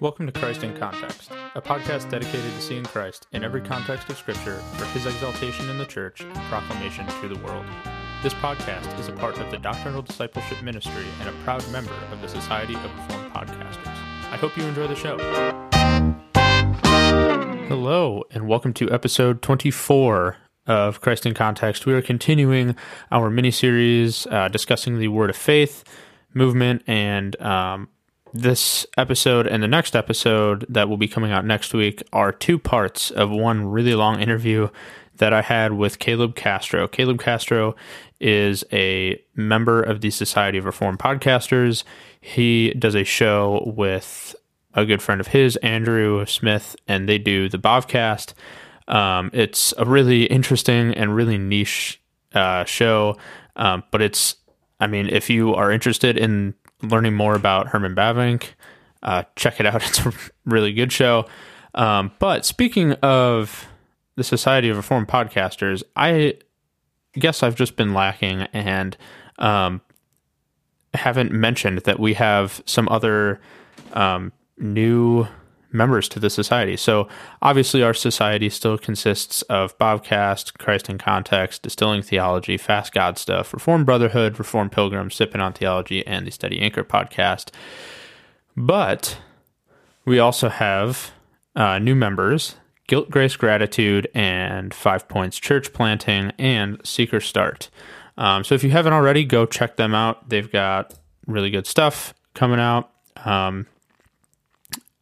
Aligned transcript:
Welcome 0.00 0.26
to 0.26 0.32
Christ 0.32 0.62
in 0.62 0.76
Context, 0.76 1.32
a 1.56 1.60
podcast 1.60 2.08
dedicated 2.08 2.52
to 2.52 2.60
seeing 2.60 2.84
Christ 2.84 3.26
in 3.32 3.42
every 3.42 3.60
context 3.60 4.08
of 4.08 4.16
Scripture 4.16 4.58
for 4.76 4.84
his 4.84 5.06
exaltation 5.06 5.68
in 5.68 5.76
the 5.76 5.86
church 5.86 6.20
and 6.20 6.36
proclamation 6.42 7.04
to 7.20 7.26
the 7.26 7.36
world. 7.40 7.66
This 8.22 8.32
podcast 8.34 8.96
is 9.00 9.08
a 9.08 9.12
part 9.12 9.40
of 9.40 9.50
the 9.50 9.58
Doctrinal 9.58 10.02
Discipleship 10.02 10.62
Ministry 10.62 11.04
and 11.18 11.28
a 11.28 11.32
proud 11.42 11.68
member 11.72 11.94
of 12.12 12.22
the 12.22 12.28
Society 12.28 12.76
of 12.76 12.84
Reformed 12.84 13.32
Podcasters. 13.32 13.86
I 14.30 14.36
hope 14.36 14.56
you 14.56 14.62
enjoy 14.62 14.86
the 14.86 14.94
show. 14.94 15.18
Hello, 17.66 18.22
and 18.30 18.46
welcome 18.46 18.72
to 18.74 18.88
episode 18.92 19.42
24 19.42 20.36
of 20.68 21.00
Christ 21.00 21.26
in 21.26 21.34
Context. 21.34 21.86
We 21.86 21.94
are 21.94 22.02
continuing 22.02 22.76
our 23.10 23.30
mini 23.30 23.50
series 23.50 24.28
uh, 24.28 24.46
discussing 24.46 25.00
the 25.00 25.08
Word 25.08 25.28
of 25.28 25.36
Faith 25.36 25.82
movement 26.34 26.84
and 26.86 27.40
um, 27.42 27.88
this 28.32 28.86
episode 28.96 29.46
and 29.46 29.62
the 29.62 29.68
next 29.68 29.96
episode 29.96 30.66
that 30.68 30.88
will 30.88 30.96
be 30.96 31.08
coming 31.08 31.32
out 31.32 31.44
next 31.44 31.74
week 31.74 32.02
are 32.12 32.32
two 32.32 32.58
parts 32.58 33.10
of 33.10 33.30
one 33.30 33.66
really 33.66 33.94
long 33.94 34.20
interview 34.20 34.68
that 35.16 35.32
I 35.32 35.42
had 35.42 35.72
with 35.72 35.98
Caleb 35.98 36.34
Castro. 36.34 36.88
Caleb 36.88 37.20
Castro 37.20 37.74
is 38.20 38.64
a 38.72 39.20
member 39.34 39.82
of 39.82 40.00
the 40.00 40.10
Society 40.10 40.58
of 40.58 40.64
Reformed 40.64 40.98
Podcasters. 40.98 41.84
He 42.20 42.70
does 42.74 42.94
a 42.94 43.04
show 43.04 43.72
with 43.76 44.34
a 44.74 44.84
good 44.84 45.02
friend 45.02 45.20
of 45.20 45.28
his, 45.28 45.56
Andrew 45.56 46.24
Smith, 46.26 46.76
and 46.86 47.08
they 47.08 47.18
do 47.18 47.48
the 47.48 47.58
Bovcast. 47.58 48.34
Um, 48.86 49.30
it's 49.32 49.74
a 49.76 49.84
really 49.84 50.24
interesting 50.24 50.94
and 50.94 51.14
really 51.14 51.38
niche 51.38 52.00
uh, 52.34 52.64
show, 52.64 53.16
um, 53.56 53.82
but 53.90 54.00
it's, 54.02 54.36
I 54.80 54.86
mean, 54.86 55.08
if 55.08 55.28
you 55.28 55.54
are 55.54 55.70
interested 55.70 56.16
in 56.16 56.54
learning 56.82 57.14
more 57.14 57.34
about 57.34 57.68
Herman 57.68 57.94
Bavinck, 57.94 58.50
uh, 59.02 59.24
check 59.36 59.60
it 59.60 59.66
out. 59.66 59.82
It's 59.88 60.04
a 60.04 60.12
really 60.44 60.72
good 60.72 60.92
show. 60.92 61.26
Um, 61.74 62.12
but 62.18 62.44
speaking 62.44 62.92
of 62.94 63.66
the 64.16 64.24
Society 64.24 64.68
of 64.68 64.76
Reformed 64.76 65.08
Podcasters, 65.08 65.82
I 65.94 66.34
guess 67.12 67.42
I've 67.42 67.54
just 67.54 67.76
been 67.76 67.94
lacking 67.94 68.42
and 68.52 68.96
um, 69.38 69.80
haven't 70.94 71.32
mentioned 71.32 71.78
that 71.80 72.00
we 72.00 72.14
have 72.14 72.62
some 72.66 72.88
other 72.88 73.40
um, 73.92 74.32
new 74.58 75.26
members 75.70 76.08
to 76.08 76.20
the 76.20 76.30
society. 76.30 76.76
So 76.76 77.08
obviously, 77.42 77.82
our 77.82 77.94
society 77.94 78.48
still 78.48 78.78
consists 78.78 79.42
of 79.42 79.76
Bovcast, 79.78 80.58
Christ 80.58 80.88
in 80.88 80.98
Context, 80.98 81.62
Distilling 81.62 82.02
Theology, 82.02 82.56
Fast 82.56 82.92
God 82.92 83.18
Stuff, 83.18 83.52
Reformed 83.52 83.86
Brotherhood, 83.86 84.38
Reformed 84.38 84.72
Pilgrim, 84.72 85.10
Sipping 85.10 85.40
on 85.40 85.52
Theology, 85.52 86.06
and 86.06 86.26
the 86.26 86.30
Steady 86.30 86.60
Anchor 86.60 86.84
podcast. 86.84 87.50
But 88.56 89.18
we 90.04 90.18
also 90.18 90.48
have 90.48 91.12
uh, 91.54 91.78
new 91.78 91.94
members. 91.94 92.56
Guilt, 92.86 93.10
Grace, 93.10 93.36
Gratitude, 93.36 94.08
and 94.14 94.72
Five 94.72 95.08
Points 95.08 95.38
Church 95.38 95.74
Planting, 95.74 96.32
and 96.38 96.80
Seeker 96.84 97.20
Start. 97.20 97.68
Um, 98.16 98.44
so 98.44 98.54
if 98.54 98.64
you 98.64 98.70
haven't 98.70 98.94
already, 98.94 99.24
go 99.24 99.44
check 99.44 99.76
them 99.76 99.94
out. 99.94 100.30
They've 100.30 100.50
got 100.50 100.94
really 101.26 101.50
good 101.50 101.66
stuff 101.66 102.14
coming 102.34 102.58
out. 102.58 102.90
Um, 103.24 103.66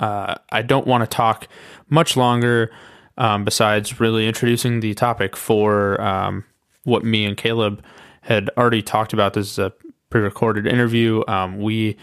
uh, 0.00 0.34
I 0.50 0.62
don't 0.62 0.86
want 0.86 1.02
to 1.02 1.06
talk 1.06 1.48
much 1.88 2.16
longer 2.16 2.70
um, 3.18 3.44
besides 3.44 4.00
really 4.00 4.26
introducing 4.26 4.80
the 4.80 4.94
topic 4.94 5.36
for 5.36 6.00
um, 6.00 6.44
what 6.84 7.04
me 7.04 7.24
and 7.24 7.36
Caleb 7.36 7.82
had 8.22 8.50
already 8.56 8.82
talked 8.82 9.12
about. 9.12 9.34
This 9.34 9.50
is 9.52 9.58
a 9.58 9.72
pre 10.10 10.20
recorded 10.20 10.66
interview. 10.66 11.22
Um, 11.26 11.60
we 11.60 11.96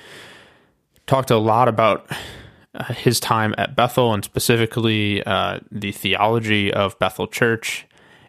talked 1.06 1.32
a 1.32 1.38
lot 1.38 1.68
about 1.68 2.10
uh, 2.76 2.94
his 2.94 3.20
time 3.20 3.54
at 3.58 3.76
Bethel 3.76 4.14
and 4.14 4.24
specifically 4.24 5.24
uh, 5.24 5.60
the 5.72 5.92
theology 5.92 6.74
of 6.74 6.98
Bethel 7.00 7.28
Church. 7.28 7.86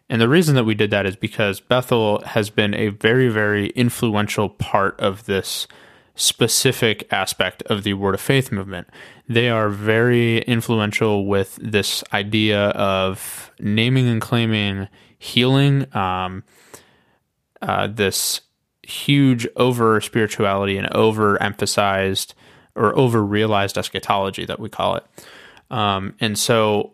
And 0.07 0.21
the 0.21 0.29
reason 0.29 0.53
that 0.55 0.65
we 0.65 0.75
did 0.75 0.91
that 0.91 1.07
is 1.07 1.15
because 1.15 1.59
Bethel 1.59 2.21
has 2.21 2.51
been 2.51 2.75
a 2.75 2.89
very, 2.89 3.27
very 3.27 3.69
influential 3.69 4.49
part 4.49 4.99
of 4.99 5.25
this 5.25 5.67
specific 6.15 7.11
aspect 7.11 7.61
of 7.63 7.83
the 7.83 7.93
Word 7.93 8.15
of 8.15 8.21
Faith 8.21 8.51
movement. 8.51 8.87
They 9.27 9.49
are 9.49 9.69
very 9.69 10.39
influential 10.39 11.25
with 11.25 11.57
this 11.61 12.03
idea 12.13 12.69
of 12.69 13.51
naming 13.59 14.07
and 14.07 14.21
claiming 14.21 14.87
healing, 15.19 15.93
um, 15.95 16.43
uh, 17.61 17.87
this 17.87 18.41
huge 18.83 19.47
over 19.55 19.99
spirituality 19.99 20.77
and 20.77 20.91
over 20.93 21.41
emphasized 21.41 22.33
or 22.75 22.95
over 22.97 23.23
realized 23.23 23.77
eschatology 23.77 24.45
that 24.45 24.59
we 24.59 24.69
call 24.69 24.95
it. 24.95 25.05
Um, 25.71 26.15
and 26.19 26.37
so, 26.37 26.93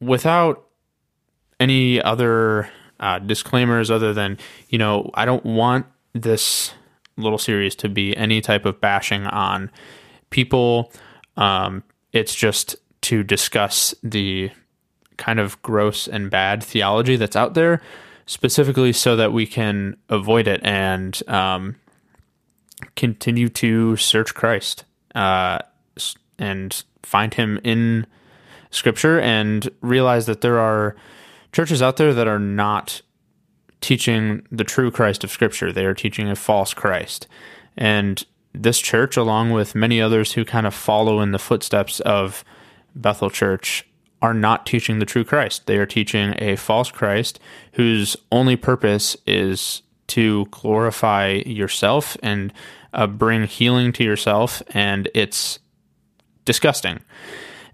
without 0.00 0.64
any 1.58 2.00
other 2.00 2.70
uh, 2.98 3.18
disclaimers 3.18 3.90
other 3.90 4.14
than, 4.14 4.38
you 4.68 4.78
know, 4.78 5.10
I 5.14 5.24
don't 5.24 5.44
want 5.44 5.86
this 6.14 6.72
little 7.16 7.38
series 7.38 7.74
to 7.76 7.88
be 7.88 8.16
any 8.16 8.40
type 8.40 8.64
of 8.64 8.80
bashing 8.80 9.26
on 9.26 9.70
people. 10.30 10.92
Um, 11.36 11.82
it's 12.12 12.34
just 12.34 12.76
to 13.02 13.22
discuss 13.22 13.94
the 14.02 14.50
kind 15.16 15.38
of 15.38 15.60
gross 15.62 16.08
and 16.08 16.30
bad 16.30 16.62
theology 16.64 17.16
that's 17.16 17.36
out 17.36 17.54
there, 17.54 17.80
specifically 18.26 18.92
so 18.92 19.16
that 19.16 19.32
we 19.32 19.46
can 19.46 19.96
avoid 20.08 20.48
it 20.48 20.60
and 20.64 21.22
um, 21.28 21.76
continue 22.96 23.48
to 23.48 23.96
search 23.96 24.34
Christ 24.34 24.84
uh, 25.14 25.58
and 26.38 26.82
find 27.02 27.34
Him 27.34 27.60
in 27.64 28.06
Scripture 28.70 29.20
and 29.20 29.68
realize 29.80 30.26
that 30.26 30.40
there 30.40 30.58
are 30.58 30.96
churches 31.52 31.82
out 31.82 31.96
there 31.96 32.14
that 32.14 32.28
are 32.28 32.38
not 32.38 33.02
teaching 33.80 34.46
the 34.50 34.64
true 34.64 34.90
Christ 34.90 35.24
of 35.24 35.30
Scripture. 35.30 35.72
They 35.72 35.86
are 35.86 35.94
teaching 35.94 36.28
a 36.28 36.36
false 36.36 36.74
Christ. 36.74 37.26
And 37.76 38.24
this 38.52 38.80
church, 38.80 39.16
along 39.16 39.50
with 39.50 39.74
many 39.74 40.00
others 40.00 40.32
who 40.32 40.44
kind 40.44 40.66
of 40.66 40.74
follow 40.74 41.20
in 41.20 41.32
the 41.32 41.38
footsteps 41.38 42.00
of 42.00 42.44
Bethel 42.94 43.30
Church, 43.30 43.86
are 44.22 44.34
not 44.34 44.66
teaching 44.66 44.98
the 44.98 45.06
true 45.06 45.24
Christ. 45.24 45.66
They 45.66 45.78
are 45.78 45.86
teaching 45.86 46.34
a 46.38 46.56
false 46.56 46.90
Christ 46.90 47.40
whose 47.72 48.16
only 48.30 48.56
purpose 48.56 49.16
is 49.26 49.82
to 50.08 50.46
glorify 50.50 51.42
yourself 51.46 52.16
and 52.22 52.52
uh, 52.92 53.06
bring 53.06 53.44
healing 53.44 53.92
to 53.92 54.04
yourself. 54.04 54.62
And 54.70 55.08
it's 55.14 55.58
disgusting. 56.44 57.00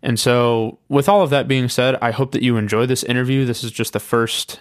And 0.03 0.21
so, 0.21 0.79
with 0.89 1.09
all 1.09 1.23
of 1.23 1.31
that 1.31 1.49
being 1.49 1.69
said, 1.69 1.97
I 2.01 2.11
hope 2.13 2.33
that 2.33 2.43
you 2.43 2.59
enjoy 2.59 2.87
this 2.87 3.03
interview. 3.03 3.45
This 3.45 3.65
is 3.65 3.73
just 3.73 3.93
the 3.93 3.99
first 4.01 4.61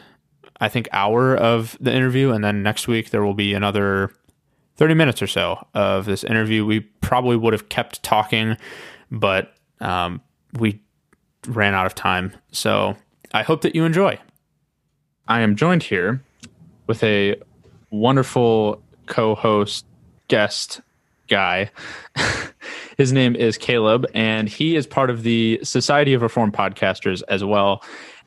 I 0.59 0.69
think, 0.69 0.87
hour 0.91 1.35
of 1.35 1.77
the 1.79 1.93
interview. 1.93 2.31
And 2.31 2.43
then 2.43 2.63
next 2.63 2.87
week, 2.87 3.09
there 3.09 3.23
will 3.23 3.33
be 3.33 3.53
another 3.53 4.11
30 4.77 4.93
minutes 4.93 5.21
or 5.21 5.27
so 5.27 5.65
of 5.73 6.05
this 6.05 6.23
interview. 6.23 6.65
We 6.65 6.81
probably 6.81 7.37
would 7.37 7.53
have 7.53 7.69
kept 7.69 8.03
talking, 8.03 8.57
but 9.11 9.53
um, 9.79 10.21
we 10.53 10.81
ran 11.47 11.73
out 11.73 11.85
of 11.85 11.95
time. 11.95 12.33
So 12.51 12.95
I 13.33 13.43
hope 13.43 13.61
that 13.61 13.75
you 13.75 13.85
enjoy. 13.85 14.19
I 15.27 15.41
am 15.41 15.55
joined 15.55 15.83
here 15.83 16.23
with 16.87 17.03
a 17.03 17.41
wonderful 17.89 18.81
co 19.07 19.35
host, 19.35 19.85
guest 20.27 20.81
guy. 21.27 21.71
His 22.97 23.11
name 23.11 23.35
is 23.35 23.57
Caleb, 23.57 24.05
and 24.13 24.47
he 24.47 24.75
is 24.77 24.87
part 24.87 25.09
of 25.09 25.23
the 25.23 25.59
Society 25.63 26.13
of 26.13 26.21
Reformed 26.21 26.53
Podcasters 26.53 27.23
as 27.27 27.43
well 27.43 27.83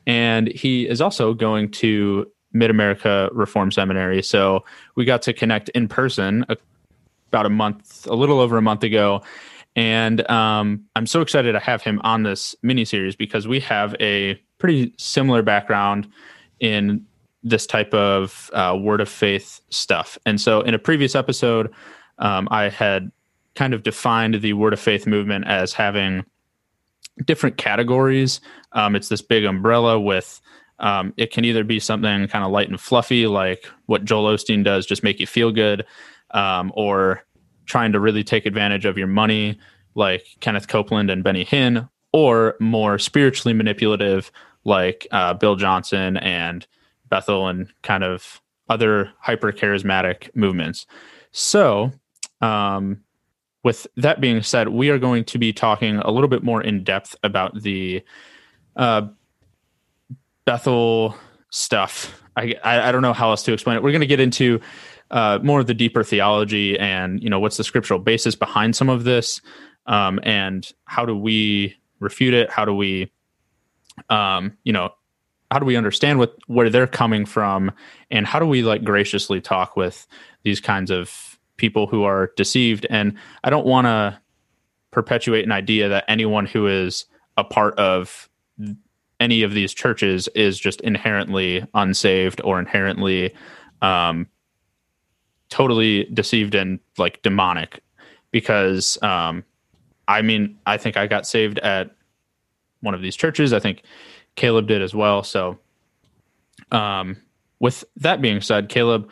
and 0.09 0.47
he 0.47 0.87
is 0.87 1.01
also 1.01 1.35
going 1.35 1.69
to 1.69 2.25
Mid 2.51 2.71
America 2.71 3.29
Reform 3.31 3.71
Seminary. 3.71 4.23
So 4.23 4.65
we 4.95 5.05
got 5.05 5.21
to 5.21 5.33
connect 5.33 5.69
in 5.69 5.87
person 5.87 6.47
about 7.27 7.45
a 7.45 7.49
month, 7.49 8.07
a 8.07 8.15
little 8.15 8.39
over 8.39 8.57
a 8.57 8.61
month 8.61 8.81
ago. 8.81 9.21
And 9.75 10.27
um, 10.27 10.83
I'm 10.95 11.05
so 11.05 11.21
excited 11.21 11.51
to 11.51 11.59
have 11.59 11.83
him 11.83 12.01
on 12.03 12.23
this 12.23 12.55
mini 12.63 12.85
series 12.85 13.15
because 13.15 13.47
we 13.47 13.59
have 13.59 13.95
a 13.99 14.41
pretty 14.57 14.95
similar 14.97 15.43
background 15.43 16.07
in 16.59 17.05
this 17.43 17.67
type 17.67 17.93
of 17.93 18.49
uh, 18.53 18.75
word 18.81 19.01
of 19.01 19.09
faith 19.09 19.61
stuff. 19.69 20.17
And 20.25 20.41
so 20.41 20.61
in 20.61 20.73
a 20.73 20.79
previous 20.79 21.13
episode, 21.13 21.71
um, 22.17 22.47
I 22.49 22.69
had 22.69 23.11
kind 23.53 23.75
of 23.75 23.83
defined 23.83 24.41
the 24.41 24.53
word 24.53 24.73
of 24.73 24.79
faith 24.79 25.05
movement 25.05 25.45
as 25.45 25.71
having 25.71 26.25
different 27.25 27.57
categories. 27.57 28.41
Um, 28.73 28.95
it's 28.95 29.09
this 29.09 29.21
big 29.21 29.45
umbrella 29.45 29.99
with 29.99 30.41
um, 30.79 31.13
it 31.17 31.31
can 31.31 31.45
either 31.45 31.63
be 31.63 31.79
something 31.79 32.27
kind 32.27 32.45
of 32.45 32.51
light 32.51 32.69
and 32.69 32.79
fluffy, 32.79 33.27
like 33.27 33.65
what 33.87 34.05
Joel 34.05 34.33
Osteen 34.33 34.63
does, 34.63 34.85
just 34.85 35.03
make 35.03 35.19
you 35.19 35.27
feel 35.27 35.51
good, 35.51 35.85
um, 36.31 36.71
or 36.75 37.25
trying 37.65 37.91
to 37.91 37.99
really 37.99 38.23
take 38.23 38.45
advantage 38.45 38.85
of 38.85 38.97
your 38.97 39.07
money, 39.07 39.59
like 39.95 40.25
Kenneth 40.39 40.67
Copeland 40.67 41.09
and 41.09 41.23
Benny 41.23 41.43
Hinn, 41.43 41.89
or 42.13 42.55
more 42.59 42.97
spiritually 42.97 43.53
manipulative, 43.53 44.31
like 44.63 45.05
uh, 45.11 45.33
Bill 45.33 45.55
Johnson 45.55 46.17
and 46.17 46.65
Bethel 47.09 47.47
and 47.47 47.67
kind 47.81 48.03
of 48.03 48.41
other 48.69 49.11
hyper 49.19 49.51
charismatic 49.51 50.33
movements. 50.35 50.85
So, 51.31 51.91
um, 52.41 53.03
with 53.63 53.87
that 53.97 54.21
being 54.21 54.41
said, 54.41 54.69
we 54.69 54.89
are 54.89 54.99
going 54.99 55.25
to 55.25 55.37
be 55.37 55.51
talking 55.51 55.97
a 55.97 56.11
little 56.11 56.29
bit 56.29 56.43
more 56.43 56.61
in 56.61 56.83
depth 56.83 57.15
about 57.23 57.61
the 57.61 58.03
uh, 58.75 59.07
Bethel 60.45 61.15
stuff. 61.49 62.21
I, 62.35 62.55
I, 62.63 62.89
I 62.89 62.91
don't 62.91 63.01
know 63.01 63.13
how 63.13 63.31
else 63.31 63.43
to 63.43 63.53
explain 63.53 63.75
it. 63.75 63.83
We're 63.83 63.91
going 63.91 64.01
to 64.01 64.07
get 64.07 64.19
into 64.19 64.61
uh, 65.11 65.39
more 65.43 65.59
of 65.59 65.67
the 65.67 65.73
deeper 65.73 66.03
theology 66.03 66.77
and 66.77 67.21
you 67.21 67.29
know 67.29 67.39
what's 67.39 67.57
the 67.57 67.63
scriptural 67.63 67.99
basis 67.99 68.35
behind 68.35 68.75
some 68.75 68.89
of 68.89 69.03
this, 69.03 69.41
um, 69.87 70.19
and 70.23 70.71
how 70.85 71.05
do 71.05 71.15
we 71.17 71.75
refute 71.99 72.33
it? 72.33 72.49
How 72.49 72.63
do 72.63 72.73
we, 72.73 73.11
um, 74.09 74.57
you 74.63 74.71
know, 74.71 74.91
how 75.51 75.59
do 75.59 75.65
we 75.65 75.75
understand 75.75 76.19
what 76.19 76.35
where 76.47 76.69
they're 76.69 76.87
coming 76.87 77.25
from, 77.25 77.71
and 78.11 78.25
how 78.25 78.39
do 78.39 78.45
we 78.45 78.61
like 78.61 78.83
graciously 78.83 79.41
talk 79.41 79.75
with 79.75 80.07
these 80.43 80.59
kinds 80.59 80.91
of 80.91 81.28
people 81.59 81.85
who 81.85 82.03
are 82.03 82.31
deceived? 82.35 82.87
And 82.89 83.15
I 83.43 83.51
don't 83.51 83.65
want 83.65 83.85
to 83.85 84.19
perpetuate 84.91 85.45
an 85.45 85.51
idea 85.51 85.89
that 85.89 86.05
anyone 86.07 86.47
who 86.47 86.65
is 86.65 87.05
a 87.37 87.43
part 87.43 87.77
of 87.77 88.27
any 89.19 89.43
of 89.43 89.53
these 89.53 89.73
churches 89.73 90.27
is 90.29 90.59
just 90.59 90.81
inherently 90.81 91.65
unsaved 91.73 92.41
or 92.43 92.59
inherently 92.59 93.33
um, 93.81 94.27
totally 95.49 96.05
deceived 96.05 96.55
and 96.55 96.79
like 96.97 97.21
demonic 97.21 97.81
because 98.31 98.97
um, 99.01 99.43
I 100.07 100.21
mean 100.21 100.57
I 100.65 100.77
think 100.77 100.97
I 100.97 101.07
got 101.07 101.27
saved 101.27 101.59
at 101.59 101.91
one 102.81 102.93
of 102.93 103.01
these 103.01 103.15
churches. 103.15 103.51
I 103.51 103.59
think 103.59 103.83
Caleb 104.35 104.67
did 104.67 104.81
as 104.81 104.95
well. 104.95 105.23
So 105.23 105.59
um, 106.71 107.17
with 107.59 107.83
that 107.97 108.21
being 108.21 108.41
said, 108.41 108.69
Caleb, 108.69 109.09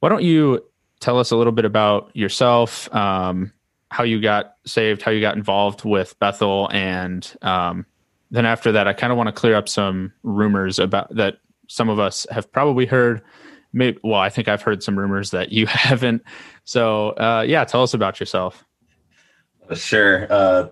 why 0.00 0.08
don't 0.08 0.22
you 0.22 0.64
tell 1.04 1.18
us 1.18 1.30
a 1.30 1.36
little 1.36 1.52
bit 1.52 1.66
about 1.66 2.10
yourself, 2.16 2.92
um, 2.94 3.52
how 3.90 4.04
you 4.04 4.22
got 4.22 4.54
saved, 4.64 5.02
how 5.02 5.10
you 5.10 5.20
got 5.20 5.36
involved 5.36 5.84
with 5.84 6.18
Bethel, 6.18 6.70
and 6.72 7.30
um, 7.42 7.84
then 8.30 8.46
after 8.46 8.72
that, 8.72 8.88
I 8.88 8.94
kind 8.94 9.12
of 9.12 9.18
want 9.18 9.28
to 9.28 9.32
clear 9.32 9.54
up 9.54 9.68
some 9.68 10.12
rumors 10.22 10.78
about 10.78 11.14
that 11.14 11.36
some 11.68 11.90
of 11.90 11.98
us 11.98 12.26
have 12.30 12.50
probably 12.50 12.86
heard. 12.86 13.20
Maybe, 13.74 13.98
well, 14.02 14.20
I 14.20 14.30
think 14.30 14.48
I've 14.48 14.62
heard 14.62 14.82
some 14.82 14.98
rumors 14.98 15.30
that 15.32 15.52
you 15.52 15.66
haven't. 15.68 16.22
So, 16.64 17.10
uh, 17.10 17.44
yeah, 17.46 17.64
tell 17.64 17.82
us 17.82 17.92
about 17.92 18.18
yourself. 18.18 18.64
Sure. 19.74 20.26
Uh, 20.30 20.68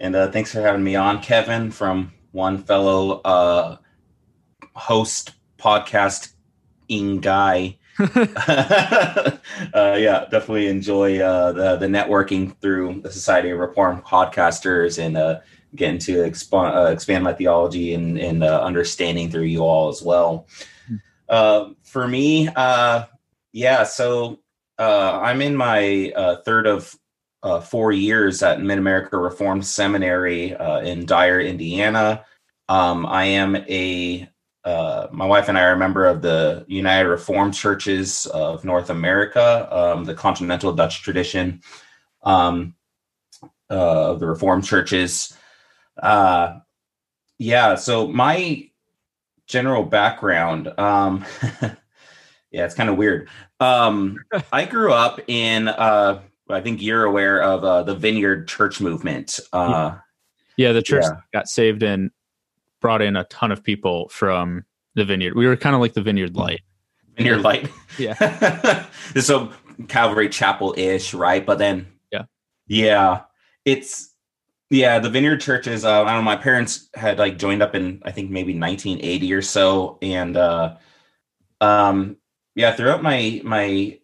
and 0.00 0.16
uh, 0.16 0.30
thanks 0.30 0.52
for 0.52 0.60
having 0.60 0.82
me 0.82 0.96
on, 0.96 1.22
Kevin, 1.22 1.70
from 1.70 2.12
one 2.32 2.58
fellow 2.58 3.20
uh, 3.20 3.76
host 4.74 5.32
podcast 5.58 6.32
ing 6.88 7.20
guy. 7.20 7.78
uh, 7.98 9.38
yeah, 9.74 10.26
definitely 10.30 10.66
enjoy 10.66 11.18
uh, 11.18 11.52
the 11.52 11.76
the 11.76 11.86
networking 11.86 12.54
through 12.60 13.00
the 13.00 13.10
Society 13.10 13.50
of 13.50 13.58
Reformed 13.58 14.04
Podcasters 14.04 15.02
and 15.02 15.16
uh, 15.16 15.40
getting 15.74 15.98
to 15.98 16.22
expand 16.22 16.76
uh, 16.76 16.90
expand 16.90 17.24
my 17.24 17.32
theology 17.32 17.94
and, 17.94 18.18
and 18.18 18.44
uh, 18.44 18.60
understanding 18.62 19.30
through 19.30 19.44
you 19.44 19.60
all 19.60 19.88
as 19.88 20.02
well. 20.02 20.46
Hmm. 20.86 20.96
Uh, 21.28 21.68
for 21.84 22.06
me, 22.06 22.48
uh, 22.54 23.04
yeah, 23.52 23.84
so 23.84 24.40
uh, 24.78 25.18
I'm 25.22 25.40
in 25.40 25.56
my 25.56 26.12
uh, 26.14 26.36
third 26.42 26.66
of 26.66 26.94
four 27.64 27.92
years 27.92 28.42
at 28.42 28.60
Mid 28.60 28.76
America 28.76 29.16
Reformed 29.16 29.64
Seminary 29.64 30.54
in 30.82 31.06
Dyer, 31.06 31.40
Indiana. 31.40 32.24
Um, 32.68 33.06
I 33.06 33.24
am 33.24 33.56
a 33.56 34.28
my 34.66 35.26
wife 35.26 35.48
and 35.48 35.56
I 35.56 35.62
are 35.62 35.72
a 35.72 35.78
member 35.78 36.06
of 36.06 36.22
the 36.22 36.64
United 36.66 37.08
Reformed 37.08 37.54
Churches 37.54 38.26
of 38.26 38.64
North 38.64 38.90
America, 38.90 39.68
um, 39.70 40.04
the 40.04 40.14
Continental 40.14 40.72
Dutch 40.72 41.02
tradition 41.02 41.62
um, 42.22 42.74
of 43.70 44.20
the 44.20 44.26
Reformed 44.26 44.64
churches. 44.64 45.36
Uh, 46.02 46.58
yeah. 47.38 47.74
So 47.76 48.06
my 48.06 48.68
general 49.46 49.84
background, 49.84 50.68
um, 50.78 51.24
yeah, 52.50 52.64
it's 52.64 52.74
kind 52.74 52.90
of 52.90 52.96
weird. 52.96 53.28
Um, 53.60 54.18
I 54.52 54.64
grew 54.64 54.92
up 54.92 55.20
in, 55.28 55.68
uh, 55.68 56.20
I 56.48 56.60
think 56.60 56.82
you're 56.82 57.04
aware 57.04 57.42
of 57.42 57.64
uh, 57.64 57.82
the 57.84 57.94
Vineyard 57.94 58.48
Church 58.48 58.80
movement. 58.80 59.38
Uh, 59.52 59.96
yeah, 60.56 60.72
the 60.72 60.82
church 60.82 61.04
yeah. 61.04 61.20
got 61.32 61.48
saved 61.48 61.82
and 61.82 62.10
brought 62.86 63.02
in 63.02 63.16
a 63.16 63.24
ton 63.24 63.50
of 63.50 63.64
people 63.64 64.08
from 64.10 64.64
the 64.94 65.04
Vineyard. 65.04 65.34
We 65.34 65.48
were 65.48 65.56
kind 65.56 65.74
of 65.74 65.80
like 65.80 65.94
the 65.94 66.02
Vineyard 66.02 66.36
Light. 66.36 66.60
Vineyard 67.16 67.40
Light. 67.42 67.68
Yeah. 67.98 68.86
so 69.20 69.50
Calvary 69.88 70.28
Chapel 70.28 70.72
ish, 70.76 71.14
right? 71.14 71.44
But 71.44 71.58
then, 71.58 71.86
yeah, 72.12 72.24
yeah, 72.68 73.22
it's 73.64 74.14
yeah, 74.70 75.00
the 75.00 75.10
Vineyard 75.10 75.40
churches. 75.40 75.84
Uh, 75.84 76.02
I 76.02 76.12
don't 76.12 76.16
know. 76.16 76.22
My 76.22 76.36
parents 76.36 76.88
had 76.94 77.18
like 77.18 77.38
joined 77.38 77.60
up 77.60 77.74
in 77.74 78.02
I 78.04 78.12
think 78.12 78.30
maybe 78.30 78.56
1980 78.56 79.32
or 79.32 79.42
so, 79.42 79.98
and 80.00 80.36
uh, 80.36 80.76
um, 81.60 82.18
yeah, 82.54 82.72
throughout 82.76 83.02
my 83.02 83.40
my 83.42 83.98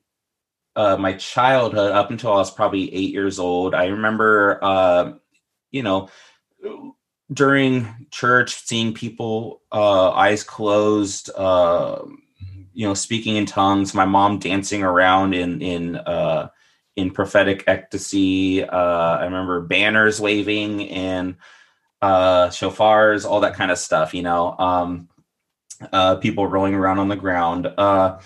uh, 0.74 0.96
my 0.96 1.12
childhood 1.12 1.92
up 1.92 2.10
until 2.10 2.32
I 2.32 2.36
was 2.36 2.50
probably 2.50 2.92
eight 2.92 3.12
years 3.12 3.38
old, 3.38 3.74
I 3.74 3.86
remember, 3.86 4.58
uh, 4.62 5.12
you 5.70 5.84
know, 5.84 6.08
during 7.32 8.06
church 8.10 8.54
seeing 8.54 8.92
people 8.94 9.62
uh, 9.70 10.10
eyes 10.10 10.42
closed, 10.42 11.30
uh, 11.36 12.02
you 12.72 12.86
know, 12.86 12.94
speaking 12.94 13.36
in 13.36 13.46
tongues. 13.46 13.94
My 13.94 14.04
mom 14.04 14.38
dancing 14.38 14.82
around 14.82 15.34
in 15.34 15.62
in 15.62 15.96
uh, 15.96 16.48
in 16.96 17.10
prophetic 17.10 17.64
ecstasy. 17.66 18.64
Uh, 18.64 19.16
I 19.18 19.24
remember 19.24 19.60
banners 19.60 20.20
waving 20.20 20.88
and 20.90 21.36
uh, 22.00 22.48
shofars, 22.48 23.24
all 23.24 23.40
that 23.40 23.54
kind 23.54 23.70
of 23.70 23.78
stuff. 23.78 24.14
You 24.14 24.22
know, 24.22 24.56
um, 24.58 25.08
uh, 25.92 26.16
people 26.16 26.46
rolling 26.46 26.74
around 26.74 26.98
on 26.98 27.08
the 27.08 27.16
ground. 27.16 27.66
Uh, 27.66 28.20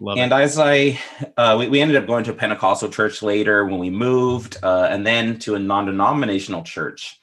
and 0.00 0.32
it. 0.32 0.34
as 0.34 0.58
I, 0.58 0.98
uh, 1.36 1.56
we, 1.58 1.68
we 1.68 1.80
ended 1.80 1.96
up 1.96 2.06
going 2.06 2.24
to 2.24 2.30
a 2.30 2.34
Pentecostal 2.34 2.88
church 2.88 3.22
later 3.22 3.64
when 3.64 3.78
we 3.78 3.90
moved, 3.90 4.56
uh, 4.62 4.88
and 4.90 5.06
then 5.06 5.38
to 5.40 5.54
a 5.54 5.58
non-denominational 5.58 6.62
church. 6.62 7.17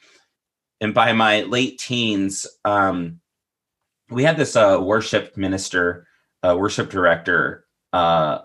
And 0.80 0.92
by 0.92 1.12
my 1.12 1.42
late 1.42 1.78
teens, 1.78 2.46
um, 2.64 3.20
we 4.10 4.22
had 4.22 4.36
this 4.36 4.56
uh, 4.56 4.78
worship 4.80 5.36
minister, 5.36 6.06
uh, 6.42 6.56
worship 6.58 6.90
director, 6.90 7.64
uh, 7.92 8.40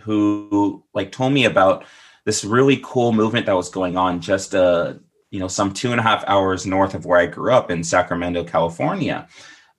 who 0.00 0.84
like 0.94 1.12
told 1.12 1.32
me 1.32 1.44
about 1.44 1.84
this 2.24 2.44
really 2.44 2.80
cool 2.82 3.12
movement 3.12 3.46
that 3.46 3.56
was 3.56 3.70
going 3.70 3.96
on 3.96 4.20
just 4.20 4.54
uh 4.54 4.94
you 5.30 5.40
know 5.40 5.48
some 5.48 5.72
two 5.72 5.90
and 5.90 6.00
a 6.00 6.02
half 6.02 6.24
hours 6.26 6.66
north 6.66 6.94
of 6.94 7.04
where 7.04 7.18
I 7.18 7.26
grew 7.26 7.52
up 7.52 7.70
in 7.70 7.84
Sacramento, 7.84 8.44
California. 8.44 9.28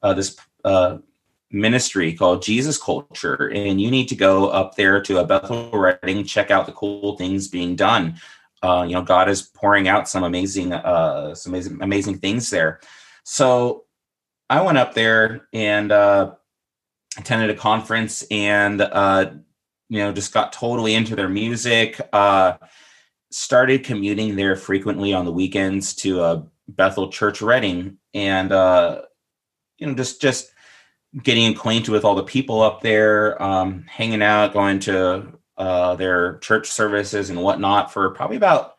Uh, 0.01 0.13
this 0.13 0.37
uh, 0.63 0.97
ministry 1.51 2.13
called 2.13 2.41
Jesus 2.41 2.77
Culture, 2.77 3.51
and 3.53 3.81
you 3.81 3.91
need 3.91 4.07
to 4.07 4.15
go 4.15 4.47
up 4.49 4.75
there 4.75 5.01
to 5.01 5.17
a 5.17 5.25
Bethel 5.25 5.69
Redding, 5.71 6.23
check 6.23 6.51
out 6.51 6.65
the 6.65 6.71
cool 6.71 7.17
things 7.17 7.47
being 7.47 7.75
done. 7.75 8.15
Uh, 8.61 8.85
you 8.87 8.93
know, 8.93 9.01
God 9.01 9.29
is 9.29 9.41
pouring 9.41 9.87
out 9.87 10.07
some 10.07 10.23
amazing, 10.23 10.73
uh, 10.73 11.33
some 11.35 11.53
amazing, 11.53 11.79
amazing 11.81 12.19
things 12.19 12.49
there. 12.49 12.79
So 13.23 13.85
I 14.49 14.61
went 14.61 14.77
up 14.77 14.93
there 14.93 15.47
and 15.53 15.91
uh, 15.91 16.33
attended 17.17 17.49
a 17.49 17.55
conference 17.55 18.23
and 18.29 18.81
uh, 18.81 19.31
you 19.91 19.99
know, 19.99 20.13
just 20.13 20.33
got 20.33 20.53
totally 20.53 20.95
into 20.95 21.17
their 21.17 21.27
music. 21.27 21.99
Uh, 22.13 22.53
started 23.29 23.83
commuting 23.83 24.37
there 24.37 24.55
frequently 24.55 25.13
on 25.13 25.25
the 25.25 25.33
weekends 25.33 25.93
to 25.95 26.21
uh, 26.21 26.41
Bethel 26.69 27.09
Church 27.09 27.41
Redding, 27.41 27.97
and 28.13 28.53
uh, 28.53 29.01
you 29.77 29.87
know, 29.87 29.93
just 29.93 30.21
just 30.21 30.49
getting 31.23 31.53
acquainted 31.53 31.91
with 31.91 32.05
all 32.05 32.15
the 32.15 32.23
people 32.23 32.61
up 32.61 32.81
there, 32.81 33.41
um, 33.43 33.83
hanging 33.89 34.21
out, 34.21 34.53
going 34.53 34.79
to 34.79 35.27
uh, 35.57 35.95
their 35.95 36.37
church 36.39 36.69
services 36.69 37.29
and 37.29 37.41
whatnot 37.41 37.91
for 37.93 38.09
probably 38.11 38.37
about 38.37 38.75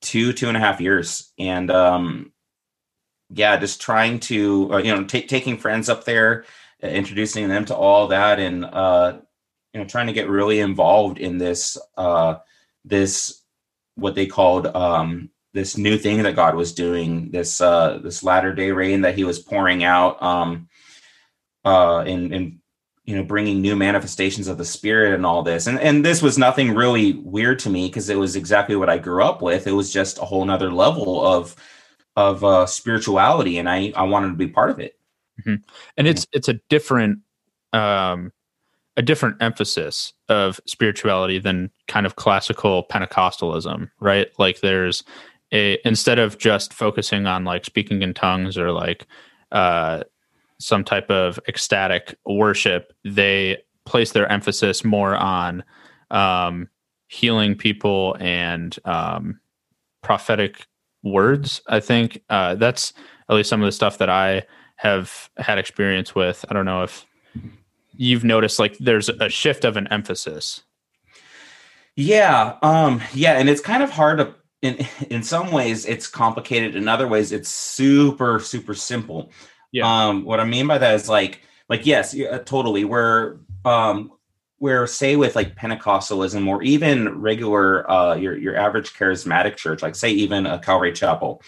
two 0.00 0.32
two 0.32 0.48
and 0.48 0.56
a 0.56 0.60
half 0.60 0.80
years, 0.80 1.32
and 1.38 1.70
um, 1.70 2.32
yeah, 3.30 3.56
just 3.56 3.80
trying 3.80 4.20
to 4.20 4.74
uh, 4.74 4.78
you 4.78 4.94
know 4.94 5.04
t- 5.04 5.26
taking 5.26 5.56
friends 5.58 5.88
up 5.88 6.04
there, 6.04 6.44
introducing 6.82 7.48
them 7.48 7.64
to 7.66 7.74
all 7.76 8.08
that, 8.08 8.38
and 8.38 8.64
uh, 8.64 9.18
you 9.74 9.80
know 9.80 9.86
trying 9.86 10.06
to 10.06 10.12
get 10.12 10.28
really 10.30 10.60
involved 10.60 11.18
in 11.18 11.36
this 11.36 11.76
uh 11.96 12.36
this 12.84 13.42
what 13.96 14.14
they 14.14 14.26
called 14.26 14.66
um 14.68 15.28
this 15.52 15.76
new 15.76 15.98
thing 15.98 16.22
that 16.22 16.36
God 16.36 16.54
was 16.54 16.72
doing 16.72 17.30
this 17.30 17.60
uh 17.60 17.98
this 18.02 18.22
latter 18.22 18.54
day 18.54 18.70
rain 18.70 19.02
that 19.02 19.16
he 19.16 19.24
was 19.24 19.40
pouring 19.40 19.84
out 19.84 20.22
um 20.22 20.68
uh 21.64 21.98
and 22.00 22.32
and 22.32 22.58
you 23.04 23.14
know 23.14 23.22
bringing 23.22 23.60
new 23.60 23.76
manifestations 23.76 24.48
of 24.48 24.58
the 24.58 24.64
spirit 24.64 25.14
and 25.14 25.26
all 25.26 25.42
this 25.42 25.66
and 25.66 25.78
and 25.80 26.04
this 26.04 26.22
was 26.22 26.38
nothing 26.38 26.74
really 26.74 27.14
weird 27.14 27.58
to 27.58 27.70
me 27.70 27.86
because 27.86 28.08
it 28.08 28.18
was 28.18 28.36
exactly 28.36 28.76
what 28.76 28.88
I 28.88 28.98
grew 28.98 29.22
up 29.22 29.42
with 29.42 29.66
it 29.66 29.72
was 29.72 29.92
just 29.92 30.18
a 30.18 30.24
whole 30.24 30.44
nother 30.44 30.70
level 30.72 31.24
of 31.24 31.56
of 32.16 32.44
uh 32.44 32.66
spirituality 32.66 33.58
and 33.58 33.68
I 33.68 33.92
I 33.94 34.04
wanted 34.04 34.28
to 34.28 34.34
be 34.34 34.48
part 34.48 34.70
of 34.70 34.78
it 34.78 34.98
mm-hmm. 35.40 35.62
and 35.96 36.06
it's 36.06 36.26
it's 36.32 36.48
a 36.48 36.60
different 36.68 37.20
um 37.72 38.32
a 38.96 39.02
different 39.02 39.36
emphasis 39.40 40.12
of 40.28 40.60
spirituality 40.66 41.38
than 41.38 41.70
kind 41.88 42.06
of 42.06 42.16
classical 42.16 42.84
Pentecostalism, 42.84 43.90
right? 44.00 44.28
Like 44.38 44.60
there's 44.60 45.02
a 45.52 45.78
instead 45.84 46.18
of 46.18 46.38
just 46.38 46.72
focusing 46.72 47.26
on 47.26 47.44
like 47.44 47.64
speaking 47.64 48.02
in 48.02 48.14
tongues 48.14 48.56
or 48.56 48.70
like 48.70 49.06
uh, 49.52 50.04
some 50.58 50.84
type 50.84 51.10
of 51.10 51.38
ecstatic 51.48 52.16
worship, 52.24 52.92
they 53.04 53.58
place 53.84 54.12
their 54.12 54.30
emphasis 54.30 54.84
more 54.84 55.14
on 55.14 55.64
um, 56.10 56.68
healing 57.08 57.54
people 57.54 58.16
and 58.20 58.78
um, 58.84 59.40
prophetic 60.02 60.66
words. 61.02 61.60
I 61.68 61.80
think 61.80 62.22
uh, 62.30 62.54
that's 62.54 62.92
at 63.28 63.36
least 63.36 63.48
some 63.48 63.62
of 63.62 63.66
the 63.66 63.72
stuff 63.72 63.98
that 63.98 64.08
I 64.08 64.44
have 64.76 65.30
had 65.36 65.58
experience 65.58 66.14
with. 66.14 66.44
I 66.48 66.54
don't 66.54 66.64
know 66.64 66.82
if 66.82 67.06
you've 67.96 68.24
noticed 68.24 68.58
like 68.58 68.76
there's 68.78 69.08
a 69.08 69.28
shift 69.28 69.64
of 69.64 69.76
an 69.76 69.86
emphasis. 69.88 70.62
Yeah, 71.96 72.56
um, 72.62 73.00
yeah, 73.12 73.38
and 73.38 73.48
it's 73.48 73.60
kind 73.60 73.82
of 73.82 73.90
hard 73.90 74.18
to 74.18 74.34
in 74.62 74.86
in 75.10 75.22
some 75.22 75.52
ways 75.52 75.86
it's 75.86 76.08
complicated. 76.08 76.74
In 76.74 76.88
other 76.88 77.06
ways, 77.06 77.30
it's 77.30 77.48
super 77.48 78.40
super 78.40 78.74
simple. 78.74 79.30
Yeah. 79.74 80.06
Um, 80.06 80.24
what 80.24 80.38
I 80.38 80.44
mean 80.44 80.68
by 80.68 80.78
that 80.78 80.94
is 80.94 81.08
like 81.08 81.40
like 81.68 81.84
yes, 81.84 82.14
yeah, 82.14 82.38
totally. 82.38 82.84
We're 82.84 83.38
um 83.64 84.12
where 84.58 84.86
say 84.86 85.16
with 85.16 85.34
like 85.34 85.56
Pentecostalism 85.56 86.46
or 86.46 86.62
even 86.62 87.20
regular 87.20 87.90
uh 87.90 88.14
your 88.14 88.38
your 88.38 88.56
average 88.56 88.94
charismatic 88.94 89.56
church, 89.56 89.82
like 89.82 89.96
say 89.96 90.12
even 90.12 90.46
a 90.46 90.60
Calvary 90.60 90.92
Chapel. 90.92 91.42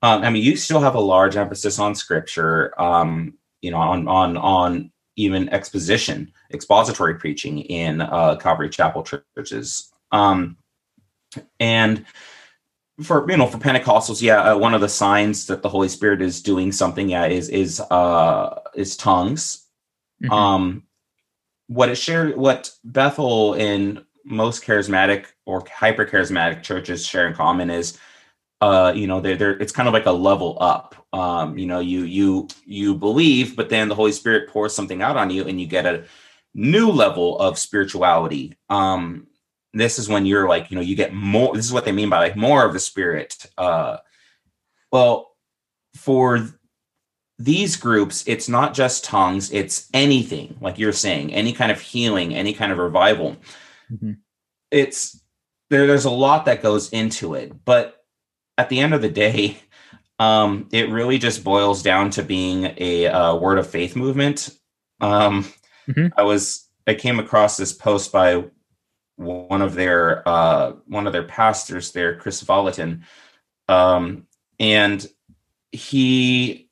Um, 0.00 0.22
I 0.22 0.30
mean, 0.30 0.44
you 0.44 0.56
still 0.56 0.78
have 0.78 0.94
a 0.94 1.00
large 1.00 1.36
emphasis 1.36 1.80
on 1.80 1.96
scripture, 1.96 2.80
um, 2.80 3.34
you 3.62 3.72
know, 3.72 3.78
on 3.78 4.06
on 4.06 4.36
on 4.36 4.92
even 5.16 5.48
exposition, 5.48 6.32
expository 6.52 7.16
preaching 7.16 7.58
in 7.62 8.00
uh, 8.00 8.36
Calvary 8.36 8.68
Chapel 8.68 9.02
churches. 9.02 9.92
Um, 10.12 10.56
and 11.58 12.04
for 13.02 13.30
you 13.30 13.36
know 13.36 13.46
for 13.46 13.58
Pentecostals, 13.58 14.22
yeah, 14.22 14.52
uh, 14.52 14.58
one 14.58 14.74
of 14.74 14.80
the 14.80 14.88
signs 14.88 15.46
that 15.46 15.62
the 15.62 15.68
Holy 15.68 15.88
Spirit 15.88 16.22
is 16.22 16.42
doing 16.42 16.72
something, 16.72 17.08
yeah, 17.08 17.26
is 17.26 17.48
is 17.48 17.80
uh, 17.80 18.60
is 18.74 18.96
tongues. 18.96 19.66
Mm-hmm. 20.22 20.32
Um, 20.32 20.82
what 21.66 21.88
it 21.88 21.96
shared, 21.96 22.36
what 22.36 22.70
Bethel 22.84 23.54
and 23.54 24.04
most 24.24 24.64
charismatic 24.64 25.26
or 25.44 25.64
hyper 25.72 26.04
charismatic 26.04 26.62
churches 26.62 27.06
share 27.06 27.28
in 27.28 27.34
common 27.34 27.70
is 27.70 27.98
uh 28.60 28.92
you 28.94 29.06
know 29.06 29.20
they're, 29.20 29.36
they're 29.36 29.58
it's 29.58 29.72
kind 29.72 29.86
of 29.86 29.94
like 29.94 30.06
a 30.06 30.10
level 30.10 30.56
up 30.60 31.06
um 31.12 31.56
you 31.56 31.66
know 31.66 31.78
you 31.78 32.02
you 32.02 32.48
you 32.64 32.94
believe 32.94 33.54
but 33.54 33.68
then 33.68 33.88
the 33.88 33.94
holy 33.94 34.12
spirit 34.12 34.48
pours 34.48 34.74
something 34.74 35.02
out 35.02 35.16
on 35.16 35.30
you 35.30 35.44
and 35.46 35.60
you 35.60 35.66
get 35.66 35.86
a 35.86 36.04
new 36.54 36.90
level 36.90 37.38
of 37.38 37.58
spirituality 37.58 38.56
um 38.68 39.26
this 39.78 39.98
is 39.98 40.08
when 40.08 40.26
you're 40.26 40.48
like 40.48 40.70
you 40.70 40.74
know 40.74 40.82
you 40.82 40.96
get 40.96 41.12
more 41.12 41.54
this 41.54 41.64
is 41.64 41.72
what 41.72 41.84
they 41.84 41.92
mean 41.92 42.10
by 42.10 42.18
like 42.18 42.36
more 42.36 42.64
of 42.64 42.72
the 42.72 42.80
spirit 42.80 43.46
uh 43.58 43.96
well 44.92 45.32
for 45.94 46.48
these 47.38 47.76
groups 47.76 48.24
it's 48.26 48.48
not 48.48 48.74
just 48.74 49.04
tongues 49.04 49.52
it's 49.52 49.88
anything 49.92 50.56
like 50.60 50.78
you're 50.78 50.92
saying 50.92 51.32
any 51.32 51.52
kind 51.52 51.70
of 51.70 51.80
healing 51.80 52.34
any 52.34 52.52
kind 52.52 52.72
of 52.72 52.78
revival 52.78 53.36
mm-hmm. 53.92 54.12
it's 54.70 55.22
there 55.68 55.86
there's 55.86 56.04
a 56.04 56.10
lot 56.10 56.44
that 56.46 56.62
goes 56.62 56.90
into 56.90 57.34
it 57.34 57.52
but 57.64 57.96
at 58.58 58.68
the 58.68 58.80
end 58.80 58.94
of 58.94 59.02
the 59.02 59.08
day, 59.08 59.58
um, 60.18 60.68
it 60.72 60.90
really 60.90 61.18
just 61.18 61.44
boils 61.44 61.82
down 61.82 62.10
to 62.10 62.22
being 62.22 62.74
a 62.78 63.06
uh, 63.06 63.34
word 63.36 63.58
of 63.58 63.68
faith 63.68 63.96
movement. 63.96 64.50
Um, 65.00 65.44
mm-hmm. 65.88 66.06
I 66.16 66.22
was 66.22 66.68
I 66.86 66.94
came 66.94 67.18
across 67.18 67.56
this 67.56 67.72
post 67.72 68.12
by 68.12 68.44
one 69.16 69.62
of 69.62 69.74
their 69.74 70.26
uh, 70.28 70.72
one 70.86 71.06
of 71.06 71.12
their 71.12 71.24
pastors 71.24 71.92
there, 71.92 72.16
Kris 72.16 72.42
Vallotton, 72.42 73.02
um, 73.68 74.26
and 74.60 75.06
he 75.72 76.68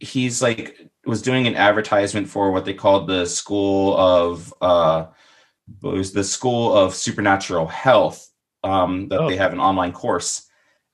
he's 0.00 0.40
like 0.40 0.78
was 1.04 1.22
doing 1.22 1.46
an 1.46 1.56
advertisement 1.56 2.28
for 2.28 2.52
what 2.52 2.64
they 2.64 2.74
called 2.74 3.06
the 3.06 3.26
school 3.26 3.96
of 3.96 4.52
uh, 4.60 5.06
it 5.82 5.86
was 5.86 6.12
the 6.12 6.24
school 6.24 6.76
of 6.76 6.94
supernatural 6.94 7.66
health 7.66 8.30
um, 8.64 9.08
that 9.08 9.20
oh. 9.20 9.28
they 9.28 9.36
have 9.36 9.52
an 9.52 9.60
online 9.60 9.92
course. 9.92 10.46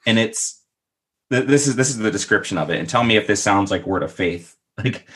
And 0.06 0.18
it's 0.18 0.62
this 1.30 1.66
is 1.66 1.76
this 1.76 1.90
is 1.90 1.98
the 1.98 2.10
description 2.10 2.58
of 2.58 2.70
it. 2.70 2.78
And 2.78 2.88
tell 2.88 3.02
me 3.04 3.16
if 3.16 3.26
this 3.26 3.42
sounds 3.42 3.70
like 3.70 3.86
word 3.86 4.02
of 4.02 4.12
faith 4.12 4.56
like 4.78 5.08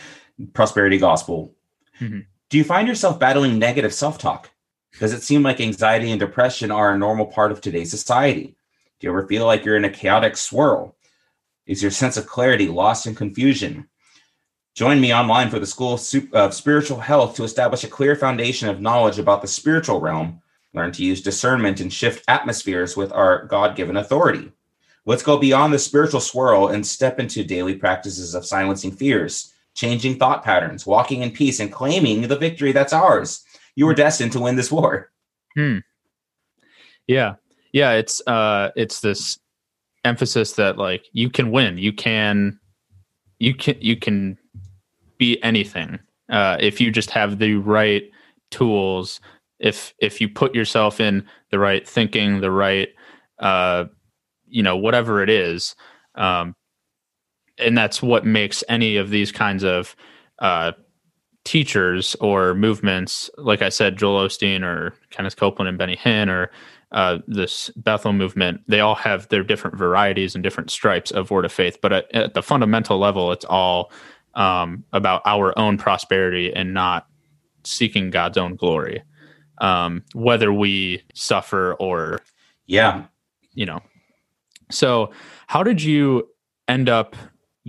prosperity 0.52 0.98
gospel. 0.98 1.54
Mm-hmm. 2.00 2.20
do 2.48 2.58
you 2.58 2.62
find 2.62 2.86
yourself 2.86 3.18
battling 3.18 3.58
negative 3.58 3.92
self-talk 3.92 4.50
does 4.98 5.12
it 5.12 5.22
seem 5.22 5.42
like 5.42 5.60
anxiety 5.60 6.10
and 6.10 6.18
depression 6.18 6.70
are 6.70 6.92
a 6.92 6.98
normal 6.98 7.26
part 7.26 7.52
of 7.52 7.60
today's 7.60 7.90
society? 7.90 8.56
Do 8.98 9.06
you 9.06 9.10
ever 9.10 9.26
feel 9.26 9.46
like 9.46 9.64
you're 9.64 9.76
in 9.76 9.84
a 9.84 9.90
chaotic 9.90 10.36
swirl? 10.36 10.96
Is 11.66 11.82
your 11.82 11.90
sense 11.90 12.16
of 12.16 12.26
clarity 12.26 12.66
lost 12.66 13.06
in 13.06 13.14
confusion? 13.14 13.88
Join 14.74 15.00
me 15.00 15.14
online 15.14 15.50
for 15.50 15.58
the 15.58 15.66
school 15.66 16.00
of 16.32 16.54
spiritual 16.54 17.00
health 17.00 17.36
to 17.36 17.44
establish 17.44 17.84
a 17.84 17.88
clear 17.88 18.16
foundation 18.16 18.68
of 18.68 18.80
knowledge 18.80 19.18
about 19.18 19.42
the 19.42 19.48
spiritual 19.48 20.00
realm. 20.00 20.40
Learn 20.74 20.92
to 20.92 21.04
use 21.04 21.22
discernment 21.22 21.80
and 21.80 21.92
shift 21.92 22.24
atmospheres 22.28 22.96
with 22.96 23.12
our 23.12 23.44
god-given 23.46 23.96
authority. 23.96 24.52
Let's 25.04 25.22
go 25.22 25.38
beyond 25.38 25.72
the 25.72 25.78
spiritual 25.78 26.20
swirl 26.20 26.68
and 26.68 26.86
step 26.86 27.18
into 27.18 27.42
daily 27.42 27.74
practices 27.74 28.34
of 28.34 28.46
silencing 28.46 28.92
fears, 28.92 29.52
changing 29.74 30.18
thought 30.18 30.44
patterns, 30.44 30.86
walking 30.86 31.22
in 31.22 31.30
peace, 31.30 31.60
and 31.60 31.72
claiming 31.72 32.22
the 32.22 32.36
victory 32.36 32.72
that's 32.72 32.92
ours. 32.92 33.44
You 33.78 33.86
were 33.86 33.94
destined 33.94 34.32
to 34.32 34.40
win 34.40 34.56
this 34.56 34.72
war. 34.72 35.10
Hmm. 35.54 35.78
Yeah. 37.06 37.36
Yeah. 37.72 37.92
It's 37.92 38.20
uh 38.26 38.70
it's 38.74 39.00
this 39.00 39.38
emphasis 40.04 40.54
that 40.54 40.78
like 40.78 41.06
you 41.12 41.30
can 41.30 41.52
win. 41.52 41.78
You 41.78 41.92
can 41.92 42.58
you 43.38 43.54
can 43.54 43.76
you 43.80 43.96
can 43.96 44.36
be 45.16 45.40
anything. 45.44 46.00
Uh 46.28 46.56
if 46.58 46.80
you 46.80 46.90
just 46.90 47.10
have 47.10 47.38
the 47.38 47.54
right 47.54 48.02
tools, 48.50 49.20
if 49.60 49.94
if 50.00 50.20
you 50.20 50.28
put 50.28 50.56
yourself 50.56 51.00
in 51.00 51.24
the 51.52 51.60
right 51.60 51.88
thinking, 51.88 52.40
the 52.40 52.50
right 52.50 52.88
uh 53.38 53.84
you 54.48 54.62
know 54.62 54.76
whatever 54.76 55.22
it 55.22 55.30
is 55.30 55.76
um, 56.16 56.56
and 57.58 57.78
that's 57.78 58.02
what 58.02 58.26
makes 58.26 58.64
any 58.68 58.96
of 58.96 59.10
these 59.10 59.32
kinds 59.32 59.62
of 59.62 59.94
uh, 60.40 60.72
teachers 61.48 62.14
or 62.20 62.54
movements 62.54 63.30
like 63.38 63.62
i 63.62 63.70
said 63.70 63.96
joel 63.96 64.26
osteen 64.26 64.62
or 64.62 64.92
kenneth 65.10 65.36
copeland 65.36 65.68
and 65.68 65.78
benny 65.78 65.96
hinn 65.96 66.28
or 66.28 66.50
uh, 66.92 67.18
this 67.26 67.70
bethel 67.76 68.12
movement 68.12 68.60
they 68.66 68.80
all 68.80 68.94
have 68.94 69.28
their 69.28 69.42
different 69.42 69.76
varieties 69.76 70.34
and 70.34 70.42
different 70.42 70.70
stripes 70.70 71.10
of 71.10 71.30
word 71.30 71.44
of 71.44 71.52
faith 71.52 71.78
but 71.82 71.92
at, 71.92 72.14
at 72.14 72.34
the 72.34 72.42
fundamental 72.42 72.98
level 72.98 73.32
it's 73.32 73.44
all 73.46 73.90
um, 74.34 74.84
about 74.92 75.20
our 75.24 75.58
own 75.58 75.76
prosperity 75.78 76.52
and 76.54 76.72
not 76.72 77.06
seeking 77.64 78.10
god's 78.10 78.38
own 78.38 78.56
glory. 78.56 79.02
Um, 79.60 80.04
whether 80.14 80.52
we 80.52 81.02
suffer 81.14 81.74
or 81.74 82.22
yeah. 82.66 83.04
you 83.54 83.66
know. 83.66 83.80
So, 84.70 85.10
how 85.48 85.62
did 85.62 85.82
you 85.82 86.28
end 86.68 86.88
up 86.88 87.16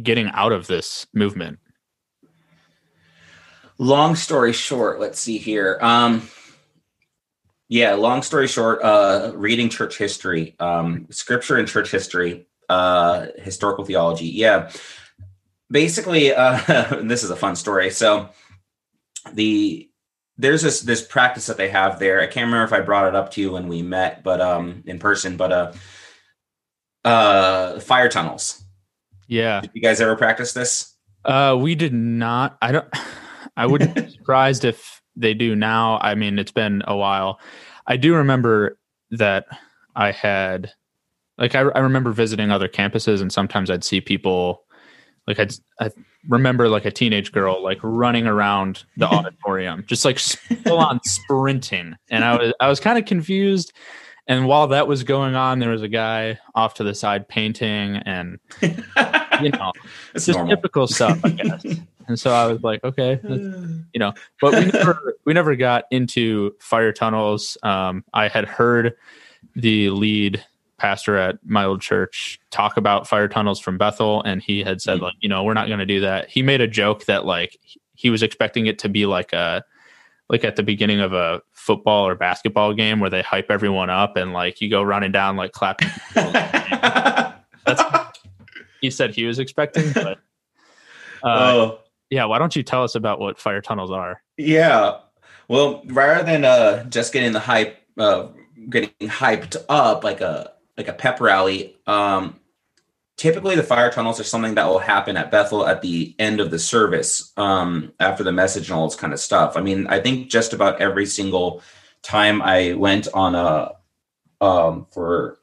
getting 0.02 0.28
out 0.34 0.52
of 0.52 0.68
this 0.68 1.08
movement? 1.14 1.58
Long 3.82 4.16
story 4.16 4.52
short, 4.52 5.00
let's 5.00 5.18
see 5.18 5.38
here. 5.38 5.80
Um, 5.82 6.30
yeah, 7.70 7.94
long 7.94 8.24
story 8.24 8.48
short, 8.48 8.82
uh, 8.84 9.32
reading 9.36 9.70
church 9.70 9.98
history, 9.98 10.58
um, 10.60 11.08
scripture 11.12 11.56
and 11.56 11.66
church 11.66 11.90
history, 11.90 12.46
uh, 12.68 13.28
historical 13.38 13.86
theology. 13.86 14.26
Yeah, 14.26 14.70
basically, 15.72 16.34
uh, 16.34 16.60
this 17.04 17.24
is 17.24 17.30
a 17.30 17.38
fun 17.38 17.56
story. 17.56 17.90
So, 17.90 18.30
the 19.34 19.90
there's 20.38 20.62
this 20.62 20.82
this 20.82 21.02
practice 21.02 21.46
that 21.46 21.56
they 21.56 21.70
have 21.70 22.00
there. 22.00 22.20
I 22.20 22.28
can't 22.28 22.48
remember 22.48 22.66
if 22.66 22.74
I 22.74 22.84
brought 22.84 23.08
it 23.08 23.16
up 23.16 23.32
to 23.32 23.42
you 23.42 23.54
when 23.54 23.70
we 23.70 23.82
met, 23.82 24.24
but 24.24 24.42
um, 24.42 24.84
in 24.88 25.00
person, 25.00 25.38
but 25.38 25.52
uh 25.54 25.72
uh 27.06 27.80
fire 27.80 28.10
tunnels. 28.10 28.62
Yeah. 29.28 29.62
Did 29.62 29.72
you 29.74 29.82
guys 29.82 30.02
ever 30.02 30.18
practice 30.18 30.52
this? 30.52 30.96
Uh 31.24 31.58
we 31.58 31.76
did 31.76 31.94
not. 31.94 32.58
I 32.62 32.74
don't 32.74 32.94
I 33.60 33.66
wouldn't 33.66 33.94
be 33.96 34.10
surprised 34.18 34.66
if 34.66 35.02
they 35.16 35.34
do 35.34 35.56
now. 35.56 36.00
I 36.02 36.16
mean, 36.16 36.40
it's 36.40 36.52
been 36.52 36.82
a 36.88 36.96
while. 36.96 37.40
I 37.86 37.98
do 37.98 38.16
remember 38.16 38.78
that 39.12 39.46
I 39.96 40.12
had 40.12 40.72
like 41.38 41.56
I, 41.56 41.62
I 41.62 41.80
remember 41.80 42.12
visiting 42.12 42.52
other 42.52 42.68
campuses 42.68 43.22
and 43.22 43.32
sometimes 43.32 43.70
I'd 43.70 43.84
see 43.84 44.02
people 44.02 44.64
like 45.28 45.40
I'd, 45.40 45.54
I 45.80 45.90
remember 46.28 46.70
like 46.70 46.86
a 46.86 46.92
teenage 46.92 47.32
girl 47.32 47.64
like 47.64 47.80
running 47.82 48.28
around 48.28 48.84
the 48.98 49.08
auditorium 49.10 49.84
just 49.88 50.06
like 50.06 50.20
full 50.20 50.78
on 50.78 51.00
sprinting 51.04 51.96
and 52.10 52.24
I 52.24 52.38
was 52.38 52.54
I 52.60 52.68
was 52.68 52.80
kind 52.80 53.00
of 53.00 53.06
confused 53.06 53.74
and 54.28 54.46
while 54.46 54.68
that 54.68 54.88
was 54.88 55.04
going 55.04 55.34
on, 55.34 55.58
there 55.58 55.72
was 55.72 55.82
a 55.82 55.88
guy 55.88 56.38
off 56.54 56.76
to 56.76 56.84
the 56.84 56.94
side 56.94 57.28
painting, 57.28 57.96
and 57.98 58.38
you 58.62 59.50
know, 59.50 59.72
It's 60.14 60.28
just 60.28 60.38
normal. 60.38 60.56
typical 60.56 60.88
stuff, 60.88 61.20
I 61.26 61.30
guess. 61.30 61.66
And 62.10 62.20
so 62.20 62.32
I 62.34 62.48
was 62.48 62.62
like, 62.62 62.84
okay, 62.84 63.22
you 63.30 64.00
know, 64.00 64.14
but 64.42 64.54
we 64.54 64.66
never 64.66 65.16
we 65.26 65.34
never 65.34 65.56
got 65.56 65.86
into 65.92 66.54
fire 66.60 66.92
tunnels. 66.92 67.58
Um, 67.64 68.04
I 68.14 68.28
had 68.28 68.44
heard 68.46 68.96
the 69.56 69.90
lead 69.92 70.44
pastor 70.78 71.18
at 71.18 71.38
my 71.46 71.64
old 71.66 71.82
church 71.82 72.40
talk 72.52 72.76
about 72.78 73.08
fire 73.08 73.28
tunnels 73.28 73.60
from 73.60 73.78
Bethel, 73.78 74.22
and 74.24 74.42
he 74.42 74.64
had 74.64 74.82
said 74.82 75.00
Mhm. 75.00 75.04
like, 75.04 75.14
you 75.22 75.30
know, 75.30 75.44
we're 75.44 75.54
not 75.54 75.68
going 75.68 75.80
to 75.80 75.86
do 75.86 76.02
that. 76.02 76.30
He 76.30 76.42
made 76.42 76.62
a 76.62 76.68
joke 76.68 77.06
that 77.06 77.26
like 77.26 77.58
he 77.96 78.10
was 78.10 78.24
expecting 78.24 78.66
it 78.66 78.80
to 78.80 78.90
be 78.90 79.06
like 79.06 79.32
a 79.34 79.64
like 80.30 80.44
at 80.44 80.56
the 80.56 80.64
beginning 80.64 81.00
of 81.02 81.12
a 81.12 81.42
football 81.54 82.08
or 82.08 82.16
basketball 82.16 82.74
game 82.74 83.00
where 83.00 83.10
they 83.10 83.22
hype 83.22 83.50
everyone 83.52 83.90
up 83.90 84.16
and 84.16 84.32
like 84.32 84.62
you 84.62 84.70
go 84.70 84.82
running 84.84 85.12
down 85.12 85.36
like 85.36 85.52
clapping. 85.52 85.90
That's 86.14 87.84
he 88.82 88.90
said 88.90 89.14
he 89.14 89.26
was 89.26 89.40
expecting, 89.40 89.92
but 89.92 90.20
uh, 91.24 91.28
oh, 91.28 91.80
yeah. 92.10 92.26
Why 92.26 92.40
don't 92.40 92.56
you 92.56 92.64
tell 92.64 92.84
us 92.84 92.96
about 92.96 93.20
what 93.20 93.40
fire 93.40 93.62
tunnels 93.62 93.92
are? 93.92 94.22
yeah. 94.38 94.98
Well, 95.48 95.82
rather 95.88 96.24
than 96.24 96.46
uh, 96.46 96.84
just 96.86 97.12
getting 97.12 97.32
the 97.32 97.40
hype, 97.40 97.76
uh, 97.98 98.28
getting 98.70 98.92
hyped 99.10 99.56
up 99.68 100.04
like 100.04 100.22
a 100.22 100.54
like 100.78 100.88
a 100.88 100.94
pep 100.94 101.20
rally, 101.20 101.76
um, 101.88 102.40
typically 103.18 103.56
the 103.56 103.64
fire 103.64 103.92
tunnels 103.92 104.20
are 104.20 104.24
something 104.24 104.54
that 104.56 104.68
will 104.68 104.80
happen 104.80 105.18
at 105.18 105.32
Bethel 105.32 105.68
at 105.68 105.82
the 105.82 106.16
end 106.20 106.40
of 106.40 106.52
the 106.52 106.60
service, 106.60 107.34
um, 107.36 107.92
after 108.00 108.24
the 108.24 108.32
message 108.32 108.70
and 108.70 108.78
all 108.78 108.88
this 108.88 108.96
kind 108.96 109.12
of 109.12 109.20
stuff. 109.20 109.58
I 109.58 109.62
mean, 109.62 109.88
I 109.88 110.00
think 110.00 110.30
just 110.30 110.54
about 110.54 110.80
every 110.80 111.08
single 111.08 111.64
time 112.04 112.42
I 112.44 112.74
went 112.74 113.08
on 113.14 113.34
a 113.34 113.72
um, 114.40 114.86
for 114.92 115.40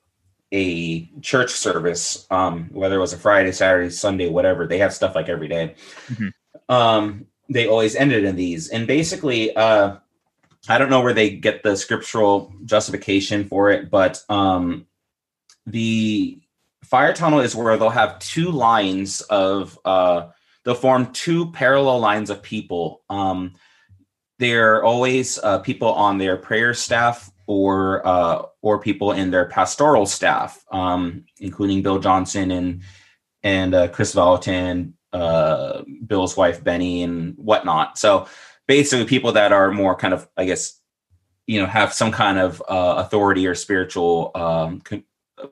a 0.53 1.07
church 1.21 1.51
service, 1.51 2.27
um, 2.31 2.71
whether 2.73 2.97
it 2.97 3.01
was 3.01 3.13
a 3.13 3.19
Friday, 3.19 3.51
Saturday, 3.53 3.91
Sunday, 3.91 4.29
whatever, 4.29 4.67
they 4.67 4.79
have 4.79 4.95
stuff 4.95 5.15
like 5.17 5.29
every 5.29 5.49
day. 5.49 5.75
Mhm. 6.07 6.31
Um, 6.69 7.27
they 7.49 7.67
always 7.67 7.95
ended 7.95 8.25
in 8.25 8.37
these, 8.37 8.69
and 8.69 8.87
basically, 8.87 9.55
uh, 9.55 9.97
I 10.69 10.79
don't 10.79 10.91
know 10.91 11.01
where 11.01 11.15
they 11.15 11.31
get 11.31 11.63
the 11.63 11.77
scriptural 11.77 12.53
justification 12.65 13.45
for 13.47 13.71
it, 13.71 13.91
but 13.91 14.23
um, 14.29 14.87
the 15.67 16.41
fire 16.85 17.13
tunnel 17.13 17.41
is 17.41 17.55
where 17.55 17.77
they'll 17.77 17.91
have 17.91 18.19
two 18.19 18.51
lines 18.51 19.21
of 19.23 19.79
uh, 19.85 20.29
they'll 20.65 20.75
form 20.75 21.13
two 21.13 21.53
parallel 21.53 22.01
lines 22.01 22.31
of 22.31 22.43
people. 22.43 23.03
Um, 23.09 23.55
they're 24.39 24.85
always 24.85 25.39
uh, 25.39 25.61
people 25.61 25.93
on 25.93 26.19
their 26.19 26.37
prayer 26.37 26.75
staff 26.75 27.31
or 27.47 28.07
uh, 28.07 28.43
or 28.63 28.81
people 28.81 29.13
in 29.13 29.31
their 29.31 29.47
pastoral 29.47 30.07
staff, 30.07 30.65
um, 30.73 31.25
including 31.39 31.83
Bill 31.83 31.99
Johnson 31.99 32.51
and 32.51 32.83
and 33.43 33.75
uh, 33.75 33.89
Kris 33.89 34.15
Vallotton, 34.15 34.95
uh, 35.17 35.83
Bill's 36.07 36.37
wife 36.37 36.63
Beni, 36.63 37.03
and 37.03 37.35
whatnot. 37.37 37.99
So 37.99 38.27
basically, 38.67 39.07
people 39.07 39.33
that 39.33 39.53
are 39.53 39.71
more 39.71 39.97
kind 39.97 40.15
of, 40.15 40.29
I 40.37 40.45
guess, 40.45 40.81
you 41.47 41.61
know, 41.61 41.67
have 41.67 41.93
some 41.93 42.13
kind 42.13 42.39
of 42.39 42.61
uh, 42.69 42.95
authority 42.99 43.47
or 43.47 43.55
spiritual 43.55 44.31
um, 44.35 44.83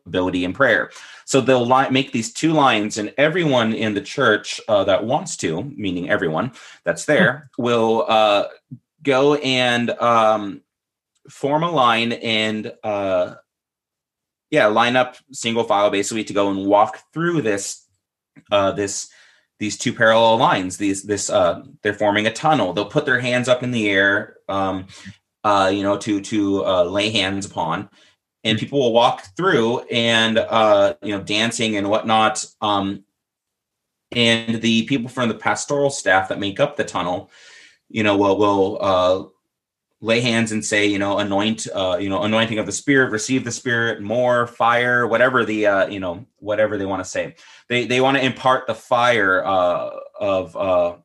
ability 0.07 0.45
in 0.45 0.53
prayer. 0.53 0.91
So 1.25 1.41
they'll 1.41 1.67
li- 1.67 1.91
make 1.91 2.13
these 2.13 2.33
two 2.33 2.53
lines, 2.53 2.99
and 2.99 3.15
everyone 3.17 3.73
in 3.73 3.95
the 3.95 4.01
church 4.01 4.61
uh, 4.69 4.85
that 4.85 5.05
wants 5.05 5.37
to, 5.39 5.63
meaning 5.63 6.11
everyone 6.11 6.53
that's 6.85 7.05
there, 7.05 7.51
will 7.57 8.05
uh, 8.09 8.49
go 9.03 9.35
and 9.37 9.91
um, 9.91 10.63
form 11.29 11.63
a 11.63 11.71
line 11.71 12.13
and 12.13 12.73
uh, 12.83 13.35
yeah, 14.51 14.67
line 14.67 14.97
up 14.97 15.17
single 15.33 15.65
file 15.65 15.91
basically 15.91 16.25
to 16.25 16.33
go 16.33 16.51
and 16.51 16.67
walk 16.67 17.01
through 17.13 17.43
this 17.43 17.87
uh, 18.51 18.73
this 18.73 19.11
these 19.59 19.77
two 19.77 19.93
parallel 19.93 20.37
lines. 20.39 20.77
These 20.77 21.03
this 21.03 21.31
uh, 21.31 21.63
they're 21.83 21.95
forming 21.95 22.27
a 22.27 22.33
tunnel. 22.33 22.73
They'll 22.73 22.85
put 22.85 23.07
their 23.07 23.21
hands 23.21 23.49
up 23.49 23.63
in 23.63 23.71
the 23.71 23.89
air, 23.89 24.37
um, 24.49 24.87
uh, 25.43 25.71
you 25.73 25.83
know, 25.83 25.97
to 25.99 26.21
to 26.21 26.65
uh, 26.65 26.85
lay 26.85 27.11
hands 27.11 27.47
upon, 27.47 27.89
and 28.43 28.59
people 28.59 28.81
will 28.81 28.93
walk 28.93 29.25
through 29.37 29.81
and 29.91 30.39
uh, 30.39 30.95
you 31.03 31.17
know 31.17 31.23
dancing 31.23 31.77
and 31.77 31.89
whatnot. 31.89 32.45
Um, 32.61 33.05
and 34.13 34.61
the 34.61 34.85
people 34.85 35.09
from 35.09 35.29
the 35.29 35.35
pastoral 35.35 35.91
staff 35.91 36.29
that 36.29 36.39
make 36.39 36.61
up 36.61 36.77
the 36.77 36.85
tunnel, 36.85 37.31
you 37.89 38.03
know, 38.03 38.17
will 38.17 38.39
will 38.39 38.79
uh, 38.81 39.25
lay 40.05 40.21
hands 40.21 40.53
and 40.53 40.63
say, 40.63 40.85
you 40.87 40.99
know, 40.99 41.19
anoint, 41.19 41.67
uh, 41.75 41.97
you 41.99 42.11
know, 42.11 42.23
anointing 42.25 42.59
of 42.59 42.67
the 42.67 42.73
spirit, 42.73 43.11
receive 43.11 43.43
the 43.43 43.51
spirit, 43.51 44.03
more 44.03 44.47
fire, 44.47 45.07
whatever 45.07 45.47
the, 45.47 45.67
uh, 45.67 45.87
you 45.89 45.99
know, 45.99 46.27
whatever 46.41 46.77
they 46.77 46.85
want 46.85 47.03
to 47.03 47.09
say. 47.09 47.35
They 47.71 47.87
they 47.87 48.01
want 48.03 48.19
to 48.19 48.25
impart 48.25 48.67
the 48.67 48.75
fire 48.75 49.43
uh, 49.45 49.91
of, 50.21 50.55
uh, 50.57 50.97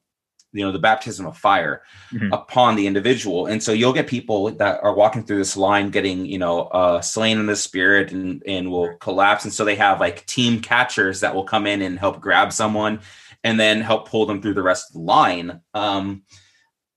you 0.52 0.66
know, 0.66 0.74
the 0.74 0.80
baptism 0.80 1.26
of 1.26 1.38
fire 1.38 1.84
Mhm. 2.12 2.34
upon 2.34 2.76
the 2.76 2.88
individual, 2.88 3.46
and 3.46 3.62
so 3.64 3.72
you'll 3.72 3.94
get 3.94 4.08
people 4.08 4.52
that 4.58 4.80
are 4.84 4.96
walking 4.96 5.24
through 5.24 5.38
this 5.38 5.56
line, 5.56 5.92
getting, 5.92 6.26
you 6.26 6.40
know, 6.40 6.64
uh, 6.80 7.00
slain 7.02 7.40
in 7.40 7.46
the 7.46 7.56
spirit, 7.56 8.12
and 8.12 8.44
and 8.48 8.70
will 8.70 8.98
collapse, 8.98 9.46
and 9.46 9.54
so 9.54 9.64
they 9.64 9.76
have 9.76 10.02
like 10.02 10.26
team 10.26 10.60
catchers 10.60 11.22
that 11.22 11.34
will 11.34 11.46
come 11.46 11.66
in 11.68 11.82
and 11.82 12.00
help 12.00 12.20
grab 12.20 12.52
someone, 12.52 13.00
and 13.46 13.58
then 13.60 13.80
help 13.80 14.10
pull 14.10 14.26
them 14.26 14.42
through 14.42 14.56
the 14.56 14.64
rest 14.72 14.90
of 14.90 14.94
the 14.96 15.06
line. 15.18 15.62
Um, 15.74 16.24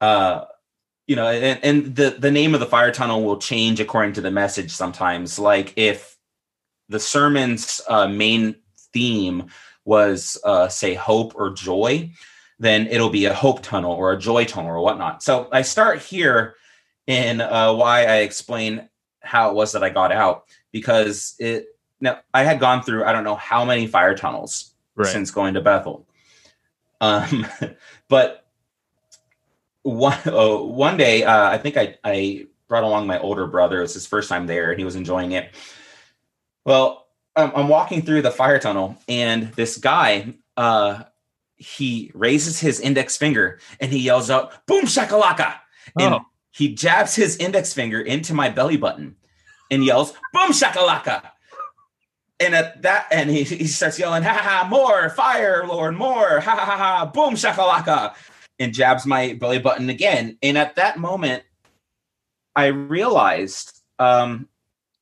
uh, 0.01 0.47
you 1.07 1.17
know 1.17 1.27
and, 1.27 1.59
and 1.63 1.97
the 1.97 2.17
the 2.19 2.31
name 2.31 2.55
of 2.55 2.61
the 2.61 2.67
fire 2.67 2.93
tunnel 2.93 3.23
will 3.25 3.39
change 3.39 3.81
according 3.81 4.15
to 4.15 4.21
the 4.21 4.31
message 4.31 4.71
sometimes. 4.71 5.39
Like 5.39 5.73
if 5.77 6.17
the 6.89 7.01
sermon's 7.01 7.81
uh, 7.89 8.09
main 8.09 8.57
theme 8.93 9.47
was 9.85 10.39
uh, 10.45 10.69
say 10.69 10.95
hope 10.95 11.35
or 11.35 11.51
joy 11.51 12.11
then 12.59 12.87
it'll 12.87 13.11
be 13.11 13.25
a 13.25 13.35
hope 13.35 13.61
tunnel 13.63 13.91
or 13.91 14.13
a 14.13 14.19
joy 14.19 14.45
tunnel 14.45 14.71
or 14.71 14.81
whatnot. 14.81 15.23
So 15.23 15.49
i 15.53 15.63
start 15.63 16.01
here 16.01 16.55
in 17.07 17.41
uh, 17.41 17.73
why 17.75 18.05
i 18.05 18.17
explain 18.19 18.89
how 19.21 19.51
it 19.51 19.55
was 19.55 19.73
that 19.73 19.83
i 19.83 19.89
got 19.89 20.13
out 20.13 20.45
because 20.71 21.35
it 21.39 21.67
now 22.01 22.21
i 22.33 22.45
had 22.45 22.61
gone 22.61 22.83
through 22.83 23.05
i 23.05 23.13
don't 23.13 23.25
know 23.25 23.35
how 23.35 23.65
many 23.65 23.87
fire 23.87 24.15
tunnels 24.17 24.73
Right. 24.95 25.09
since 25.09 25.31
going 25.31 25.55
to 25.55 25.61
bethel. 25.61 26.07
Um 27.01 27.47
but 28.09 28.42
one 29.83 30.19
oh, 30.27 30.65
one 30.65 30.97
day 30.97 31.25
uh, 31.25 31.51
i 31.51 31.59
think 31.59 31.77
i 31.77 31.97
i 32.05 32.47
brought 32.69 32.85
along 32.85 33.07
my 33.07 33.19
older 33.19 33.47
brother. 33.47 33.79
It 33.79 33.83
was 33.83 33.93
his 33.95 34.07
first 34.07 34.31
time 34.31 34.47
there 34.47 34.71
and 34.71 34.79
he 34.79 34.85
was 34.85 34.97
enjoying 34.97 35.33
it. 35.33 35.55
Well 36.65 37.07
i'm, 37.37 37.53
I'm 37.55 37.69
walking 37.69 38.03
through 38.03 38.23
the 38.23 38.31
fire 38.31 38.59
tunnel 38.59 38.97
and 39.09 39.53
this 39.53 39.77
guy 39.79 40.35
uh 40.57 41.05
he 41.57 42.11
raises 42.15 42.59
his 42.59 42.81
index 42.81 43.17
finger 43.17 43.61
and 43.79 43.93
he 43.93 43.99
yells 44.01 44.31
out 44.31 44.67
boom 44.67 44.85
shakalaka! 44.85 45.55
And 45.99 46.15
Oh. 46.15 46.21
he 46.51 46.75
jabs 46.75 47.15
his 47.15 47.37
index 47.37 47.73
finger 47.73 48.01
into 48.01 48.35
my 48.35 48.49
belly 48.49 48.77
button 48.77 49.17
and 49.71 49.85
yells 49.85 50.13
boom 50.33 50.51
shakalaka! 50.51 51.31
And 52.41 52.55
at 52.55 52.83
that 52.83 53.07
and 53.13 53.31
he, 53.31 53.45
he 53.45 53.67
starts 53.67 53.99
yelling 53.99 54.23
ha 54.23 54.33
ha 54.33 54.43
ha 54.43 54.69
more 54.69 55.11
fire 55.11 55.67
lord 55.67 55.95
more! 55.95 56.41
Ha 56.41 56.51
ha 56.57 56.65
ha 56.65 56.77
ha 56.77 57.07
boom 57.07 57.35
shakalaka 57.35 58.15
and 58.59 58.73
jabs 58.75 59.07
my 59.07 59.35
belly 59.35 59.59
button 59.59 59.91
again. 59.91 60.39
And 60.43 60.57
at 60.59 60.77
that 60.77 60.99
moment, 60.99 61.43
I 62.55 62.67
realized 62.67 63.81
um, 63.99 64.49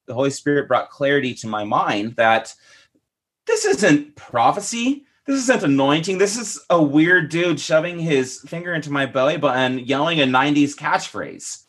the 0.07 0.15
Holy 0.15 0.31
Spirit 0.31 0.69
brought 0.69 0.91
clarity 0.91 1.35
to 1.35 1.49
my 1.49 1.65
mind 1.65 2.17
that 2.17 2.55
this 3.47 3.65
isn't 3.65 4.17
prophecy. 4.17 5.05
This 5.27 5.43
isn't 5.43 5.63
anointing. 5.63 6.19
This 6.19 6.37
is 6.39 6.61
a 6.71 6.81
weird 6.83 7.29
dude 7.31 7.61
shoving 7.61 7.99
his 7.99 8.41
finger 8.41 8.75
into 8.75 8.91
my 8.91 9.07
belly 9.07 9.37
button, 9.37 9.79
yelling 9.81 10.21
a 10.21 10.25
90s 10.25 10.75
catchphrase. 10.77 11.65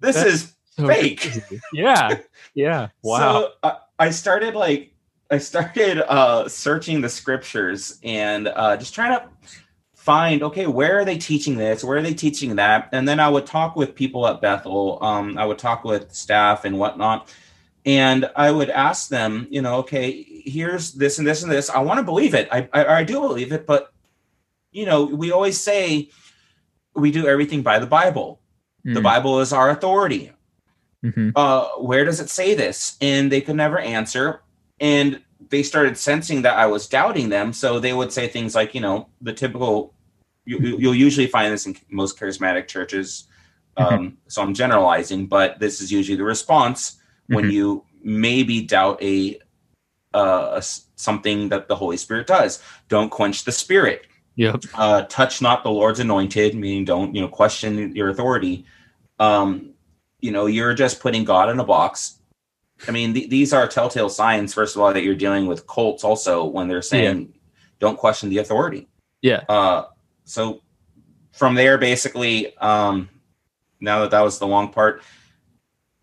This 0.00 0.16
That- 0.16 0.26
is 0.26 0.54
So 0.70 0.86
fake. 0.88 1.20
crazy. 1.20 1.60
Yeah. 1.72 2.18
Yeah. 2.54 2.88
Wow. 3.02 3.18
So 3.18 3.50
I, 3.62 3.76
I 4.06 4.10
started 4.10 4.54
like 4.54 4.92
I 5.30 5.38
started 5.38 5.98
uh 6.10 6.48
searching 6.48 7.00
the 7.00 7.08
scriptures 7.08 7.98
and 8.02 8.48
uh 8.48 8.76
just 8.76 8.94
trying 8.94 9.18
to 9.18 9.28
find 10.04 10.42
okay 10.42 10.66
where 10.66 10.98
are 10.98 11.04
they 11.04 11.16
teaching 11.16 11.56
this 11.56 11.82
where 11.82 11.96
are 11.98 12.02
they 12.02 12.12
teaching 12.12 12.56
that 12.56 12.88
and 12.92 13.08
then 13.08 13.18
i 13.18 13.28
would 13.28 13.46
talk 13.46 13.74
with 13.74 13.94
people 13.94 14.26
at 14.26 14.40
bethel 14.40 14.98
um 15.02 15.38
i 15.38 15.44
would 15.46 15.58
talk 15.58 15.82
with 15.82 16.12
staff 16.12 16.66
and 16.66 16.78
whatnot 16.78 17.32
and 17.86 18.30
i 18.36 18.50
would 18.50 18.68
ask 18.68 19.08
them 19.08 19.46
you 19.50 19.62
know 19.62 19.76
okay 19.76 20.22
here's 20.44 20.92
this 20.92 21.18
and 21.18 21.26
this 21.26 21.42
and 21.42 21.50
this 21.50 21.70
i 21.70 21.78
want 21.78 21.98
to 21.98 22.04
believe 22.04 22.34
it 22.34 22.46
I, 22.52 22.68
I 22.74 22.86
i 23.00 23.04
do 23.04 23.18
believe 23.20 23.50
it 23.50 23.66
but 23.66 23.92
you 24.72 24.84
know 24.84 25.04
we 25.06 25.32
always 25.32 25.58
say 25.58 26.10
we 26.94 27.10
do 27.10 27.26
everything 27.26 27.62
by 27.62 27.78
the 27.78 27.86
bible 27.86 28.40
the 28.84 29.00
Mm. 29.00 29.04
bible 29.04 29.40
is 29.40 29.52
our 29.54 29.70
authority 29.70 30.32
Mhm. 31.02 31.32
uh, 31.34 31.64
where 31.78 32.04
does 32.04 32.20
it 32.20 32.30
say 32.30 32.54
this? 32.54 32.96
And 33.00 33.30
they 33.32 33.40
could 33.40 33.56
never 33.56 33.78
answer. 33.78 34.40
And 34.80 35.20
they 35.50 35.62
started 35.62 35.96
sensing 35.98 36.42
that 36.42 36.56
I 36.58 36.66
was 36.66 36.88
doubting 36.88 37.28
them. 37.28 37.52
So 37.52 37.78
they 37.78 37.92
would 37.92 38.12
say 38.12 38.26
things 38.28 38.54
like, 38.54 38.74
you 38.74 38.80
know, 38.80 39.08
the 39.20 39.32
typical, 39.32 39.93
you, 40.44 40.58
you'll 40.78 40.94
usually 40.94 41.26
find 41.26 41.52
this 41.52 41.66
in 41.66 41.76
most 41.90 42.18
charismatic 42.18 42.68
churches. 42.68 43.28
Um, 43.76 44.18
so 44.28 44.42
I'm 44.42 44.54
generalizing, 44.54 45.26
but 45.26 45.58
this 45.58 45.80
is 45.80 45.90
usually 45.90 46.16
the 46.16 46.24
response 46.24 46.96
when 47.26 47.46
Mhm. 47.46 47.52
you 47.52 47.84
maybe 48.02 48.62
doubt 48.62 49.02
a 49.02 49.38
uh, 50.12 50.60
something 50.60 51.48
that 51.48 51.66
the 51.66 51.74
Holy 51.74 51.96
Spirit 51.96 52.28
does. 52.28 52.62
Don't 52.88 53.10
quench 53.10 53.44
the 53.44 53.50
Spirit. 53.50 54.06
Yep. 54.36 54.62
Uh, 54.74 55.02
touch 55.08 55.42
not 55.42 55.64
the 55.64 55.70
Lord's 55.70 55.98
anointed, 55.98 56.54
meaning 56.54 56.84
don't 56.84 57.14
you 57.14 57.20
know 57.20 57.28
question 57.28 57.94
your 57.96 58.10
authority. 58.10 58.64
Um, 59.18 59.70
you 60.20 60.30
know, 60.30 60.46
you're 60.46 60.74
just 60.74 61.00
putting 61.00 61.24
God 61.24 61.50
in 61.50 61.58
a 61.58 61.64
box. 61.64 62.18
I 62.86 62.92
mean, 62.92 63.12
th- 63.14 63.28
these 63.28 63.52
are 63.52 63.66
telltale 63.66 64.08
signs. 64.08 64.54
First 64.54 64.76
of 64.76 64.82
all, 64.82 64.92
that 64.92 65.02
you're 65.02 65.14
dealing 65.14 65.46
with 65.46 65.66
cults. 65.66 66.04
Also, 66.04 66.44
when 66.44 66.68
they're 66.68 66.82
saying, 66.82 67.20
yeah. 67.20 67.40
"Don't 67.80 67.98
question 67.98 68.28
the 68.28 68.38
authority." 68.38 68.88
Yeah. 69.22 69.42
Uh, 69.48 69.86
so 70.24 70.62
from 71.32 71.54
there, 71.54 71.78
basically, 71.78 72.56
um, 72.58 73.08
now 73.80 74.00
that 74.00 74.10
that 74.12 74.20
was 74.20 74.38
the 74.38 74.46
long 74.46 74.72
part, 74.72 75.02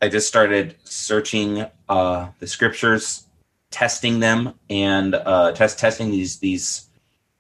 I 0.02 0.10
just 0.10 0.28
started 0.28 0.76
searching 0.84 1.66
uh, 1.88 2.30
the 2.40 2.48
scriptures, 2.48 3.26
testing 3.70 4.20
them, 4.20 4.54
and 4.70 5.16
uh, 5.16 5.52
test 5.54 5.80
testing 5.80 6.12
these 6.12 6.40
these 6.40 6.88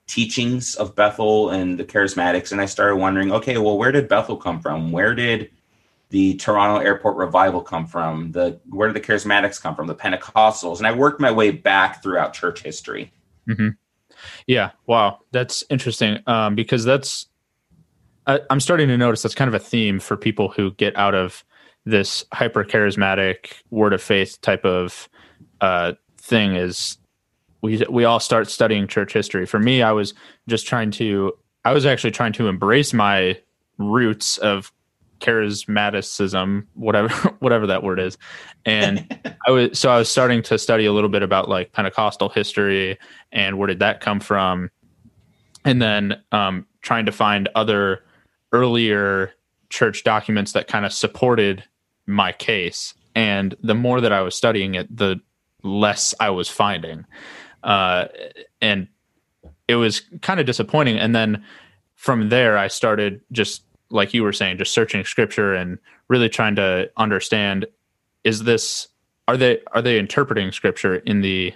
teachings 0.07 0.75
of 0.75 0.95
Bethel 0.95 1.51
and 1.51 1.77
the 1.77 1.85
charismatics. 1.85 2.51
And 2.51 2.61
I 2.61 2.65
started 2.65 2.97
wondering, 2.97 3.31
okay, 3.31 3.57
well, 3.57 3.77
where 3.77 3.91
did 3.91 4.07
Bethel 4.07 4.37
come 4.37 4.59
from? 4.59 4.91
Where 4.91 5.15
did 5.15 5.49
the 6.09 6.35
Toronto 6.35 6.83
Airport 6.83 7.15
revival 7.15 7.61
come 7.61 7.87
from? 7.87 8.31
The 8.31 8.59
where 8.69 8.91
did 8.91 9.01
the 9.01 9.07
charismatics 9.07 9.61
come 9.61 9.75
from? 9.75 9.87
The 9.87 9.95
Pentecostals, 9.95 10.77
and 10.77 10.87
I 10.87 10.91
worked 10.91 11.19
my 11.19 11.31
way 11.31 11.51
back 11.51 12.03
throughout 12.03 12.33
church 12.33 12.61
history. 12.61 13.11
Mm-hmm. 13.47 13.69
Yeah, 14.47 14.71
wow, 14.85 15.19
that's 15.31 15.63
interesting 15.69 16.19
um, 16.27 16.55
because 16.55 16.83
that's 16.83 17.27
I, 18.27 18.39
I'm 18.49 18.59
starting 18.59 18.87
to 18.87 18.97
notice 18.97 19.21
that's 19.21 19.35
kind 19.35 19.47
of 19.47 19.53
a 19.53 19.59
theme 19.59 19.99
for 19.99 20.15
people 20.15 20.49
who 20.49 20.71
get 20.73 20.95
out 20.95 21.15
of 21.15 21.43
this 21.85 22.23
hyper 22.33 22.63
charismatic 22.63 23.53
word 23.71 23.93
of 23.93 24.01
faith 24.01 24.39
type 24.41 24.63
of 24.65 25.09
uh, 25.61 25.93
thing. 26.17 26.55
Is 26.55 26.97
we 27.61 27.83
we 27.89 28.03
all 28.05 28.19
start 28.19 28.49
studying 28.49 28.87
church 28.87 29.13
history. 29.13 29.45
For 29.45 29.59
me, 29.59 29.81
I 29.81 29.91
was 29.91 30.13
just 30.47 30.67
trying 30.67 30.91
to 30.91 31.33
I 31.65 31.73
was 31.73 31.85
actually 31.85 32.11
trying 32.11 32.33
to 32.33 32.47
embrace 32.47 32.93
my 32.93 33.37
roots 33.77 34.37
of 34.37 34.71
charismaticism, 35.21 36.65
whatever 36.73 37.09
whatever 37.39 37.67
that 37.67 37.83
word 37.83 37.99
is. 37.99 38.17
And 38.65 39.35
I 39.47 39.51
was 39.51 39.79
so 39.79 39.89
I 39.89 39.97
was 39.97 40.09
starting 40.09 40.41
to 40.43 40.57
study 40.57 40.85
a 40.85 40.93
little 40.93 41.09
bit 41.09 41.23
about 41.23 41.47
like 41.49 41.71
Pentecostal 41.71 42.29
history 42.29 42.97
and 43.31 43.57
where 43.57 43.67
did 43.67 43.79
that 43.79 44.01
come 44.01 44.19
from, 44.19 44.69
and 45.63 45.81
then 45.81 46.21
um, 46.31 46.65
trying 46.81 47.05
to 47.05 47.11
find 47.11 47.47
other 47.55 48.03
earlier 48.51 49.31
church 49.69 50.03
documents 50.03 50.51
that 50.51 50.67
kind 50.67 50.85
of 50.85 50.91
supported 50.91 51.63
my 52.05 52.33
case. 52.33 52.93
And 53.15 53.55
the 53.61 53.75
more 53.75 54.01
that 54.01 54.11
I 54.11 54.21
was 54.21 54.35
studying 54.35 54.75
it, 54.75 54.95
the 54.95 55.21
less 55.63 56.13
I 56.19 56.29
was 56.29 56.49
finding, 56.49 57.05
uh, 57.63 58.07
and 58.61 58.87
it 59.67 59.75
was 59.75 60.01
kind 60.21 60.39
of 60.39 60.45
disappointing. 60.45 60.97
And 60.97 61.15
then 61.15 61.43
from 61.95 62.29
there, 62.29 62.57
I 62.57 62.67
started 62.67 63.21
just 63.31 63.63
like 63.91 64.13
you 64.13 64.23
were 64.23 64.33
saying, 64.33 64.57
just 64.57 64.73
searching 64.73 65.03
scripture 65.03 65.53
and 65.53 65.77
really 66.07 66.29
trying 66.29 66.55
to 66.55 66.89
understand 66.97 67.65
is 68.23 68.43
this 68.43 68.87
are 69.27 69.37
they 69.37 69.59
are 69.73 69.81
they 69.81 69.99
interpreting 69.99 70.51
scripture 70.51 70.95
in 70.95 71.21
the 71.21 71.53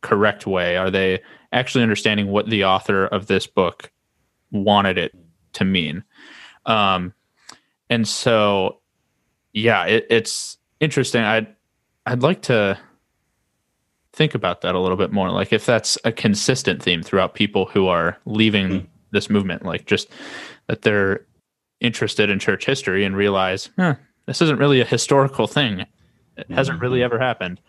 correct 0.00 0.46
way? 0.46 0.76
Are 0.76 0.90
they 0.90 1.20
actually 1.52 1.82
understanding 1.82 2.28
what 2.28 2.48
the 2.48 2.64
author 2.64 3.06
of 3.06 3.26
this 3.26 3.46
book 3.46 3.90
wanted 4.50 4.98
it 4.98 5.12
to 5.54 5.64
mean? 5.64 6.04
Um, 6.66 7.12
and 7.88 8.06
so, 8.06 8.78
yeah, 9.52 9.84
it, 9.84 10.06
it's 10.08 10.58
interesting. 10.78 11.22
I'd 11.22 11.54
I'd 12.06 12.22
like 12.22 12.42
to 12.42 12.78
think 14.12 14.34
about 14.34 14.62
that 14.62 14.74
a 14.74 14.78
little 14.80 14.96
bit 14.96 15.12
more. 15.12 15.30
Like 15.30 15.52
if 15.52 15.66
that's 15.66 15.98
a 16.04 16.12
consistent 16.12 16.82
theme 16.82 17.02
throughout 17.02 17.34
people 17.34 17.66
who 17.66 17.86
are 17.88 18.16
leaving 18.24 18.68
mm-hmm. 18.68 18.86
this 19.10 19.30
movement, 19.30 19.64
like 19.64 19.86
just 19.86 20.08
that 20.66 20.82
they're 20.82 21.26
interested 21.80 22.30
in 22.30 22.38
church 22.38 22.66
history 22.66 23.04
and 23.04 23.16
realize, 23.16 23.70
huh, 23.76 23.96
this 24.26 24.42
isn't 24.42 24.58
really 24.58 24.80
a 24.80 24.84
historical 24.84 25.46
thing. 25.46 25.80
It 25.80 25.88
mm-hmm. 26.36 26.54
hasn't 26.54 26.80
really 26.80 27.02
ever 27.02 27.18
happened. 27.18 27.60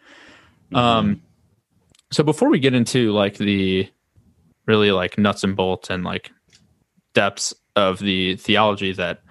Mm-hmm. 0.72 0.76
Um, 0.76 1.22
so 2.12 2.24
before 2.24 2.50
we 2.50 2.60
get 2.60 2.74
into 2.74 3.12
like 3.12 3.38
the 3.38 3.90
really 4.68 4.92
like 4.92 5.18
nuts 5.18 5.44
and 5.44 5.56
bolts 5.56 5.90
and 5.90 6.04
like 6.04 6.32
depths 7.14 7.54
of 7.76 8.00
the 8.00 8.36
theology 8.36 8.92
that 8.94 9.22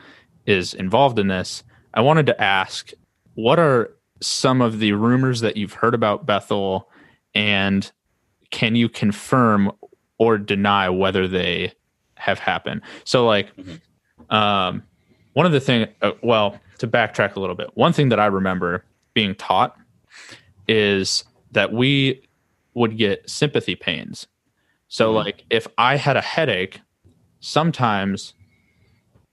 is 0.47 0.75
involved 0.75 1.19
in 1.19 1.29
this, 1.29 1.63
I 1.93 2.01
wanted 2.01 2.27
to 2.27 2.41
ask, 2.41 2.93
what 3.35 3.59
are 3.59 3.91
some 4.21 4.61
of 4.61 4.79
the 4.79 4.93
rumors 4.93 5.41
that 5.41 5.57
you've 5.57 5.73
heard 5.73 5.95
about 5.95 6.27
Bethel, 6.27 6.91
and 7.35 7.91
can 8.51 8.75
you 8.75 8.89
confirm 8.89 9.73
or 10.19 10.37
deny 10.37 10.91
whether 10.91 11.27
they 11.27 11.73
have 12.17 12.39
happened? 12.39 12.83
So, 13.05 13.25
like, 13.27 13.55
mm-hmm 13.57 13.77
um, 14.29 14.83
one 15.33 15.47
of 15.47 15.53
the 15.53 15.61
thing, 15.61 15.87
uh, 16.03 16.13
well, 16.23 16.59
to 16.79 16.89
backtrack 16.89 17.37
a 17.37 17.41
little 17.41 17.57
bit, 17.57 17.71
one 17.75 17.93
thing 17.93 18.09
that 18.11 18.21
I 18.21 18.27
remember 18.27 18.85
being 19.15 19.35
taught 19.35 19.77
is 20.69 21.25
that 21.53 21.73
we 21.73 22.23
would 22.75 22.97
get 22.97 23.29
sympathy 23.29 23.75
pains. 23.75 24.27
So, 24.89 25.09
mm-hmm. 25.09 25.17
like, 25.17 25.45
if 25.51 25.67
I 25.79 25.97
had 25.97 26.17
a 26.17 26.21
headache, 26.21 26.81
sometimes, 27.41 28.35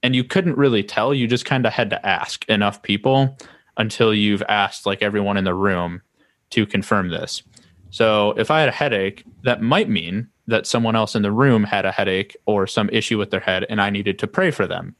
and 0.02 0.14
you 0.14 0.24
couldn't 0.24 0.56
really 0.56 0.82
tell, 0.82 1.12
you 1.12 1.26
just 1.26 1.44
kind 1.44 1.66
of 1.66 1.72
had 1.72 1.90
to 1.90 2.06
ask 2.06 2.48
enough 2.48 2.82
people 2.82 3.36
until 3.76 4.12
you've 4.14 4.42
asked 4.48 4.86
like 4.86 5.02
everyone 5.02 5.36
in 5.36 5.44
the 5.44 5.54
room 5.54 6.02
to 6.50 6.66
confirm 6.66 7.10
this. 7.10 7.42
So, 7.90 8.32
if 8.32 8.50
I 8.50 8.60
had 8.60 8.68
a 8.68 8.72
headache, 8.72 9.24
that 9.44 9.62
might 9.62 9.88
mean 9.88 10.28
that 10.48 10.66
someone 10.66 10.96
else 10.96 11.14
in 11.14 11.22
the 11.22 11.30
room 11.30 11.62
had 11.62 11.84
a 11.84 11.92
headache 11.92 12.36
or 12.46 12.66
some 12.66 12.88
issue 12.90 13.18
with 13.18 13.30
their 13.30 13.40
head 13.40 13.64
and 13.68 13.80
I 13.80 13.90
needed 13.90 14.18
to 14.18 14.26
pray 14.26 14.50
for 14.50 14.66
them. 14.66 14.96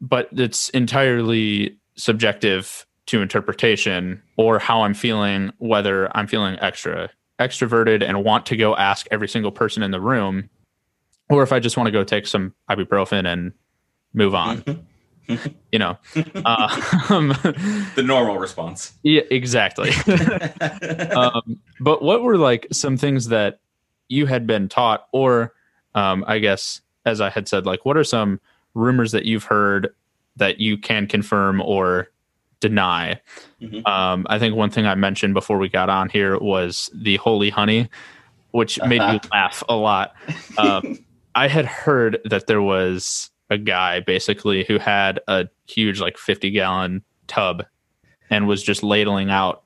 But 0.00 0.28
it's 0.32 0.68
entirely 0.70 1.78
subjective 1.94 2.86
to 3.06 3.22
interpretation 3.22 4.22
or 4.36 4.58
how 4.58 4.82
I'm 4.82 4.94
feeling, 4.94 5.52
whether 5.58 6.14
I'm 6.16 6.26
feeling 6.26 6.58
extra 6.60 7.10
extroverted 7.38 8.02
and 8.02 8.24
want 8.24 8.46
to 8.46 8.56
go 8.56 8.76
ask 8.76 9.06
every 9.10 9.28
single 9.28 9.52
person 9.52 9.82
in 9.82 9.90
the 9.90 10.00
room, 10.00 10.48
or 11.28 11.42
if 11.42 11.52
I 11.52 11.60
just 11.60 11.76
want 11.76 11.88
to 11.88 11.90
go 11.90 12.04
take 12.04 12.26
some 12.26 12.54
ibuprofen 12.70 13.26
and 13.26 13.52
move 14.14 14.34
on. 14.34 14.86
you 15.72 15.78
know, 15.78 15.98
um, 16.44 17.28
the 17.94 18.02
normal 18.04 18.38
response. 18.38 18.92
Yeah, 19.02 19.22
exactly. 19.30 19.90
um, 21.16 21.60
but 21.80 22.02
what 22.02 22.22
were 22.22 22.36
like 22.36 22.66
some 22.72 22.96
things 22.96 23.28
that 23.28 23.60
you 24.12 24.26
had 24.26 24.46
been 24.46 24.68
taught, 24.68 25.08
or 25.12 25.54
um, 25.94 26.24
I 26.28 26.38
guess, 26.38 26.82
as 27.06 27.20
I 27.20 27.30
had 27.30 27.48
said, 27.48 27.66
like 27.66 27.84
what 27.84 27.96
are 27.96 28.04
some 28.04 28.40
rumors 28.74 29.12
that 29.12 29.24
you've 29.24 29.44
heard 29.44 29.94
that 30.36 30.60
you 30.60 30.76
can 30.76 31.06
confirm 31.06 31.60
or 31.60 32.08
deny? 32.60 33.20
Mm-hmm. 33.60 33.86
Um, 33.86 34.26
I 34.28 34.38
think 34.38 34.54
one 34.54 34.70
thing 34.70 34.86
I 34.86 34.94
mentioned 34.94 35.34
before 35.34 35.58
we 35.58 35.68
got 35.68 35.88
on 35.88 36.10
here 36.10 36.38
was 36.38 36.90
the 36.94 37.16
holy 37.16 37.50
honey, 37.50 37.88
which 38.50 38.78
uh-huh. 38.78 38.88
made 38.88 39.00
me 39.00 39.18
laugh 39.32 39.62
a 39.68 39.74
lot. 39.74 40.14
Um, 40.58 40.98
I 41.34 41.48
had 41.48 41.64
heard 41.64 42.18
that 42.26 42.46
there 42.46 42.60
was 42.60 43.30
a 43.48 43.56
guy 43.56 44.00
basically 44.00 44.64
who 44.64 44.78
had 44.78 45.20
a 45.26 45.48
huge, 45.66 46.00
like 46.00 46.18
50 46.18 46.50
gallon 46.50 47.02
tub 47.26 47.64
and 48.28 48.46
was 48.46 48.62
just 48.62 48.82
ladling 48.82 49.30
out 49.30 49.62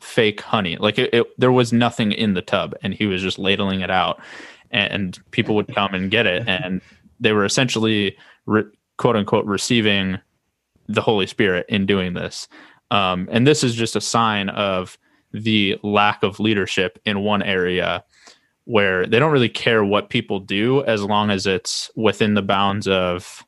fake 0.00 0.40
honey. 0.40 0.76
Like 0.76 0.98
it, 0.98 1.12
it, 1.12 1.26
there 1.38 1.52
was 1.52 1.72
nothing 1.72 2.12
in 2.12 2.34
the 2.34 2.42
tub, 2.42 2.74
and 2.82 2.94
he 2.94 3.06
was 3.06 3.22
just 3.22 3.38
ladling 3.38 3.80
it 3.80 3.90
out, 3.90 4.20
and 4.70 5.18
people 5.30 5.54
would 5.56 5.74
come 5.74 5.94
and 5.94 6.10
get 6.10 6.26
it, 6.26 6.48
and 6.48 6.80
they 7.20 7.32
were 7.32 7.44
essentially 7.44 8.16
re- 8.46 8.64
quote 8.96 9.16
unquote 9.16 9.44
receiving 9.44 10.18
the 10.88 11.02
Holy 11.02 11.26
Spirit 11.26 11.66
in 11.68 11.86
doing 11.86 12.14
this. 12.14 12.48
Um, 12.90 13.28
and 13.30 13.46
this 13.46 13.62
is 13.62 13.74
just 13.74 13.96
a 13.96 14.00
sign 14.00 14.48
of 14.48 14.98
the 15.32 15.78
lack 15.82 16.22
of 16.22 16.40
leadership 16.40 16.98
in 17.04 17.20
one 17.20 17.42
area 17.42 18.02
where 18.64 19.06
they 19.06 19.18
don't 19.18 19.32
really 19.32 19.48
care 19.48 19.84
what 19.84 20.10
people 20.10 20.40
do 20.40 20.82
as 20.84 21.02
long 21.02 21.30
as 21.30 21.46
it's 21.46 21.90
within 21.96 22.34
the 22.34 22.42
bounds 22.42 22.86
of 22.88 23.44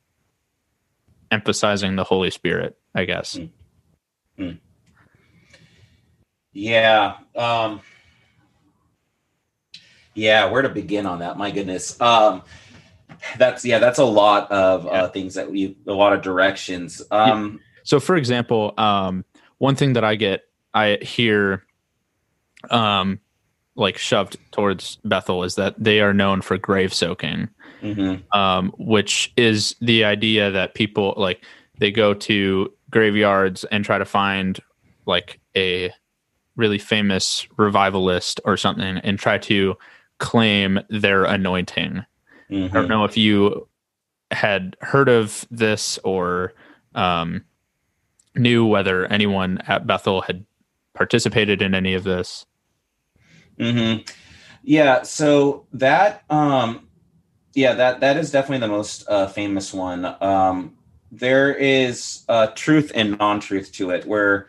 emphasizing 1.31 1.97
the 1.97 2.05
Holy 2.05 2.31
Spirit, 2.31 2.77
I 2.95 3.05
guess. 3.05 3.37
Mm. 3.37 3.51
Mm. 4.39 4.59
Yeah. 6.53 7.17
Um, 7.37 7.81
yeah, 10.15 10.51
where 10.51 10.63
to 10.63 10.69
begin 10.69 11.07
on 11.07 11.21
that? 11.21 11.39
My 11.39 11.51
goodness. 11.51 12.01
Um, 12.01 12.43
that's 13.39 13.65
yeah, 13.65 13.79
that's 13.79 13.99
a 13.99 14.05
lot 14.05 14.51
of 14.51 14.87
uh, 14.87 14.91
yeah. 14.91 15.03
uh, 15.03 15.09
things 15.09 15.35
that 15.35 15.51
we 15.51 15.77
a 15.87 15.93
lot 15.93 16.13
of 16.13 16.23
directions. 16.23 17.03
Um, 17.11 17.53
yeah. 17.53 17.65
So, 17.85 18.01
for 18.01 18.17
example, 18.17 18.75
um, 18.79 19.25
one 19.59 19.77
thing 19.77 19.95
that 19.95 20.05
I 20.05 20.15
get, 20.15 20.45
I 20.75 20.99
hear, 21.03 21.65
um, 22.71 23.21
like 23.77 23.99
shoved 23.99 24.37
towards 24.53 24.99
Bethel 25.05 25.45
is 25.45 25.55
that 25.55 25.75
they 25.79 26.01
are 26.01 26.13
known 26.13 26.41
for 26.41 26.59
grave 26.59 26.93
soaking, 26.93 27.49
mm-hmm. 27.83 28.39
um, 28.39 28.73
which 28.79 29.33
is 29.37 29.75
the 29.81 30.05
idea 30.05 30.51
that 30.51 30.75
people 30.75 31.15
like 31.17 31.45
they 31.79 31.91
go 31.91 32.15
to 32.15 32.73
graveyards 32.91 33.65
and 33.65 33.85
try 33.85 33.99
to 33.99 34.05
find 34.05 34.61
like 35.07 35.41
a 35.57 35.91
really 36.57 36.79
famous 36.79 37.47
revivalist 37.57 38.41
or 38.45 38.57
something 38.57 38.99
and 38.99 39.19
try 39.19 39.39
to 39.39 39.77
claim 40.19 40.81
their 40.89 41.25
anointing. 41.25 42.05
Mhm. 42.51 42.71
I 42.71 42.73
don't 42.73 42.89
know 42.89 43.05
if 43.05 43.17
you 43.17 43.69
had 44.31 44.77
heard 44.81 45.09
of 45.09 45.47
this 45.51 45.99
or 46.05 46.53
um, 46.95 47.45
knew 48.35 48.67
whether 48.67 49.07
anyone 49.07 49.59
at 49.67 49.87
Bethel 49.87 50.23
had 50.23 50.45
participated 50.95 51.63
in 51.63 51.75
any 51.75 51.95
of 51.95 52.05
this. 52.05 52.47
hmm 53.59 53.97
Yeah, 54.63 55.03
so 55.03 55.67
that 55.73 56.25
um 56.31 56.89
yeah, 57.55 57.75
that 57.75 58.01
that 58.01 58.17
is 58.17 58.31
definitely 58.31 58.67
the 58.67 58.73
most 58.73 59.05
uh 59.09 59.27
famous 59.27 59.73
one. 59.73 60.05
Um 60.21 60.77
there 61.11 61.55
is 61.55 62.25
uh 62.29 62.49
truth 62.49 62.93
and 62.95 63.19
non-truth 63.19 63.73
to 63.73 63.91
it 63.91 64.07
where 64.07 64.49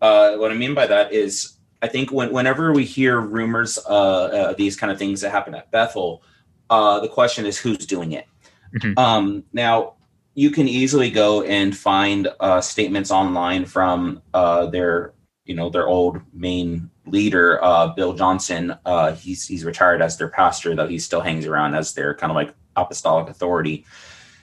uh 0.00 0.36
what 0.36 0.50
I 0.50 0.54
mean 0.54 0.74
by 0.74 0.86
that 0.86 1.12
is 1.12 1.56
I 1.82 1.88
think 1.88 2.12
when 2.12 2.32
whenever 2.32 2.72
we 2.72 2.84
hear 2.84 3.20
rumors 3.20 3.78
uh, 3.88 3.88
uh 3.88 4.52
these 4.54 4.76
kind 4.76 4.92
of 4.92 4.98
things 4.98 5.20
that 5.22 5.30
happen 5.30 5.54
at 5.54 5.70
Bethel, 5.70 6.22
uh 6.70 7.00
the 7.00 7.08
question 7.08 7.46
is 7.46 7.58
who's 7.58 7.86
doing 7.86 8.12
it. 8.12 8.26
Mhm. 8.80 8.98
Um 8.98 9.44
now 9.52 9.94
you 10.34 10.50
can 10.50 10.68
easily 10.68 11.10
go 11.10 11.42
and 11.42 11.76
find 11.76 12.28
uh 12.40 12.60
statements 12.60 13.10
online 13.10 13.64
from 13.64 14.22
uh 14.34 14.66
their 14.66 15.12
you 15.44 15.54
know 15.54 15.68
their 15.70 15.88
old 15.88 16.20
main 16.32 16.88
leader 17.06 17.58
uh 17.64 17.88
bill 17.88 18.12
johnson 18.14 18.72
uh 18.86 19.12
he's 19.12 19.44
he's 19.48 19.64
retired 19.64 20.00
as 20.00 20.16
their 20.16 20.28
pastor 20.28 20.76
though 20.76 20.86
he 20.86 20.98
still 20.98 21.20
hangs 21.20 21.44
around 21.46 21.74
as 21.74 21.92
their 21.94 22.14
kind 22.14 22.30
of 22.30 22.36
like 22.36 22.54
apostolic 22.76 23.28
authority 23.28 23.84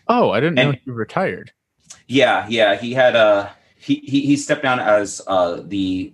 Oh, 0.09 0.31
I 0.31 0.39
didn't 0.41 0.55
know 0.55 0.73
he 0.83 0.91
retired. 0.91 1.51
yeah 2.07 2.45
yeah 2.49 2.75
he 2.75 2.93
had 2.93 3.15
uh 3.15 3.47
he 3.87 3.95
he, 4.05 4.21
he 4.21 4.35
stepped 4.37 4.63
down 4.63 4.79
as 4.79 5.21
uh 5.27 5.61
the 5.63 6.11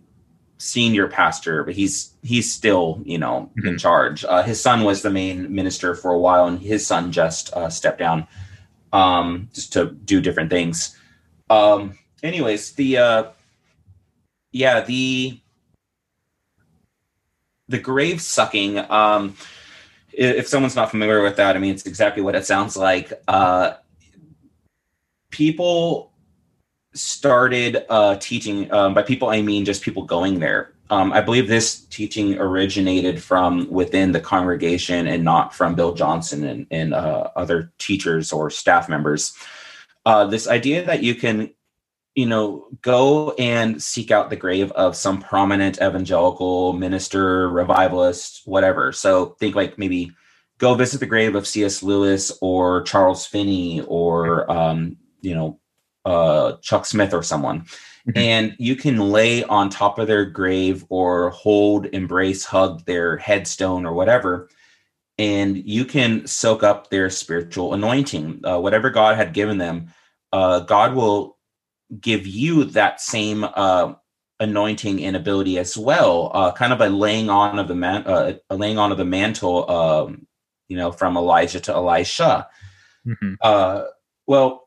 senior 0.59 1.07
pastor 1.07 1.63
but 1.63 1.73
he's 1.73 2.13
he's 2.21 2.53
still 2.53 3.01
you 3.03 3.17
know 3.17 3.49
in 3.57 3.75
Mhm. 3.75 3.79
charge. 3.79 4.23
Uh 4.23 4.43
his 4.43 4.61
son 4.61 4.83
was 4.83 5.01
the 5.01 5.09
main 5.09 5.53
minister 5.53 5.95
for 5.95 6.11
a 6.13 6.19
while 6.19 6.45
and 6.47 6.59
his 6.59 6.85
son 6.85 7.11
just 7.11 7.51
uh 7.53 7.69
stepped 7.69 7.99
down 7.99 8.27
um 8.93 9.49
just 9.53 9.73
to 9.73 9.87
do 10.05 10.21
different 10.21 10.49
things. 10.51 10.95
Um 11.49 11.97
anyways 12.21 12.73
the 12.73 12.97
uh 12.97 13.23
yeah 14.51 14.81
the 14.81 15.39
the 17.67 17.79
grave 17.79 18.21
sucking 18.21 18.77
um 18.91 19.35
if 20.13 20.47
someone's 20.47 20.75
not 20.75 20.91
familiar 20.91 21.23
with 21.23 21.37
that 21.37 21.55
i 21.55 21.59
mean 21.59 21.71
it's 21.73 21.87
exactly 21.87 22.21
what 22.21 22.35
it 22.35 22.45
sounds 22.45 22.77
like. 22.77 23.11
Uh 23.27 23.73
people 25.31 26.12
started 26.93 27.85
uh 27.89 28.15
teaching 28.17 28.71
um, 28.71 28.93
by 28.93 29.01
people 29.01 29.29
i 29.29 29.41
mean 29.41 29.65
just 29.65 29.81
people 29.81 30.03
going 30.03 30.39
there 30.39 30.73
um 30.89 31.11
i 31.13 31.21
believe 31.21 31.47
this 31.47 31.81
teaching 31.85 32.37
originated 32.37 33.21
from 33.21 33.69
within 33.71 34.11
the 34.11 34.19
congregation 34.19 35.07
and 35.07 35.23
not 35.23 35.53
from 35.53 35.75
bill 35.75 35.93
johnson 35.93 36.43
and, 36.43 36.67
and 36.71 36.93
uh, 36.93 37.29
other 37.35 37.71
teachers 37.77 38.31
or 38.31 38.49
staff 38.49 38.87
members 38.87 39.33
uh 40.05 40.25
this 40.25 40.47
idea 40.47 40.83
that 40.85 41.01
you 41.01 41.15
can 41.15 41.49
you 42.15 42.27
know, 42.27 42.67
go 42.81 43.31
and 43.39 43.81
seek 43.81 44.11
out 44.11 44.29
the 44.29 44.35
grave 44.35 44.71
of 44.73 44.95
some 44.95 45.19
prominent 45.19 45.81
evangelical 45.81 46.73
minister, 46.73 47.49
revivalist, 47.49 48.41
whatever. 48.45 48.91
So 48.91 49.35
think 49.39 49.55
like 49.55 49.79
maybe 49.79 50.11
go 50.59 50.75
visit 50.75 50.99
the 50.99 51.07
grave 51.07 51.35
of 51.35 51.47
C.S. 51.47 51.81
Lewis 51.81 52.31
or 52.41 52.83
Charles 52.83 53.25
Finney 53.25 53.81
or 53.81 54.49
um, 54.51 54.97
you 55.21 55.33
know 55.33 55.59
uh, 56.05 56.53
Chuck 56.61 56.85
Smith 56.85 57.13
or 57.13 57.23
someone, 57.23 57.65
Mhm. 58.07 58.17
and 58.17 58.55
you 58.59 58.75
can 58.75 58.99
lay 58.99 59.43
on 59.45 59.69
top 59.69 59.97
of 59.99 60.07
their 60.07 60.25
grave 60.25 60.85
or 60.89 61.29
hold, 61.29 61.85
embrace, 61.87 62.45
hug 62.45 62.85
their 62.85 63.17
headstone 63.17 63.85
or 63.85 63.93
whatever. 63.93 64.49
And 65.17 65.57
you 65.57 65.85
can 65.85 66.25
soak 66.27 66.63
up 66.63 66.89
their 66.89 67.09
spiritual 67.09 67.73
anointing, 67.73 68.41
uh, 68.43 68.59
whatever 68.59 68.89
God 68.89 69.15
had 69.15 69.33
given 69.33 69.57
them. 69.57 69.93
Uh, 70.31 70.59
God 70.61 70.95
will 70.95 71.37
give 72.01 72.25
you 72.25 72.63
that 72.65 72.99
same 72.99 73.45
uh, 73.55 73.93
anointing 74.39 75.03
and 75.03 75.15
ability 75.15 75.59
as 75.59 75.77
well, 75.77 76.31
uh, 76.33 76.51
kind 76.51 76.73
of 76.73 76.79
by 76.79 76.87
laying 76.87 77.29
on 77.29 77.59
of 77.59 77.67
the 77.67 77.75
man, 77.75 78.05
uh, 78.07 78.33
a 78.49 78.55
laying 78.55 78.79
on 78.79 78.91
of 78.91 78.97
the 78.97 79.05
mantle, 79.05 79.69
um, 79.69 80.27
you 80.67 80.75
know, 80.75 80.91
from 80.91 81.15
Elijah 81.15 81.59
to 81.59 81.73
Elisha. 81.73 82.47
Mhm. 83.05 83.37
Uh, 83.41 83.83
well, 84.25 84.62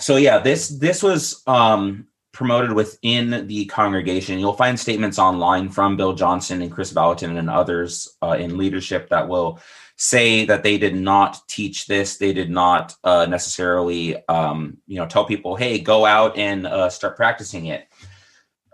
so 0.00 0.16
yeah, 0.16 0.38
this 0.38 0.68
this 0.68 1.02
was 1.02 1.42
um, 1.46 2.06
promoted 2.32 2.72
within 2.72 3.46
the 3.46 3.66
congregation. 3.66 4.38
You'll 4.38 4.52
find 4.52 4.78
statements 4.78 5.18
online 5.18 5.68
from 5.68 5.96
Bill 5.96 6.14
Johnson 6.14 6.62
and 6.62 6.72
Kris 6.72 6.92
Vallotton 6.92 7.38
and 7.38 7.50
others 7.50 8.16
uh, 8.22 8.36
in 8.38 8.56
leadership 8.56 9.08
that 9.10 9.28
will 9.28 9.60
say 9.96 10.46
that 10.46 10.62
they 10.62 10.78
did 10.78 10.96
not 10.96 11.40
teach 11.48 11.86
this. 11.86 12.16
They 12.16 12.32
did 12.32 12.50
not 12.50 12.94
uh, 13.04 13.26
necessarily, 13.26 14.26
um, 14.28 14.78
you 14.86 14.96
know, 14.96 15.06
tell 15.06 15.24
people, 15.24 15.56
"Hey, 15.56 15.78
go 15.78 16.06
out 16.06 16.36
and 16.38 16.66
uh, 16.66 16.88
start 16.88 17.16
practicing 17.16 17.66
it." 17.66 17.86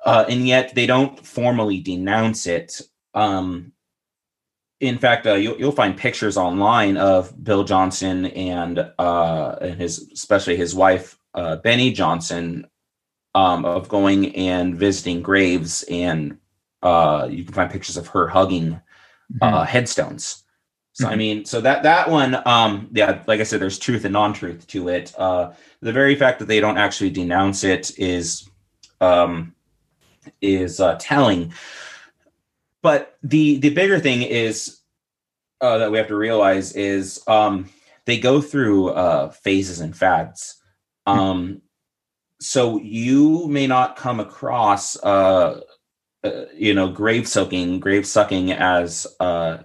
Uh, 0.04 0.24
and 0.28 0.46
yet, 0.46 0.74
they 0.74 0.86
don't 0.86 1.26
formally 1.26 1.80
denounce 1.80 2.46
it. 2.46 2.80
Um, 3.14 3.72
in 4.80 4.98
fact, 4.98 5.26
uh, 5.26 5.34
you'll, 5.34 5.58
you'll 5.58 5.72
find 5.72 5.96
pictures 5.96 6.36
online 6.36 6.96
of 6.96 7.42
Bill 7.42 7.64
Johnson 7.64 8.26
and 8.26 8.78
uh, 8.98 9.56
and 9.60 9.80
his, 9.80 10.10
especially 10.12 10.56
his 10.56 10.74
wife 10.74 11.18
uh, 11.34 11.56
Beni 11.56 11.92
Johnson, 11.92 12.66
um, 13.34 13.64
of 13.64 13.88
going 13.88 14.34
and 14.36 14.76
visiting 14.76 15.22
graves, 15.22 15.84
and 15.90 16.38
uh, 16.82 17.28
you 17.30 17.44
can 17.44 17.54
find 17.54 17.70
pictures 17.70 17.96
of 17.96 18.08
her 18.08 18.28
hugging 18.28 18.80
uh, 19.40 19.64
headstones. 19.64 20.44
So 20.92 21.08
I 21.08 21.14
Mhm. 21.14 21.18
mean, 21.18 21.44
so 21.44 21.60
that 21.60 21.82
that 21.82 22.10
one, 22.10 22.40
um, 22.46 22.88
yeah, 22.92 23.22
like 23.26 23.40
I 23.40 23.44
said, 23.44 23.60
there's 23.60 23.78
truth 23.78 24.04
and 24.04 24.12
non-truth 24.14 24.66
to 24.68 24.88
it. 24.88 25.12
Uh, 25.18 25.52
the 25.82 25.92
very 25.92 26.14
fact 26.14 26.38
that 26.38 26.48
they 26.48 26.60
don't 26.60 26.78
actually 26.78 27.10
denounce 27.10 27.64
it 27.64 27.92
is 27.98 28.48
um, 29.00 29.54
is 30.40 30.80
uh, 30.80 30.96
telling. 30.98 31.52
But 32.86 33.18
the 33.24 33.58
the 33.58 33.70
bigger 33.70 33.98
thing 33.98 34.22
is 34.22 34.78
uh, 35.60 35.78
that 35.78 35.90
we 35.90 35.98
have 35.98 36.06
to 36.06 36.14
realize 36.14 36.70
is 36.76 37.20
um, 37.26 37.68
they 38.04 38.16
go 38.16 38.40
through 38.40 38.90
uh, 38.90 39.30
phases 39.30 39.80
and 39.80 39.96
fads. 39.96 40.54
Um, 41.04 41.62
so 42.40 42.78
you 42.78 43.48
may 43.48 43.66
not 43.66 43.96
come 43.96 44.20
across 44.20 44.96
uh, 45.02 45.62
uh, 46.22 46.44
you 46.54 46.74
know 46.74 46.88
grave 46.92 47.26
soaking, 47.26 47.80
grave 47.80 48.06
sucking 48.06 48.52
as 48.52 49.04
uh, 49.18 49.64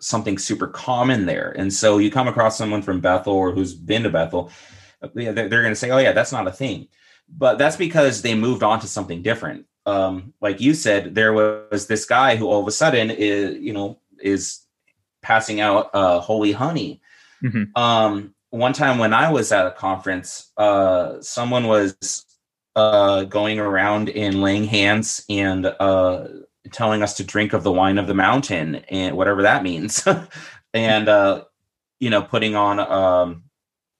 something 0.00 0.38
super 0.38 0.68
common 0.68 1.26
there. 1.26 1.50
And 1.50 1.70
so 1.70 1.98
you 1.98 2.10
come 2.10 2.28
across 2.28 2.56
someone 2.56 2.80
from 2.80 3.02
Bethel 3.02 3.34
or 3.34 3.52
who's 3.52 3.74
been 3.74 4.04
to 4.04 4.08
Bethel, 4.10 4.50
they're, 5.12 5.34
they're 5.34 5.48
going 5.50 5.68
to 5.68 5.76
say, 5.76 5.90
"Oh 5.90 5.98
yeah, 5.98 6.12
that's 6.12 6.32
not 6.32 6.48
a 6.48 6.52
thing," 6.52 6.88
but 7.28 7.58
that's 7.58 7.76
because 7.76 8.22
they 8.22 8.34
moved 8.34 8.62
on 8.62 8.80
to 8.80 8.86
something 8.86 9.20
different. 9.20 9.66
Um, 9.86 10.32
like 10.40 10.60
you 10.60 10.74
said, 10.74 11.14
there 11.14 11.32
was 11.32 11.86
this 11.86 12.04
guy 12.04 12.36
who 12.36 12.46
all 12.46 12.60
of 12.60 12.68
a 12.68 12.72
sudden 12.72 13.10
is, 13.10 13.58
you 13.58 13.72
know, 13.72 13.98
is 14.20 14.60
passing 15.22 15.60
out 15.60 15.90
uh, 15.94 16.20
holy 16.20 16.52
honey. 16.52 17.00
Mhm. 17.42 17.76
Um, 17.76 18.34
one 18.50 18.72
time 18.72 18.98
when 18.98 19.12
I 19.14 19.30
was 19.30 19.50
at 19.50 19.66
a 19.66 19.70
conference, 19.70 20.52
uh, 20.56 21.20
someone 21.20 21.66
was 21.66 22.24
uh, 22.76 23.24
going 23.24 23.58
around 23.58 24.08
and 24.10 24.42
laying 24.42 24.64
hands 24.64 25.24
and 25.28 25.66
uh, 25.66 26.26
telling 26.70 27.02
us 27.02 27.14
to 27.16 27.24
drink 27.24 27.52
of 27.52 27.62
the 27.62 27.72
wine 27.72 27.98
of 27.98 28.06
the 28.06 28.14
mountain 28.14 28.76
and 28.88 29.16
whatever 29.16 29.42
that 29.42 29.62
means 29.62 30.06
and 30.74 31.08
uh 31.08 31.42
you 31.98 32.10
know 32.10 32.22
putting 32.22 32.54
on 32.54 32.78
um 32.78 33.42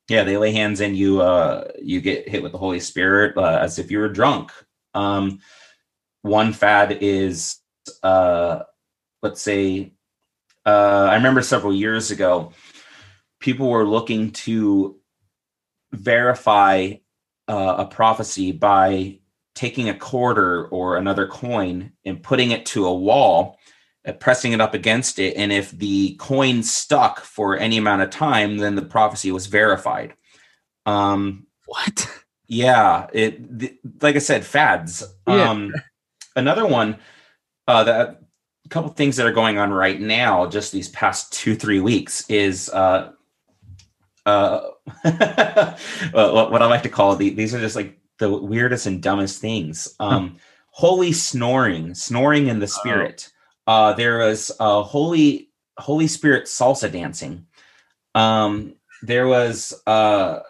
yeah 0.09 0.23
they 0.23 0.37
lay 0.37 0.53
hands 0.53 0.81
and 0.81 0.97
you 0.97 1.21
uh 1.21 1.67
you 1.81 2.01
get 2.01 2.29
hit 2.29 2.43
with 2.43 2.53
the 2.53 2.59
holy 2.59 2.81
spirit 2.81 3.37
uh, 3.37 3.59
as 3.61 3.79
if 3.79 3.91
you 3.91 3.99
were 3.99 4.09
drunk 4.09 4.53
um 4.95 5.41
one 6.23 6.53
fad 6.53 6.99
is 7.01 7.59
uh 8.03 8.61
let's 9.23 9.43
say 9.43 9.93
uh 10.67 11.09
i 11.11 11.15
remember 11.15 11.43
several 11.43 11.75
years 11.75 12.11
ago 12.11 12.53
people 13.41 13.69
were 13.69 13.87
looking 13.87 14.31
to 14.31 14.97
verify 15.93 16.93
uh, 17.49 17.75
a 17.79 17.85
prophecy 17.85 18.53
by 18.53 19.19
taking 19.55 19.89
a 19.89 19.95
quarter 19.95 20.67
or 20.69 20.97
another 20.97 21.27
coin 21.27 21.93
and 22.05 22.23
putting 22.23 22.53
it 22.53 22.65
to 22.65 22.87
a 22.87 22.95
wall, 22.95 23.59
uh, 24.07 24.13
pressing 24.13 24.53
it 24.53 24.61
up 24.61 24.75
against 24.75 25.19
it, 25.19 25.37
and 25.37 25.53
if 25.53 25.71
the 25.73 26.15
coin 26.17 26.63
stuck 26.63 27.21
for 27.21 27.59
any 27.59 27.77
amount 27.77 28.03
of 28.03 28.11
time, 28.11 28.57
then 28.57 28.75
the 28.75 28.83
prophecy 28.83 29.31
was 29.31 29.47
verified. 29.47 30.15
Um, 30.87 31.47
What? 31.67 32.09
yeah, 32.47 33.09
it 33.13 33.59
th- 33.59 33.79
like 34.01 34.17
I 34.17 34.21
said, 34.21 34.45
fads. 34.45 35.05
Yeah. 35.27 35.51
Um, 35.51 35.73
another 36.37 36.67
one 36.67 36.99
uh, 37.67 37.85
that 37.85 38.21
a 38.65 38.69
couple 38.69 38.91
things 38.91 39.17
that 39.17 39.27
are 39.27 39.33
going 39.33 39.59
on 39.59 39.73
right 39.73 40.01
now, 40.01 40.47
just 40.47 40.73
these 40.73 40.89
past 40.91 41.33
two 41.33 41.55
three 41.55 41.81
weeks, 41.81 42.29
is 42.29 42.69
uh, 42.71 43.13
uh, 44.27 44.61
what 45.03 46.63
I 46.63 46.67
like 46.67 46.83
to 46.83 46.89
call 46.89 47.17
the, 47.17 47.31
these 47.31 47.55
are 47.55 47.61
just 47.61 47.77
like 47.77 47.99
the 48.19 48.31
weirdest 48.31 48.87
and 48.87 49.03
dumbest 49.03 49.41
things. 49.41 49.95
Um, 49.99 50.37
holy 50.71 51.13
snoring, 51.13 51.95
snoring 51.95 52.47
in 52.47 52.59
the 52.59 52.69
spirit. 52.69 53.31
Uh, 53.67 53.93
there 53.93 54.19
was 54.19 54.51
uh, 54.59 54.83
holy 54.83 55.51
Holy 55.79 56.07
Spirit 56.07 56.45
salsa 56.45 56.91
dancing. 56.91 57.47
Um, 58.15 58.75
there 59.03 59.27
was 59.27 59.75
uh, 59.87 60.41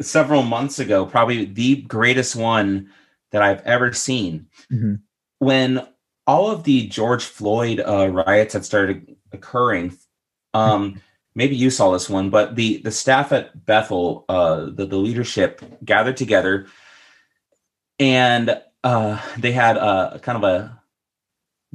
several 0.00 0.42
months 0.42 0.78
ago, 0.78 1.06
probably 1.06 1.46
the 1.46 1.82
greatest 1.82 2.36
one 2.36 2.90
that 3.30 3.42
I've 3.42 3.62
ever 3.62 3.92
seen. 3.92 4.46
Mm-hmm. 4.72 4.94
When 5.38 5.86
all 6.26 6.50
of 6.50 6.64
the 6.64 6.86
George 6.88 7.24
Floyd 7.24 7.80
uh, 7.80 8.08
riots 8.08 8.54
had 8.54 8.64
started 8.64 9.16
occurring, 9.32 9.96
um, 10.52 10.90
mm-hmm. 10.90 10.98
maybe 11.34 11.56
you 11.56 11.70
saw 11.70 11.92
this 11.92 12.08
one, 12.08 12.30
but 12.30 12.56
the 12.56 12.78
the 12.78 12.90
staff 12.90 13.32
at 13.32 13.66
Bethel, 13.66 14.24
uh, 14.28 14.66
the 14.66 14.86
the 14.86 14.96
leadership 14.96 15.62
gathered 15.84 16.16
together, 16.16 16.66
and 17.98 18.60
uh, 18.82 19.20
they 19.38 19.52
had 19.52 19.76
a 19.76 20.20
kind 20.22 20.36
of 20.36 20.44
a 20.44 20.80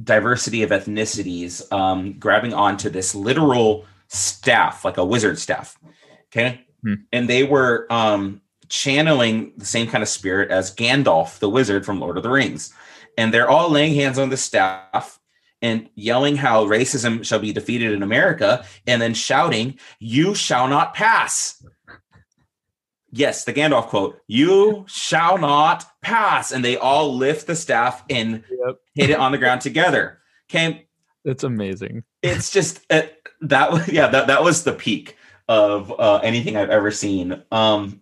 diversity 0.02 0.62
of 0.62 0.70
ethnicities 0.70 1.70
um, 1.72 2.14
grabbing 2.18 2.54
onto 2.54 2.88
this 2.88 3.14
literal 3.14 3.84
staff, 4.08 4.84
like 4.84 4.96
a 4.96 5.04
wizard 5.04 5.38
staff. 5.38 5.78
Okay. 6.26 6.60
Hmm. 6.82 6.94
And 7.12 7.28
they 7.28 7.44
were 7.44 7.86
um, 7.90 8.40
channeling 8.68 9.52
the 9.56 9.66
same 9.66 9.86
kind 9.86 10.02
of 10.02 10.08
spirit 10.08 10.50
as 10.50 10.74
Gandalf, 10.74 11.38
the 11.38 11.50
wizard 11.50 11.84
from 11.84 12.00
Lord 12.00 12.16
of 12.16 12.22
the 12.22 12.30
Rings. 12.30 12.72
And 13.20 13.34
they're 13.34 13.50
all 13.50 13.68
laying 13.68 13.94
hands 13.96 14.18
on 14.18 14.30
the 14.30 14.38
staff 14.38 15.20
and 15.60 15.90
yelling 15.94 16.36
how 16.36 16.64
racism 16.64 17.22
shall 17.22 17.38
be 17.38 17.52
defeated 17.52 17.92
in 17.92 18.02
America 18.02 18.64
and 18.86 19.00
then 19.00 19.12
shouting, 19.12 19.78
You 19.98 20.34
shall 20.34 20.68
not 20.68 20.94
pass. 20.94 21.62
Yes, 23.12 23.44
the 23.44 23.52
Gandalf 23.52 23.88
quote, 23.88 24.22
You 24.26 24.86
shall 24.88 25.36
not 25.36 25.84
pass. 26.00 26.50
And 26.50 26.64
they 26.64 26.78
all 26.78 27.14
lift 27.14 27.46
the 27.46 27.54
staff 27.54 28.02
and 28.08 28.42
yep. 28.50 28.76
hit 28.94 29.10
it 29.10 29.18
on 29.18 29.32
the 29.32 29.38
ground 29.38 29.60
together. 29.60 30.20
Okay. 30.48 30.88
It's 31.26 31.44
amazing. 31.44 32.04
It's 32.22 32.50
just 32.50 32.80
uh, 32.88 33.02
that 33.42 33.70
was, 33.70 33.86
yeah, 33.86 34.06
that, 34.06 34.28
that 34.28 34.42
was 34.42 34.64
the 34.64 34.72
peak 34.72 35.18
of 35.46 35.92
uh, 36.00 36.20
anything 36.22 36.56
I've 36.56 36.70
ever 36.70 36.90
seen. 36.90 37.42
Um, 37.52 38.00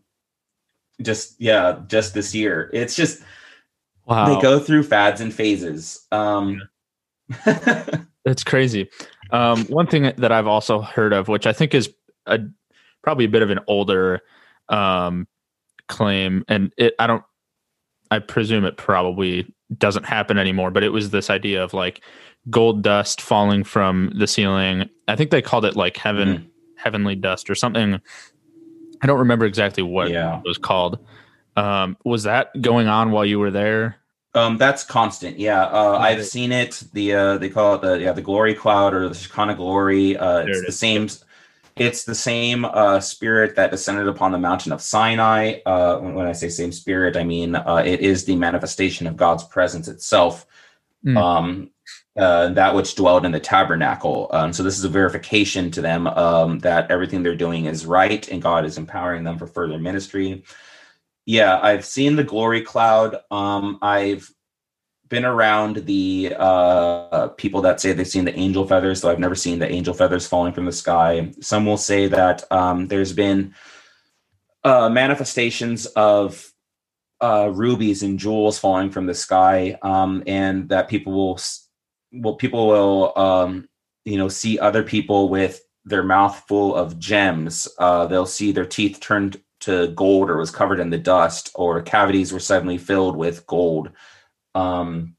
just, 1.02 1.40
yeah, 1.40 1.80
just 1.88 2.14
this 2.14 2.36
year. 2.36 2.70
It's 2.72 2.94
just, 2.94 3.20
wow. 4.08 4.34
They 4.34 4.40
go 4.40 4.58
through 4.58 4.84
fads 4.84 5.20
and 5.20 5.32
phases. 5.32 6.06
Um, 6.10 6.62
it's 8.24 8.44
crazy. 8.44 8.88
Um, 9.30 9.64
one 9.66 9.86
thing 9.86 10.12
that 10.16 10.32
I've 10.32 10.46
also 10.46 10.80
heard 10.80 11.12
of, 11.12 11.28
which 11.28 11.46
I 11.46 11.52
think 11.52 11.74
is 11.74 11.92
a, 12.26 12.40
probably 13.02 13.26
a 13.26 13.28
bit 13.28 13.42
of 13.42 13.50
an 13.50 13.60
older 13.66 14.22
um, 14.68 15.28
claim, 15.88 16.44
and 16.48 16.72
it 16.76 16.94
I 16.98 17.06
don't 17.06 17.24
I 18.10 18.18
presume 18.18 18.64
it 18.64 18.76
probably 18.76 19.52
doesn't 19.76 20.04
happen 20.04 20.38
anymore, 20.38 20.70
but 20.70 20.82
it 20.82 20.90
was 20.90 21.10
this 21.10 21.28
idea 21.28 21.62
of 21.62 21.74
like 21.74 22.02
gold 22.48 22.82
dust 22.82 23.20
falling 23.20 23.64
from 23.64 24.12
the 24.16 24.26
ceiling. 24.26 24.88
I 25.06 25.16
think 25.16 25.30
they 25.30 25.42
called 25.42 25.64
it 25.64 25.76
like 25.76 25.96
heaven 25.96 26.28
mm. 26.28 26.46
heavenly 26.76 27.14
dust 27.14 27.50
or 27.50 27.54
something. 27.54 28.00
I 29.02 29.06
don't 29.06 29.18
remember 29.18 29.44
exactly 29.44 29.82
what 29.82 30.10
yeah. 30.10 30.38
it 30.38 30.44
was 30.44 30.58
called. 30.58 30.98
Um, 31.56 31.96
was 32.04 32.22
that 32.22 32.48
going 32.60 32.88
on 32.88 33.10
while 33.10 33.24
you 33.24 33.38
were 33.38 33.50
there? 33.50 33.97
Um, 34.34 34.58
that's 34.58 34.84
constant. 34.84 35.38
Yeah, 35.38 35.62
uh, 35.62 35.98
I've 35.98 36.24
seen 36.26 36.52
it. 36.52 36.82
The 36.92 37.14
uh, 37.14 37.38
they 37.38 37.48
call 37.48 37.74
it 37.74 37.82
the 37.82 37.98
yeah 37.98 38.12
the 38.12 38.22
glory 38.22 38.54
cloud 38.54 38.94
or 38.94 39.08
the 39.08 39.14
Shekinah 39.14 39.54
glory. 39.54 40.16
Uh, 40.16 40.40
it's 40.40 40.58
it 40.58 40.66
the 40.66 40.72
same. 40.72 41.08
It's 41.76 42.04
the 42.04 42.14
same 42.14 42.64
uh, 42.64 43.00
spirit 43.00 43.54
that 43.56 43.70
descended 43.70 44.08
upon 44.08 44.32
the 44.32 44.38
mountain 44.38 44.72
of 44.72 44.82
Sinai. 44.82 45.60
Uh, 45.64 45.98
when 45.98 46.26
I 46.26 46.32
say 46.32 46.48
same 46.48 46.72
spirit, 46.72 47.16
I 47.16 47.24
mean 47.24 47.54
uh, 47.54 47.82
it 47.84 48.00
is 48.00 48.24
the 48.24 48.36
manifestation 48.36 49.06
of 49.06 49.16
God's 49.16 49.44
presence 49.44 49.88
itself, 49.88 50.44
mm. 51.04 51.16
um, 51.16 51.70
uh, 52.16 52.48
that 52.50 52.74
which 52.74 52.96
dwelled 52.96 53.24
in 53.24 53.32
the 53.32 53.40
tabernacle. 53.40 54.28
Um, 54.32 54.52
so 54.52 54.62
this 54.62 54.76
is 54.76 54.84
a 54.84 54.88
verification 54.88 55.70
to 55.70 55.80
them 55.80 56.06
um, 56.08 56.58
that 56.60 56.90
everything 56.90 57.22
they're 57.22 57.34
doing 57.36 57.66
is 57.66 57.86
right 57.86 58.28
and 58.28 58.42
God 58.42 58.66
is 58.66 58.76
empowering 58.76 59.24
them 59.24 59.38
for 59.38 59.46
further 59.46 59.78
ministry. 59.78 60.42
Yeah, 61.28 61.60
I've 61.62 61.84
seen 61.84 62.16
the 62.16 62.24
glory 62.24 62.62
cloud. 62.62 63.16
Um, 63.30 63.78
I've 63.82 64.32
been 65.10 65.26
around 65.26 65.84
the 65.84 66.34
uh, 66.34 67.28
people 67.36 67.60
that 67.60 67.82
say 67.82 67.92
they've 67.92 68.08
seen 68.08 68.24
the 68.24 68.34
angel 68.38 68.66
feathers, 68.66 69.02
though 69.02 69.10
I've 69.10 69.18
never 69.18 69.34
seen 69.34 69.58
the 69.58 69.70
angel 69.70 69.92
feathers 69.92 70.26
falling 70.26 70.54
from 70.54 70.64
the 70.64 70.72
sky. 70.72 71.30
Some 71.42 71.66
will 71.66 71.76
say 71.76 72.06
that 72.06 72.50
um, 72.50 72.86
there's 72.88 73.12
been 73.12 73.54
uh, 74.64 74.88
manifestations 74.88 75.84
of 75.84 76.50
uh, 77.20 77.50
rubies 77.52 78.02
and 78.02 78.18
jewels 78.18 78.58
falling 78.58 78.90
from 78.90 79.04
the 79.04 79.12
sky, 79.12 79.76
um, 79.82 80.22
and 80.26 80.70
that 80.70 80.88
people 80.88 81.12
will, 81.12 81.38
well, 82.10 82.36
people 82.36 82.68
will, 82.68 83.18
um, 83.18 83.68
you 84.06 84.16
know, 84.16 84.30
see 84.30 84.58
other 84.58 84.82
people 84.82 85.28
with 85.28 85.60
their 85.84 86.02
mouth 86.02 86.42
full 86.48 86.74
of 86.74 86.98
gems. 86.98 87.68
Uh, 87.78 88.06
they'll 88.06 88.24
see 88.24 88.50
their 88.50 88.64
teeth 88.64 88.98
turned 89.00 89.38
to 89.60 89.88
gold 89.88 90.30
or 90.30 90.36
was 90.36 90.50
covered 90.50 90.80
in 90.80 90.90
the 90.90 90.98
dust, 90.98 91.50
or 91.54 91.82
cavities 91.82 92.32
were 92.32 92.40
suddenly 92.40 92.78
filled 92.78 93.16
with 93.16 93.46
gold. 93.46 93.90
Um, 94.54 95.16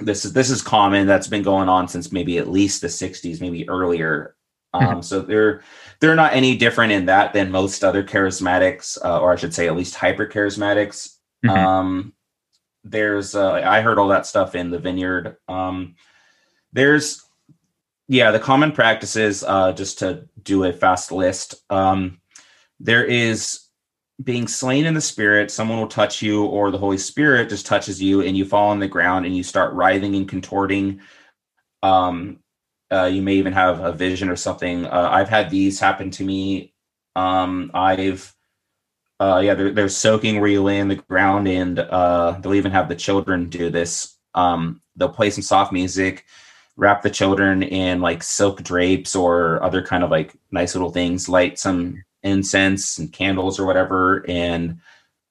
this 0.00 0.24
is 0.24 0.32
this 0.32 0.50
is 0.50 0.62
common. 0.62 1.06
That's 1.06 1.28
been 1.28 1.42
going 1.42 1.68
on 1.68 1.88
since 1.88 2.12
maybe 2.12 2.38
at 2.38 2.48
least 2.48 2.80
the 2.80 2.88
'60s, 2.88 3.40
maybe 3.40 3.68
earlier. 3.68 4.36
Um, 4.74 4.84
mm-hmm. 4.84 5.00
so 5.00 5.20
they're 5.20 5.62
they're 6.00 6.14
not 6.14 6.34
any 6.34 6.56
different 6.56 6.92
in 6.92 7.06
that 7.06 7.32
than 7.32 7.50
most 7.50 7.82
other 7.82 8.04
charismatics, 8.04 8.98
uh, 9.04 9.20
or 9.20 9.32
I 9.32 9.36
should 9.36 9.54
say, 9.54 9.66
at 9.66 9.76
least 9.76 9.94
hyper 9.94 10.26
charismatics. 10.26 11.16
Mm-hmm. 11.44 11.50
Um, 11.50 12.12
there's 12.84 13.34
uh, 13.34 13.52
I 13.52 13.80
heard 13.80 13.98
all 13.98 14.08
that 14.08 14.26
stuff 14.26 14.54
in 14.54 14.70
the 14.70 14.78
vineyard. 14.78 15.36
Um, 15.48 15.94
there's 16.72 17.24
yeah, 18.08 18.30
the 18.30 18.38
common 18.38 18.72
practices. 18.72 19.42
Uh, 19.42 19.72
just 19.72 20.00
to 20.00 20.28
do 20.42 20.64
a 20.64 20.72
fast 20.72 21.10
list. 21.10 21.54
Um, 21.70 22.20
there 22.78 23.04
is 23.04 23.65
being 24.22 24.48
slain 24.48 24.86
in 24.86 24.94
the 24.94 25.00
spirit, 25.00 25.50
someone 25.50 25.78
will 25.78 25.88
touch 25.88 26.22
you, 26.22 26.44
or 26.44 26.70
the 26.70 26.78
Holy 26.78 26.98
Spirit 26.98 27.48
just 27.48 27.66
touches 27.66 28.00
you, 28.00 28.22
and 28.22 28.36
you 28.36 28.44
fall 28.44 28.70
on 28.70 28.78
the 28.78 28.88
ground 28.88 29.26
and 29.26 29.36
you 29.36 29.42
start 29.42 29.74
writhing 29.74 30.14
and 30.14 30.28
contorting. 30.28 31.00
Um, 31.82 32.38
uh, 32.90 33.04
you 33.12 33.20
may 33.20 33.34
even 33.34 33.52
have 33.52 33.80
a 33.80 33.92
vision 33.92 34.28
or 34.28 34.36
something. 34.36 34.86
Uh, 34.86 35.08
I've 35.10 35.28
had 35.28 35.50
these 35.50 35.80
happen 35.80 36.10
to 36.12 36.24
me. 36.24 36.72
Um, 37.14 37.70
I've, 37.74 38.34
uh, 39.20 39.40
yeah, 39.44 39.54
they're, 39.54 39.72
they're 39.72 39.88
soaking 39.88 40.40
where 40.40 40.50
you 40.50 40.62
lay 40.62 40.78
in 40.78 40.88
the 40.88 40.96
ground, 40.96 41.48
and 41.48 41.78
uh, 41.78 42.38
they'll 42.40 42.54
even 42.54 42.72
have 42.72 42.88
the 42.88 42.94
children 42.96 43.50
do 43.50 43.70
this. 43.70 44.16
Um, 44.34 44.80
they'll 44.96 45.08
play 45.08 45.30
some 45.30 45.42
soft 45.42 45.72
music, 45.72 46.24
wrap 46.76 47.02
the 47.02 47.10
children 47.10 47.62
in 47.62 48.00
like 48.00 48.22
silk 48.22 48.62
drapes 48.62 49.14
or 49.14 49.62
other 49.62 49.82
kind 49.82 50.04
of 50.04 50.10
like 50.10 50.34
nice 50.50 50.74
little 50.74 50.90
things, 50.90 51.28
light 51.28 51.58
some 51.58 52.02
incense 52.26 52.98
and 52.98 53.12
candles 53.12 53.58
or 53.58 53.66
whatever, 53.66 54.24
and 54.28 54.80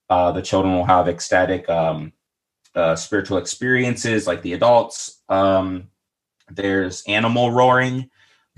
uh, 0.10 0.32
the 0.32 0.42
children 0.42 0.76
will 0.76 0.86
have 0.86 1.08
ecstatic 1.08 1.68
um, 1.70 2.14
uh, 2.76 2.96
spiritual 2.96 3.38
experiences 3.38 4.28
like 4.28 4.42
the 4.42 4.54
adults. 4.54 5.22
Um, 5.30 5.90
there's 6.50 7.04
animal 7.08 7.52
roaring. 7.52 8.10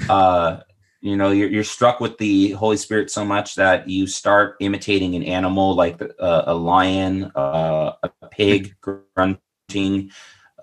Uh, 0.10 0.62
you 1.02 1.16
know, 1.16 1.32
you're, 1.32 1.50
you're 1.50 1.64
struck 1.64 2.00
with 2.00 2.18
the 2.18 2.52
Holy 2.52 2.78
Spirit 2.78 3.10
so 3.10 3.24
much 3.24 3.56
that 3.56 3.88
you 3.88 4.08
start 4.08 4.58
imitating 4.60 5.16
an 5.16 5.24
animal 5.24 5.76
like 5.76 6.02
uh, 6.02 6.44
a 6.48 6.54
lion, 6.54 7.32
uh, 7.36 7.94
a 8.04 8.10
pig 8.30 8.76
grunting, 8.82 10.12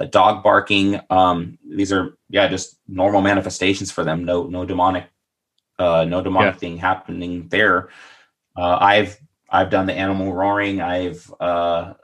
a 0.00 0.06
dog 0.06 0.42
barking. 0.42 1.00
Um, 1.08 1.58
these 1.66 1.92
are 1.92 2.18
yeah, 2.28 2.48
just 2.48 2.78
normal 2.88 3.22
manifestations 3.22 3.90
for 3.90 4.04
them. 4.04 4.24
No, 4.24 4.44
no 4.44 4.64
demonic 4.64 5.06
uh, 5.78 6.04
no 6.04 6.22
demonic 6.22 6.54
yeah. 6.54 6.58
thing 6.58 6.76
happening 6.76 7.48
there. 7.48 7.88
Uh, 8.56 8.78
I've 8.80 9.18
I've 9.50 9.70
done 9.70 9.87
the 9.87 9.94
animal 9.94 10.32
roaring. 10.32 10.80
I've 10.80 11.32
uh, 11.40 11.94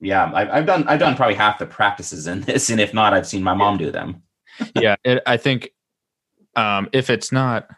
yeah, 0.00 0.30
I've, 0.34 0.50
I've 0.50 0.66
done 0.66 0.88
I've 0.88 1.00
done 1.00 1.16
probably 1.16 1.34
half 1.34 1.58
the 1.58 1.66
practices 1.66 2.26
in 2.26 2.40
this, 2.42 2.70
and 2.70 2.80
if 2.80 2.94
not, 2.94 3.12
I've 3.12 3.26
seen 3.26 3.42
my 3.42 3.54
mom 3.54 3.78
do 3.78 3.90
them. 3.90 4.22
yeah, 4.74 4.96
it, 5.04 5.22
I 5.26 5.36
think 5.36 5.70
um, 6.56 6.88
if 6.92 7.10
it's 7.10 7.32
not, 7.32 7.68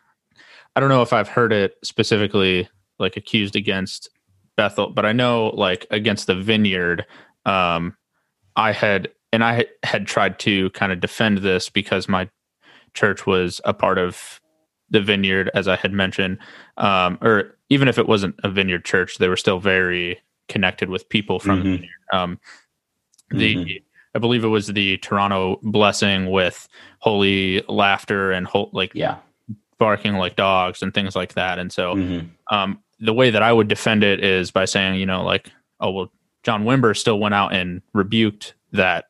I 0.75 0.81
don't 0.81 0.89
know 0.89 1.03
if 1.03 1.13
I've 1.13 1.29
heard 1.29 1.53
it 1.53 1.77
specifically 1.83 2.69
like 2.99 3.17
accused 3.17 3.57
against 3.57 4.09
Bethel, 4.57 4.91
but 4.91 5.05
I 5.05 5.13
know 5.13 5.49
like 5.49 5.87
against 5.91 6.27
the 6.27 6.35
vineyard. 6.35 7.05
Um, 7.45 7.97
I 8.55 8.73
had 8.73 9.09
and 9.33 9.43
I 9.43 9.65
had 9.83 10.07
tried 10.07 10.39
to 10.41 10.71
kind 10.71 10.93
of 10.93 11.01
defend 11.01 11.39
this 11.39 11.71
because 11.71 12.09
my 12.09 12.29
church 12.95 13.27
was 13.27 13.61
a 13.65 13.73
part 13.73 13.99
of 13.99 14.42
the 14.93 15.01
vineyard, 15.01 15.51
as 15.55 15.67
I 15.67 15.77
had 15.77 15.93
mentioned, 15.93 16.39
um, 16.77 17.19
or 17.21 17.57
even 17.69 17.89
if 17.89 17.99
it 17.99 18.07
wasn't 18.07 18.39
a 18.45 18.49
vineyard 18.49 18.85
church, 18.85 19.19
they 19.19 19.29
were 19.29 19.37
still 19.37 19.59
very 19.59 20.21
connected 20.49 20.89
with 20.89 21.09
people 21.09 21.41
from 21.41 21.59
mm-hmm. 21.59 21.65
the 21.65 21.77
vineyard. 21.77 21.91
Um, 22.13 22.41
the 23.31 23.57
mm-hmm. 23.57 23.85
I 24.15 24.19
believe 24.19 24.45
it 24.45 24.49
was 24.49 24.67
the 24.69 24.99
Toronto 24.99 25.59
blessing 25.63 26.31
with 26.31 26.69
holy 26.99 27.63
laughter 27.67 28.31
and 28.31 28.47
whole, 28.47 28.71
like 28.73 28.93
yeah 28.95 29.17
barking 29.83 30.15
like 30.15 30.37
dogs 30.37 30.81
and 30.81 30.95
things 30.95 31.17
like 31.17 31.35
that. 31.35 31.59
And 31.59 31.73
so 31.73 31.97
mm-hmm. 31.97 32.55
um, 32.55 32.81
the 33.01 33.13
way 33.13 33.31
that 33.31 33.43
I 33.43 33.53
would 33.53 33.67
defend 33.67 34.05
it 34.05 34.23
is 34.23 34.53
by 34.53 34.65
saying, 34.65 35.01
you 35.01 35.07
know, 35.07 35.25
like, 35.25 35.51
oh 35.81 35.91
well, 35.91 36.13
John 36.45 36.63
Wimber 36.63 36.97
still 36.97 37.19
went 37.19 37.35
out 37.35 37.53
and 37.53 37.83
rebuked 37.93 38.55
that 38.71 39.07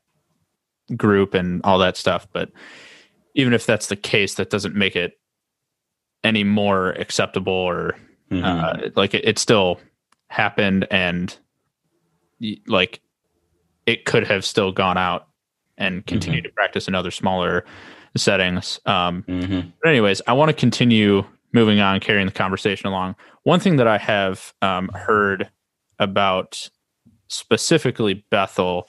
group 0.96 1.34
and 1.34 1.60
all 1.62 1.78
that 1.80 1.98
stuff. 1.98 2.26
But 2.32 2.52
even 3.34 3.52
if 3.52 3.66
that's 3.66 3.88
the 3.88 3.96
case, 3.96 4.36
that 4.36 4.48
doesn't 4.48 4.74
make 4.74 4.96
it 4.96 5.18
any 6.24 6.44
more 6.44 6.90
acceptable 6.90 7.52
or 7.52 7.96
mm-hmm. 8.30 8.44
uh, 8.44 8.90
like 8.96 9.14
it, 9.14 9.24
it, 9.24 9.38
still 9.38 9.80
happened 10.28 10.86
and 10.90 11.36
like 12.66 13.00
it 13.86 14.04
could 14.04 14.26
have 14.26 14.44
still 14.44 14.72
gone 14.72 14.96
out 14.96 15.28
and 15.78 16.06
continued 16.06 16.44
mm-hmm. 16.44 16.50
to 16.50 16.54
practice 16.54 16.88
in 16.88 16.94
other 16.94 17.10
smaller 17.10 17.64
settings. 18.16 18.80
Um, 18.86 19.24
mm-hmm. 19.26 19.68
But 19.82 19.88
anyways, 19.88 20.22
I 20.26 20.32
want 20.34 20.50
to 20.50 20.54
continue 20.54 21.24
moving 21.52 21.80
on, 21.80 22.00
carrying 22.00 22.26
the 22.26 22.32
conversation 22.32 22.86
along. 22.86 23.16
One 23.42 23.60
thing 23.60 23.76
that 23.76 23.86
I 23.86 23.98
have 23.98 24.52
um, 24.62 24.88
heard 24.88 25.50
about 25.98 26.68
specifically 27.28 28.24
Bethel, 28.30 28.88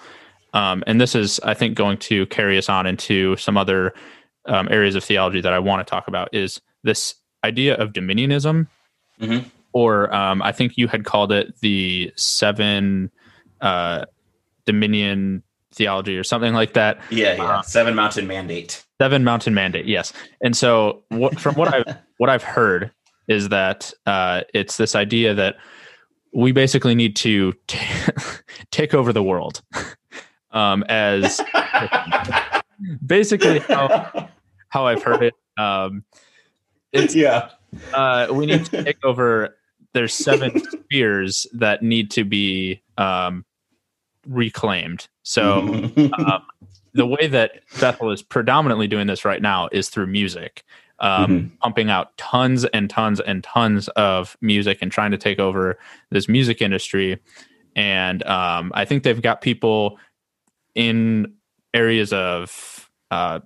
um, 0.54 0.84
and 0.86 1.02
this 1.02 1.16
is, 1.16 1.40
I 1.42 1.54
think, 1.54 1.76
going 1.76 1.98
to 2.00 2.26
carry 2.28 2.58
us 2.58 2.70
on 2.70 2.86
into 2.86 3.36
some 3.38 3.58
other 3.58 3.94
um, 4.46 4.68
areas 4.70 4.96
of 4.96 5.04
theology 5.04 5.42
that 5.42 5.54
I 5.54 5.60
want 5.60 5.86
to 5.86 5.90
talk 5.90 6.08
about, 6.08 6.30
is 6.34 6.62
this 6.84 7.16
idea 7.44 7.76
of 7.76 7.94
dominionism, 7.94 8.68
mm-hmm. 9.20 9.48
or 9.74 10.14
um, 10.14 10.42
I 10.42 10.52
think 10.52 10.78
you 10.78 10.88
had 10.88 11.06
called 11.06 11.32
it 11.32 11.60
the 11.62 12.12
seven 12.16 13.12
uh, 13.62 14.06
dominion 14.66 15.44
theology 15.74 16.18
or 16.18 16.24
something 16.24 16.54
like 16.54 16.74
that. 16.74 17.00
Yeah, 17.10 17.36
yeah. 17.36 17.44
Uh, 17.44 17.62
seven 17.62 17.96
mountain 17.96 18.28
mandate. 18.28 18.84
Seven 19.02 19.24
mountain 19.24 19.54
mandate. 19.54 19.86
Yes. 19.86 20.14
And 20.42 20.56
so, 20.56 21.04
what, 21.10 21.40
from 21.40 21.56
what 21.56 21.74
I 21.74 21.98
what 22.18 22.30
I've 22.30 22.44
heard 22.44 22.92
is 23.28 23.50
that 23.50 23.94
uh, 24.06 24.42
it's 24.54 24.78
this 24.78 24.96
idea 24.96 25.34
that 25.34 25.56
we 26.34 26.52
basically 26.52 26.96
need 26.96 27.16
to 27.18 27.54
t- 27.68 27.80
take 28.72 28.94
over 28.94 29.14
the 29.14 29.24
world 29.24 29.62
um, 30.52 30.84
as 30.90 31.40
basically 33.06 33.60
how, 33.60 34.30
how 34.70 34.88
I've 34.88 35.04
heard 35.04 35.24
it. 35.24 35.34
Um, 35.58 36.04
it's, 36.94 37.16
yeah. 37.16 37.50
Uh, 37.94 38.28
we 38.32 38.46
need 38.46 38.66
to 38.66 38.84
take 38.86 39.04
over. 39.04 39.58
There's 39.94 40.14
seven 40.14 40.62
spheres 40.72 41.46
that 41.54 41.84
need 41.84 42.10
to 42.12 42.24
be 42.24 42.82
um, 42.98 43.46
reclaimed. 44.28 45.08
So 45.24 45.60
um, 46.18 46.44
the 46.94 47.06
way 47.06 47.28
that 47.28 47.62
Bethel 47.80 48.12
is 48.12 48.22
predominantly 48.22 48.88
doing 48.88 49.08
this 49.08 49.26
right 49.26 49.42
now 49.42 49.70
is 49.72 49.90
through 49.90 50.08
music, 50.08 50.64
um, 51.00 51.26
mm-hmm. 51.26 51.56
pumping 51.58 51.90
out 51.90 52.16
tons 52.18 52.66
and 52.66 52.90
tons 52.90 53.20
and 53.20 53.44
tons 53.44 53.88
of 53.90 54.38
music 54.42 54.80
and 54.82 54.92
trying 54.92 55.12
to 55.12 55.18
take 55.18 55.40
over 55.40 55.78
this 56.10 56.28
music 56.28 56.62
industry. 56.62 57.20
And 57.76 58.24
um, 58.24 58.72
I 58.76 58.86
think 58.86 59.04
they've 59.04 59.22
got 59.22 59.42
people 59.42 60.00
in 60.76 61.34
areas 61.74 62.14
of 62.14 62.90
uh, 63.12 63.40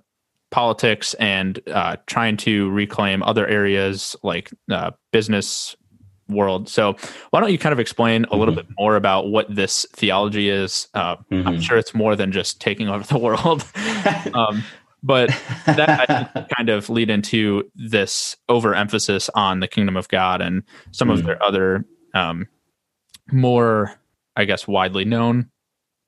politics 0.50 1.14
and 1.14 1.60
uh, 1.68 1.96
trying 2.06 2.36
to 2.38 2.70
reclaim 2.70 3.22
other 3.22 3.46
areas 3.46 4.16
like 4.22 4.50
uh, 4.70 4.90
business 5.12 5.76
world. 6.28 6.68
So 6.68 6.96
why 7.30 7.40
don't 7.40 7.50
you 7.50 7.58
kind 7.58 7.72
of 7.72 7.80
explain 7.80 8.24
a 8.26 8.36
little 8.36 8.54
mm-hmm. 8.54 8.68
bit 8.68 8.76
more 8.78 8.96
about 8.96 9.28
what 9.28 9.54
this 9.54 9.86
theology 9.92 10.48
is? 10.48 10.88
Uh, 10.94 11.16
mm-hmm. 11.30 11.48
I'm 11.48 11.60
sure 11.60 11.78
it's 11.78 11.94
more 11.94 12.16
than 12.16 12.32
just 12.32 12.60
taking 12.60 12.88
over 12.88 13.04
the 13.04 13.18
world. 13.18 13.64
um, 14.34 14.62
but 15.02 15.28
that 15.66 16.10
I 16.10 16.46
kind 16.56 16.68
of 16.68 16.90
lead 16.90 17.10
into 17.10 17.70
this 17.74 18.36
overemphasis 18.48 19.30
on 19.34 19.60
the 19.60 19.68
kingdom 19.68 19.96
of 19.96 20.08
God 20.08 20.40
and 20.40 20.62
some 20.90 21.08
mm-hmm. 21.08 21.18
of 21.18 21.24
their 21.24 21.42
other 21.42 21.84
um, 22.14 22.46
more, 23.30 23.92
I 24.36 24.44
guess, 24.44 24.66
widely 24.66 25.04
known 25.04 25.50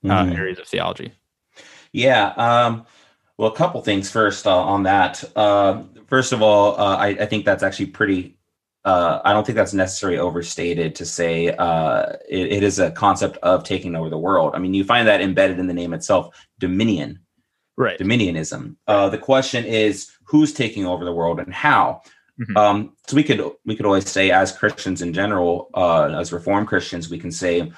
uh, 0.04 0.08
mm-hmm. 0.08 0.32
areas 0.32 0.58
of 0.58 0.66
theology. 0.66 1.12
Yeah. 1.92 2.32
Um, 2.36 2.86
well, 3.40 3.50
a 3.50 3.56
couple 3.56 3.80
things 3.80 4.10
first 4.10 4.46
uh, 4.46 4.54
on 4.54 4.82
that. 4.82 5.24
Uh, 5.34 5.82
first 6.06 6.32
of 6.32 6.42
all, 6.42 6.78
uh, 6.78 6.96
I, 6.96 7.06
I, 7.08 7.24
think 7.26 7.46
that's 7.46 7.62
actually 7.62 7.86
pretty 7.86 8.38
uh, 8.84 9.20
I 9.24 9.32
don't 9.32 9.46
think 9.46 9.56
that's 9.56 9.72
necessarily 9.72 10.18
overstated 10.18 10.94
to 10.96 11.06
say 11.06 11.48
uh, 11.48 12.16
it, 12.28 12.52
it 12.52 12.62
is 12.62 12.78
a 12.78 12.90
concept 12.90 13.38
of 13.38 13.64
taking 13.64 13.96
over 13.96 14.10
the 14.10 14.18
world. 14.18 14.54
I 14.54 14.58
mean, 14.58 14.74
you 14.74 14.84
find 14.84 15.08
that 15.08 15.22
embedded 15.22 15.58
in 15.58 15.66
the 15.66 15.74
name 15.74 15.94
itself, 15.94 16.46
dominion, 16.58 17.20
right? 17.78 17.98
Dominionism. 17.98 18.76
Uh, 18.86 19.08
the 19.08 19.16
question 19.16 19.64
is, 19.64 20.10
who's 20.24 20.52
taking 20.52 20.86
over 20.86 21.06
the 21.06 21.12
world 21.12 21.40
and 21.40 21.52
how? 21.52 22.02
Mm-hmm. 22.38 22.56
Um, 22.58 22.92
so 23.06 23.16
we 23.16 23.24
could 23.24 23.42
we 23.64 23.74
could 23.74 23.86
always 23.86 24.08
say, 24.08 24.30
as 24.30 24.52
Christians 24.52 25.00
in 25.00 25.14
general, 25.14 25.70
uh, 25.72 26.14
as 26.18 26.30
Reformed 26.30 26.68
Christians, 26.68 27.08
we 27.08 27.18
can 27.18 27.32
say, 27.32 27.72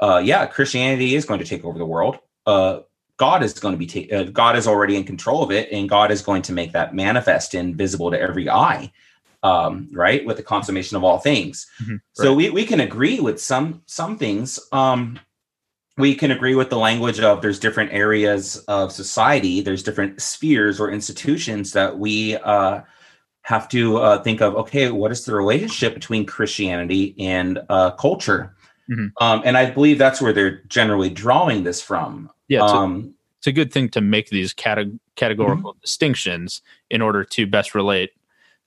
uh, 0.00 0.20
yeah, 0.24 0.46
Christianity 0.46 1.14
is 1.14 1.24
going 1.24 1.38
to 1.38 1.46
take 1.46 1.64
over 1.64 1.78
the 1.78 1.86
world. 1.86 2.18
Uh, 2.44 2.80
God 3.20 3.42
is 3.42 3.52
going 3.52 3.78
to 3.78 3.78
be 3.78 3.86
ta- 3.86 4.24
God 4.32 4.56
is 4.56 4.66
already 4.66 4.96
in 4.96 5.04
control 5.04 5.42
of 5.42 5.52
it, 5.52 5.70
and 5.70 5.90
God 5.90 6.10
is 6.10 6.22
going 6.22 6.40
to 6.40 6.54
make 6.54 6.72
that 6.72 6.94
manifest 6.94 7.52
and 7.52 7.76
visible 7.76 8.10
to 8.10 8.18
every 8.18 8.48
eye 8.48 8.90
um, 9.42 9.90
right 9.92 10.24
with 10.24 10.38
the 10.38 10.42
consummation 10.42 10.96
of 10.96 11.04
all 11.04 11.18
things. 11.18 11.66
Mm-hmm, 11.82 11.92
right. 11.92 12.00
so 12.14 12.32
we, 12.32 12.48
we 12.48 12.64
can 12.64 12.80
agree 12.80 13.20
with 13.20 13.38
some 13.38 13.82
some 13.84 14.16
things. 14.16 14.58
Um, 14.72 15.20
we 15.98 16.14
can 16.14 16.30
agree 16.30 16.54
with 16.54 16.70
the 16.70 16.78
language 16.78 17.20
of 17.20 17.42
there's 17.42 17.60
different 17.60 17.92
areas 17.92 18.56
of 18.68 18.90
society 18.90 19.60
there's 19.60 19.82
different 19.82 20.22
spheres 20.22 20.80
or 20.80 20.90
institutions 20.90 21.72
that 21.72 21.98
we 21.98 22.36
uh, 22.36 22.80
have 23.42 23.68
to 23.68 23.98
uh, 23.98 24.22
think 24.22 24.40
of 24.40 24.54
okay 24.54 24.90
what 24.90 25.12
is 25.12 25.26
the 25.26 25.34
relationship 25.34 25.92
between 25.92 26.24
christianity 26.24 27.14
and 27.18 27.58
uh, 27.68 27.90
culture? 27.90 28.56
Mm-hmm. 28.88 29.22
um, 29.22 29.42
and 29.44 29.58
i 29.58 29.70
believe 29.70 29.98
that's 29.98 30.22
where 30.22 30.32
they're 30.32 30.62
generally 30.68 31.10
drawing 31.10 31.64
this 31.64 31.82
from 31.82 32.30
yeah 32.50 32.62
it's, 32.62 32.72
um, 32.72 33.02
a, 33.02 33.08
it's 33.38 33.46
a 33.46 33.52
good 33.52 33.72
thing 33.72 33.88
to 33.88 34.02
make 34.02 34.28
these 34.28 34.52
cate- 34.52 35.00
categorical 35.16 35.72
mm-hmm. 35.72 35.80
distinctions 35.80 36.60
in 36.90 37.00
order 37.00 37.24
to 37.24 37.46
best 37.46 37.74
relate 37.74 38.10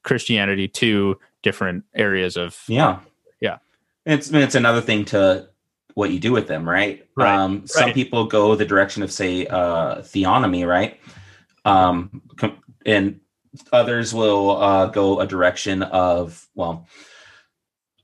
Christianity 0.02 0.68
to 0.68 1.20
different 1.44 1.86
areas 1.94 2.36
of 2.36 2.64
yeah 2.68 3.00
yeah. 3.44 3.58
It's 4.06 4.32
it's 4.32 4.56
another 4.56 4.82
thing 4.82 5.06
to 5.06 5.50
what 5.94 6.12
you 6.12 6.20
do 6.20 6.32
with 6.32 6.48
them, 6.48 6.68
right? 6.68 7.06
right. 7.16 7.36
Um, 7.36 7.68
some 7.68 7.86
right. 7.86 7.94
people 7.94 8.26
go 8.26 8.56
the 8.56 8.66
direction 8.66 9.04
of 9.04 9.12
say 9.12 9.46
uh, 9.46 9.98
theonomy, 9.98 10.66
right? 10.66 11.00
Um, 11.66 12.22
com- 12.38 12.58
and 12.86 13.20
others 13.72 14.14
will 14.14 14.58
uh, 14.58 14.88
go 14.88 15.20
a 15.20 15.28
direction 15.28 15.84
of 15.84 16.48
well, 16.56 16.88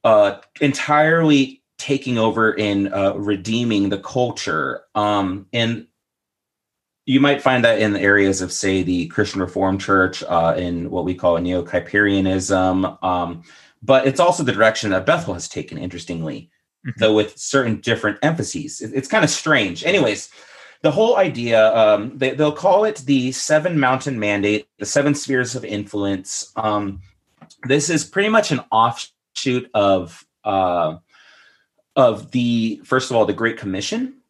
uh, 0.04 0.40
entirely 0.62 1.59
taking 1.80 2.20
over 2.20 2.58
and 2.60 2.94
uh, 2.94 3.14
redeeming 3.18 3.90
the 3.90 3.98
culture. 3.98 4.82
Um, 4.94 5.48
and 5.52 5.88
you 7.06 7.20
might 7.20 7.42
find 7.42 7.66
that 7.66 7.80
in 7.80 7.94
the 7.94 8.02
areas 8.02 8.42
of, 8.42 8.52
say, 8.52 8.84
the 8.84 9.08
Christian 9.08 9.42
Reformed 9.42 9.82
Church, 9.82 10.22
uh, 10.28 10.54
in 10.56 10.92
what 10.92 11.06
we 11.06 11.16
call 11.16 11.38
neo 11.38 11.64
Kuyperianism. 11.64 13.04
Um, 13.04 13.44
but 13.82 14.06
it's 14.06 14.20
also 14.20 14.44
the 14.44 14.52
direction 14.52 14.92
that 14.92 15.08
Bethel 15.08 15.34
has 15.34 15.50
taken, 15.50 15.80
interestingly, 15.80 16.52
mm-hmm. 16.86 17.00
though 17.00 17.14
with 17.14 17.36
certain 17.38 17.80
different 17.80 18.20
emphases. 18.22 18.82
It, 18.82 18.92
it's 18.94 19.08
kind 19.08 19.24
of 19.24 19.32
strange. 19.32 19.84
Anyways, 19.84 20.30
the 20.82 20.92
whole 20.92 21.18
idea, 21.18 21.76
um, 21.76 22.18
they, 22.18 22.34
will 22.34 22.52
call 22.52 22.84
it 22.84 22.98
the 22.98 23.32
Seven 23.32 23.80
Mountain 23.80 24.20
Mandate, 24.20 24.68
the 24.78 24.86
Seven 24.86 25.16
Spheres 25.16 25.56
of 25.56 25.66
Influence. 25.66 26.52
Um, 26.56 27.02
this 27.64 27.90
is 27.90 28.04
pretty 28.04 28.30
much 28.30 28.52
an 28.52 28.62
offshoot 28.72 29.70
of 29.74 30.24
uh, 30.44 30.98
of 32.00 32.32
the 32.32 32.82
first 32.86 33.12
of 33.12 33.18
all 33.18 33.26
the 33.26 33.34
Great 33.34 33.58
Commission, 33.58 34.22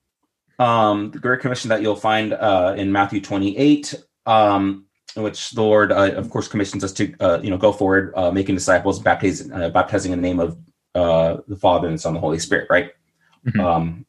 um, 0.57 1.11
the 1.11 1.19
Great 1.19 1.39
Commission 1.39 1.69
that 1.69 1.83
you'll 1.83 1.95
find 1.95 2.33
uh, 2.33 2.73
in 2.75 2.91
Matthew 2.91 3.21
28, 3.21 3.93
um, 4.25 4.85
in 5.15 5.21
which 5.21 5.51
the 5.51 5.61
Lord, 5.61 5.91
uh, 5.91 6.13
of 6.15 6.31
course, 6.31 6.47
commissions 6.47 6.83
us 6.83 6.91
to, 6.93 7.13
uh, 7.19 7.39
you 7.43 7.51
know, 7.51 7.59
go 7.59 7.71
forward, 7.71 8.11
uh, 8.15 8.31
making 8.31 8.55
disciples, 8.55 8.99
baptizing, 8.99 9.53
uh, 9.53 9.69
baptizing 9.69 10.11
in 10.11 10.19
the 10.19 10.27
name 10.27 10.39
of 10.39 10.57
uh, 10.95 11.37
the 11.47 11.55
Father 11.55 11.87
and 11.87 11.97
the 11.97 12.01
Son, 12.01 12.09
and 12.09 12.17
the 12.17 12.21
Holy 12.21 12.39
Spirit, 12.39 12.67
right? 12.71 12.91
Mm-hmm. 13.45 13.59
Um, 13.59 14.05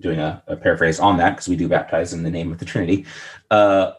doing 0.00 0.18
a, 0.18 0.42
a, 0.48 0.56
paraphrase 0.56 1.00
on 1.00 1.16
that 1.18 1.30
because 1.30 1.48
we 1.48 1.56
do 1.56 1.68
baptize 1.68 2.12
in 2.12 2.22
the 2.22 2.30
name 2.30 2.52
of 2.52 2.58
the 2.58 2.64
Trinity. 2.64 3.06
yeah. 3.50 3.92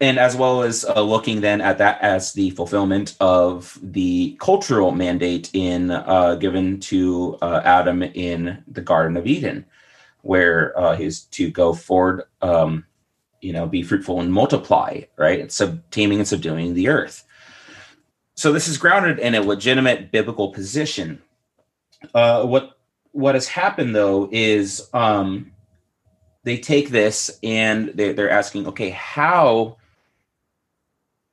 And 0.00 0.18
as 0.18 0.36
well 0.36 0.62
as 0.62 0.84
looking 0.96 1.40
then 1.40 1.60
at 1.60 1.78
that 1.78 2.00
as 2.02 2.32
the 2.32 2.50
fulfillment 2.50 3.16
of 3.20 3.78
the 3.80 4.36
cultural 4.40 4.90
mandate 4.90 5.50
in 5.52 5.88
given 6.40 6.80
to 6.80 7.38
Adam 7.40 8.02
in 8.02 8.62
the 8.66 8.80
Garden 8.82 9.16
of 9.16 9.26
Eden 9.26 9.64
where 10.24 10.76
uh, 10.78 10.96
he's 10.96 11.20
to 11.20 11.50
go 11.50 11.74
forward, 11.74 12.22
um, 12.40 12.86
you 13.42 13.52
know, 13.52 13.66
be 13.66 13.82
fruitful 13.82 14.20
and 14.20 14.32
multiply, 14.32 15.02
right? 15.18 15.38
And 15.38 15.52
sub 15.52 15.82
taming 15.90 16.18
and 16.18 16.26
subduing 16.26 16.72
the 16.72 16.88
earth. 16.88 17.24
So 18.34 18.50
this 18.50 18.66
is 18.66 18.78
grounded 18.78 19.18
in 19.18 19.34
a 19.34 19.42
legitimate 19.42 20.10
biblical 20.10 20.48
position. 20.48 21.22
Uh, 22.14 22.44
what 22.46 22.78
what 23.12 23.34
has 23.34 23.46
happened 23.46 23.94
though 23.94 24.28
is 24.32 24.88
um, 24.94 25.52
they 26.42 26.56
take 26.56 26.88
this 26.88 27.38
and 27.42 27.88
they're, 27.94 28.14
they're 28.14 28.30
asking, 28.30 28.66
okay, 28.68 28.90
how 28.90 29.76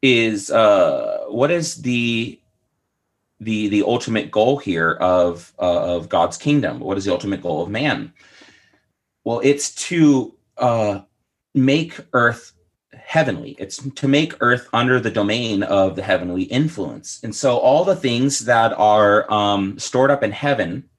is 0.02 0.52
uh, 0.52 1.26
what 1.28 1.52
is 1.52 1.82
the 1.82 2.40
the 3.40 3.68
the 3.70 3.84
ultimate 3.84 4.32
goal 4.32 4.58
here 4.58 4.94
of 4.94 5.54
uh, 5.60 5.96
of 5.96 6.10
God's 6.10 6.38
kingdom? 6.38 6.80
What 6.80 6.98
is 6.98 7.06
the 7.06 7.12
ultimate 7.12 7.42
goal 7.42 7.64
of 7.64 7.70
man? 7.70 8.14
Well, 9.24 9.42
it's 9.44 9.74
to 9.88 10.36
uh, 10.58 11.02
make 11.54 12.00
Earth 12.14 12.54
heavenly. 12.94 13.56
It's 13.60 13.78
to 13.78 14.08
make 14.08 14.34
Earth 14.42 14.68
under 14.74 15.00
the 15.00 15.12
domain 15.12 15.64
of 15.64 15.96
the 15.96 16.02
heavenly 16.02 16.44
influence. 16.44 17.20
And 17.24 17.36
so 17.36 17.58
all 17.58 17.84
the 17.84 17.96
things 17.96 18.40
that 18.40 18.74
are 18.74 19.32
um, 19.32 19.78
stored 19.78 20.12
up 20.12 20.24
in 20.24 20.32
heaven 20.32 20.90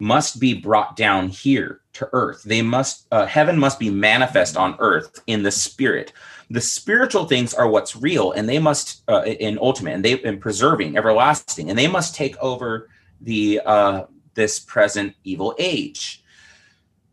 must 0.00 0.38
be 0.38 0.54
brought 0.54 0.96
down 0.96 1.28
here 1.28 1.80
to 1.92 2.08
earth. 2.12 2.42
They 2.44 2.62
must, 2.62 3.06
uh, 3.10 3.26
heaven 3.26 3.58
must 3.58 3.78
be 3.78 3.90
manifest 3.90 4.56
on 4.56 4.76
earth 4.78 5.20
in 5.26 5.42
the 5.42 5.50
spirit. 5.50 6.12
The 6.50 6.60
spiritual 6.60 7.26
things 7.26 7.52
are 7.52 7.68
what's 7.68 7.94
real, 7.94 8.32
and 8.32 8.48
they 8.48 8.58
must, 8.58 9.02
uh, 9.08 9.22
in 9.24 9.58
ultimate, 9.60 9.94
and 9.94 10.04
they've 10.04 10.22
been 10.22 10.38
preserving, 10.38 10.96
everlasting, 10.96 11.68
and 11.68 11.78
they 11.78 11.88
must 11.88 12.14
take 12.14 12.36
over 12.38 12.88
the 13.20 13.60
uh, 13.64 14.04
this 14.34 14.58
present 14.58 15.14
evil 15.24 15.54
age. 15.58 16.24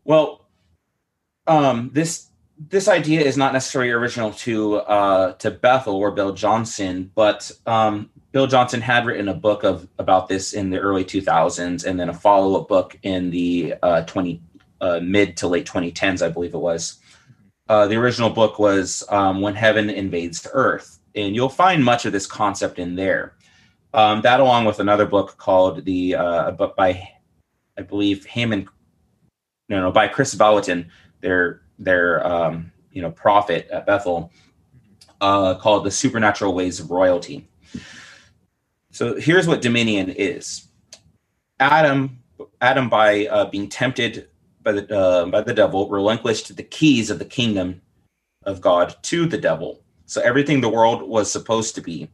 Well, 0.04 0.48
um, 1.48 1.90
this 1.94 2.30
this 2.58 2.88
idea 2.88 3.22
is 3.22 3.36
not 3.36 3.52
necessarily 3.52 3.92
original 3.92 4.32
to 4.32 4.78
uh, 4.78 5.34
to 5.34 5.52
Bethel 5.52 5.96
or 5.96 6.12
Bill 6.12 6.34
Johnson, 6.34 7.12
but 7.16 7.52
um, 7.66 8.10
Bill 8.32 8.48
Johnson 8.48 8.82
had 8.82 9.06
written 9.06 9.28
a 9.28 9.34
book 9.34 9.64
of 9.64 9.88
about 10.00 10.28
this 10.28 10.54
in 10.54 10.70
the 10.70 10.80
early 10.80 11.04
2000s, 11.04 11.86
and 11.86 12.00
then 12.00 12.10
a 12.10 12.14
follow 12.14 12.62
up 12.62 12.68
book 12.68 12.98
in 13.04 13.30
the 13.32 13.76
uh, 13.84 14.02
20 14.04 14.42
uh, 14.82 15.00
mid 15.02 15.38
to 15.38 15.48
late 15.48 15.66
2010s, 15.66 16.22
I 16.22 16.30
believe 16.30 16.54
it 16.54 16.60
was. 16.60 17.00
Uh, 17.68 17.88
the 17.88 17.96
original 17.96 18.30
book 18.30 18.60
was 18.60 19.04
um, 19.10 19.42
When 19.42 19.56
Heaven 19.56 19.90
Invades 19.90 20.48
Earth, 20.54 21.00
and 21.16 21.36
you'll 21.36 21.50
find 21.50 21.84
much 21.84 22.06
of 22.06 22.12
this 22.12 22.28
concept 22.28 22.78
in 22.78 22.96
there. 22.96 23.36
Um, 23.94 24.22
that, 24.22 24.40
along 24.40 24.66
with 24.66 24.80
another 24.80 25.06
book 25.06 25.38
called 25.38 25.84
the 25.86 26.16
uh, 26.16 26.52
book 26.52 26.76
by, 26.76 27.10
I 27.78 27.82
believe, 27.82 28.26
Hammond, 28.26 28.68
no, 29.68 29.82
no, 29.82 29.92
by 29.92 30.08
Kris 30.08 30.36
Vallotton, 30.36 30.90
their 31.22 31.62
their 31.80 32.26
um, 32.26 32.72
you 32.92 33.02
know 33.02 33.10
prophet 33.10 33.68
at 33.72 33.88
Bethel, 33.88 34.32
uh, 35.22 35.56
called 35.56 35.86
the 35.86 35.92
Supernatural 35.92 36.54
Ways 36.54 36.80
of 36.80 36.92
Royalty. 36.92 37.48
So 38.92 39.20
here's 39.20 39.48
what 39.48 39.62
dominion 39.64 40.12
is: 40.12 40.68
Adam, 41.60 42.20
Adam 42.62 42.90
by 42.90 43.26
uh, 43.26 43.46
being 43.46 43.70
tempted 43.70 44.28
by 44.66 44.74
the 44.74 44.98
uh, 44.98 45.26
by 45.28 45.40
the 45.40 45.54
devil, 45.54 45.88
relinquished 45.90 46.54
the 46.58 46.64
keys 46.64 47.10
of 47.10 47.20
the 47.20 47.26
kingdom 47.26 47.82
of 48.44 48.60
God 48.60 48.94
to 49.04 49.26
the 49.26 49.38
devil. 49.38 49.82
So 50.08 50.22
everything 50.22 50.60
the 50.60 50.70
world 50.70 51.02
was 51.02 51.32
supposed 51.32 51.74
to 51.76 51.82
be, 51.82 52.10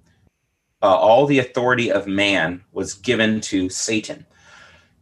uh, 0.83 0.95
all 0.95 1.25
the 1.25 1.39
authority 1.39 1.91
of 1.91 2.05
man 2.05 2.63
was 2.71 2.93
given 2.93 3.41
to 3.41 3.69
Satan. 3.69 4.25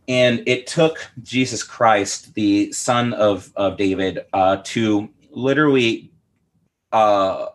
And 0.07 0.41
it 0.47 0.65
took 0.65 1.11
Jesus 1.21 1.61
Christ, 1.61 2.33
the 2.33 2.71
son 2.71 3.13
of, 3.13 3.51
of 3.55 3.77
David, 3.77 4.25
uh, 4.33 4.57
to 4.63 5.09
literally 5.29 6.11
uh, 6.91 7.47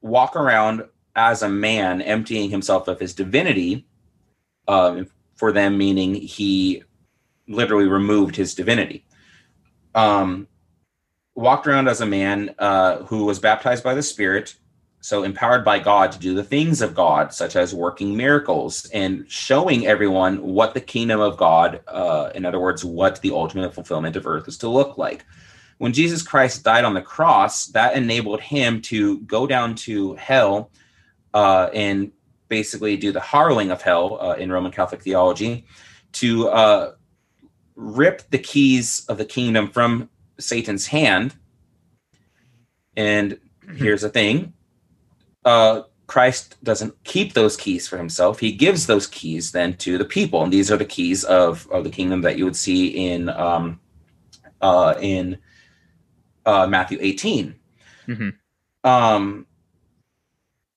walk 0.00 0.36
around 0.36 0.84
as 1.16 1.42
a 1.42 1.48
man, 1.48 2.00
emptying 2.00 2.48
himself 2.48 2.88
of 2.88 3.00
his 3.00 3.12
divinity. 3.14 3.84
Um, 4.68 5.08
for 5.38 5.52
them, 5.52 5.78
meaning 5.78 6.14
he 6.14 6.82
literally 7.46 7.86
removed 7.86 8.34
his 8.34 8.54
divinity. 8.54 9.04
Um, 9.94 10.48
walked 11.34 11.66
around 11.66 11.88
as 11.88 12.00
a 12.00 12.06
man 12.06 12.54
uh, 12.58 13.04
who 13.04 13.24
was 13.24 13.38
baptized 13.38 13.84
by 13.84 13.94
the 13.94 14.02
Spirit, 14.02 14.56
so 15.00 15.22
empowered 15.22 15.64
by 15.64 15.78
God 15.78 16.10
to 16.12 16.18
do 16.18 16.34
the 16.34 16.42
things 16.42 16.82
of 16.82 16.94
God, 16.94 17.32
such 17.32 17.54
as 17.54 17.72
working 17.72 18.16
miracles 18.16 18.86
and 18.92 19.24
showing 19.30 19.86
everyone 19.86 20.42
what 20.42 20.74
the 20.74 20.80
kingdom 20.80 21.20
of 21.20 21.36
God, 21.36 21.80
uh, 21.86 22.30
in 22.34 22.44
other 22.44 22.58
words, 22.58 22.84
what 22.84 23.20
the 23.22 23.30
ultimate 23.30 23.72
fulfillment 23.72 24.16
of 24.16 24.26
earth 24.26 24.48
is 24.48 24.58
to 24.58 24.68
look 24.68 24.98
like. 24.98 25.24
When 25.78 25.92
Jesus 25.92 26.22
Christ 26.22 26.64
died 26.64 26.84
on 26.84 26.94
the 26.94 27.02
cross, 27.02 27.66
that 27.66 27.96
enabled 27.96 28.40
him 28.40 28.82
to 28.82 29.20
go 29.20 29.46
down 29.46 29.76
to 29.76 30.14
hell 30.14 30.72
uh, 31.32 31.70
and 31.72 32.10
basically 32.48 32.96
do 32.96 33.12
the 33.12 33.20
harrowing 33.20 33.70
of 33.70 33.80
hell 33.80 34.18
uh, 34.20 34.34
in 34.34 34.50
Roman 34.50 34.72
Catholic 34.72 35.02
theology 35.02 35.66
to 36.14 36.48
uh, 36.48 36.92
rip 37.78 38.28
the 38.30 38.38
keys 38.38 39.06
of 39.08 39.18
the 39.18 39.24
kingdom 39.24 39.70
from 39.70 40.10
Satan's 40.38 40.88
hand. 40.88 41.34
And 42.96 43.38
here's 43.76 44.02
the 44.02 44.08
thing 44.08 44.52
uh, 45.44 45.82
Christ 46.08 46.56
doesn't 46.64 47.04
keep 47.04 47.34
those 47.34 47.56
keys 47.56 47.86
for 47.86 47.96
himself. 47.96 48.40
He 48.40 48.50
gives 48.50 48.86
those 48.86 49.06
keys 49.06 49.52
then 49.52 49.76
to 49.76 49.96
the 49.96 50.04
people, 50.04 50.42
and 50.42 50.52
these 50.52 50.72
are 50.72 50.76
the 50.76 50.84
keys 50.84 51.22
of, 51.24 51.68
of 51.70 51.84
the 51.84 51.90
kingdom 51.90 52.22
that 52.22 52.36
you 52.36 52.44
would 52.44 52.56
see 52.56 52.88
in 53.12 53.28
um, 53.28 53.80
uh, 54.60 54.94
in 55.00 55.38
uh, 56.44 56.66
Matthew 56.66 56.98
18. 57.00 57.54
Mm-hmm. 58.08 58.28
Um, 58.88 59.46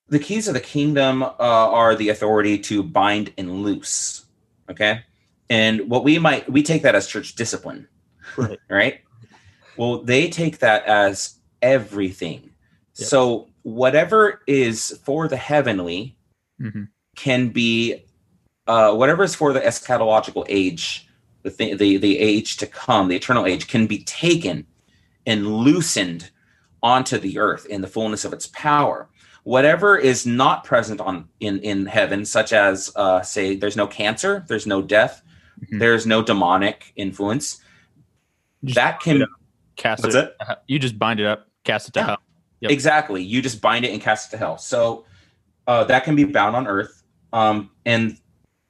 the 0.10 0.20
keys 0.20 0.48
of 0.48 0.54
the 0.54 0.60
kingdom 0.60 1.24
uh, 1.24 1.30
are 1.40 1.96
the 1.96 2.10
authority 2.10 2.60
to 2.60 2.84
bind 2.84 3.34
and 3.38 3.64
loose. 3.64 4.26
Okay, 4.70 5.02
and 5.52 5.90
what 5.90 6.06
we 6.06 6.18
might 6.18 6.50
we 6.50 6.64
take 6.64 6.82
that 6.84 6.96
as 6.96 7.06
church 7.08 7.36
discipline, 7.36 7.86
right? 8.38 8.60
right? 8.70 9.02
Well, 9.76 10.02
they 10.02 10.30
take 10.30 10.60
that 10.60 10.86
as 10.86 11.36
everything. 11.62 12.52
Yep. 12.96 13.08
So 13.10 13.50
whatever 13.64 14.42
is 14.48 14.98
for 15.04 15.28
the 15.28 15.36
heavenly 15.38 16.16
mm-hmm. 16.60 16.84
can 17.18 17.50
be 17.50 18.06
uh, 18.66 18.94
whatever 18.94 19.24
is 19.24 19.36
for 19.36 19.52
the 19.52 19.60
eschatological 19.60 20.46
age, 20.48 21.10
the, 21.44 21.52
th- 21.52 21.78
the 21.78 21.98
the 21.98 22.18
age 22.18 22.56
to 22.58 22.66
come, 22.66 23.10
the 23.10 23.18
eternal 23.18 23.46
age, 23.46 23.68
can 23.68 23.88
be 23.88 24.06
taken 24.06 24.66
and 25.26 25.46
loosened 25.46 26.32
onto 26.82 27.18
the 27.18 27.38
earth 27.38 27.66
in 27.66 27.82
the 27.82 27.88
fullness 27.88 28.24
of 28.24 28.32
its 28.32 28.48
power. 28.48 29.10
Whatever 29.44 29.98
is 29.98 30.26
not 30.26 30.64
present 30.64 31.02
on 31.02 31.28
in 31.42 31.60
in 31.60 31.88
heaven, 31.88 32.24
such 32.24 32.54
as 32.54 32.90
uh, 32.96 33.22
say, 33.22 33.58
there's 33.58 33.76
no 33.76 33.88
cancer, 33.88 34.46
there's 34.48 34.66
no 34.66 34.82
death, 34.82 35.22
mm-hmm. 35.64 35.80
there's 35.80 36.06
no 36.06 36.22
demonic 36.22 36.92
influence. 36.96 37.62
that 38.64 39.00
can 39.00 39.26
cast 39.76 40.06
it. 40.06 40.16
it. 40.16 40.38
You 40.68 40.80
just 40.80 40.98
bind 41.00 41.20
it 41.20 41.26
up, 41.26 41.48
cast 41.64 41.90
it 41.90 41.94
to 41.94 42.00
yeah. 42.00 42.06
hell. 42.06 42.18
Yep. 42.62 42.72
Exactly. 42.72 43.24
You 43.24 43.42
just 43.42 43.60
bind 43.60 43.86
it 43.86 43.92
and 43.92 44.02
cast 44.02 44.28
it 44.28 44.32
to 44.32 44.38
hell. 44.38 44.58
So 44.58 45.06
uh, 45.68 45.84
that 45.86 46.04
can 46.04 46.16
be 46.16 46.24
bound 46.26 46.56
on 46.56 46.68
earth, 46.68 47.04
um, 47.34 47.72
and 47.86 48.18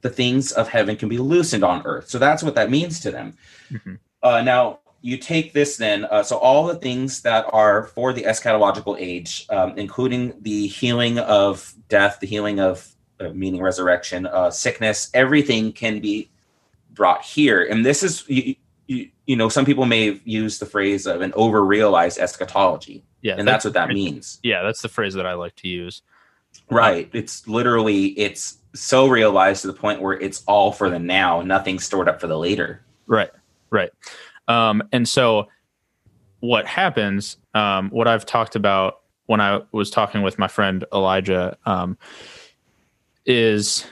the 0.01 0.09
things 0.09 0.51
of 0.51 0.67
heaven 0.67 0.95
can 0.95 1.09
be 1.09 1.17
loosened 1.17 1.63
on 1.63 1.81
earth. 1.85 2.09
So 2.09 2.17
that's 2.17 2.41
what 2.41 2.55
that 2.55 2.71
means 2.71 2.99
to 3.01 3.11
them. 3.11 3.37
Mm-hmm. 3.71 3.95
Uh, 4.23 4.41
now 4.41 4.79
you 5.01 5.17
take 5.17 5.53
this 5.53 5.77
then. 5.77 6.05
Uh, 6.05 6.23
so 6.23 6.37
all 6.37 6.67
the 6.67 6.75
things 6.75 7.21
that 7.21 7.45
are 7.51 7.85
for 7.85 8.13
the 8.13 8.23
eschatological 8.23 8.95
age, 8.99 9.45
um, 9.49 9.77
including 9.77 10.33
the 10.41 10.67
healing 10.67 11.19
of 11.19 11.73
death, 11.89 12.19
the 12.19 12.27
healing 12.27 12.59
of 12.59 12.87
uh, 13.19 13.29
meaning 13.29 13.61
resurrection, 13.61 14.27
uh, 14.27 14.49
sickness, 14.49 15.09
everything 15.13 15.71
can 15.71 15.99
be 15.99 16.29
brought 16.93 17.23
here. 17.23 17.63
And 17.63 17.85
this 17.85 18.03
is 18.03 18.27
you, 18.27 18.55
you, 18.87 19.09
you 19.25 19.35
know 19.35 19.49
some 19.49 19.65
people 19.65 19.85
may 19.85 20.19
use 20.25 20.59
the 20.59 20.65
phrase 20.65 21.05
of 21.05 21.21
an 21.21 21.33
over 21.35 21.63
realized 21.63 22.19
eschatology 22.19 23.03
yeah, 23.21 23.35
and 23.37 23.47
that's, 23.47 23.63
that's 23.63 23.65
what 23.65 23.73
that 23.75 23.93
means. 23.93 24.39
Yeah, 24.43 24.63
that's 24.63 24.81
the 24.81 24.89
phrase 24.89 25.13
that 25.13 25.25
I 25.25 25.33
like 25.33 25.55
to 25.57 25.67
use. 25.67 26.01
Right. 26.69 27.09
It's 27.13 27.47
literally 27.47 28.07
it's 28.19 28.57
so 28.73 29.07
realized 29.07 29.61
to 29.61 29.67
the 29.67 29.73
point 29.73 30.01
where 30.01 30.19
it's 30.19 30.43
all 30.45 30.71
for 30.71 30.89
the 30.89 30.99
now, 30.99 31.41
nothing 31.41 31.79
stored 31.79 32.09
up 32.09 32.19
for 32.19 32.27
the 32.27 32.37
later. 32.37 32.83
Right. 33.07 33.31
Right. 33.69 33.91
Um, 34.47 34.83
and 34.91 35.07
so 35.07 35.47
what 36.39 36.65
happens, 36.65 37.37
um, 37.53 37.89
what 37.89 38.07
I've 38.07 38.25
talked 38.25 38.55
about 38.55 39.01
when 39.27 39.39
I 39.39 39.61
was 39.71 39.89
talking 39.89 40.23
with 40.23 40.39
my 40.39 40.47
friend 40.47 40.83
Elijah, 40.91 41.57
um, 41.65 41.97
is 43.25 43.85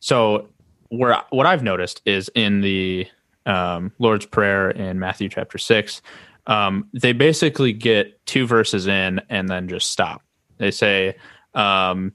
so 0.00 0.48
where 0.90 1.16
what 1.30 1.46
I've 1.46 1.62
noticed 1.62 2.02
is 2.04 2.30
in 2.34 2.60
the 2.60 3.06
um, 3.46 3.92
Lord's 3.98 4.26
Prayer 4.26 4.70
in 4.70 4.98
Matthew 4.98 5.28
chapter 5.28 5.56
six, 5.58 6.02
um, 6.46 6.88
they 6.92 7.12
basically 7.12 7.72
get 7.72 8.24
two 8.26 8.46
verses 8.46 8.86
in 8.86 9.20
and 9.28 9.48
then 9.48 9.68
just 9.68 9.90
stop. 9.90 10.22
They 10.58 10.70
say, 10.70 11.16
um, 11.54 12.12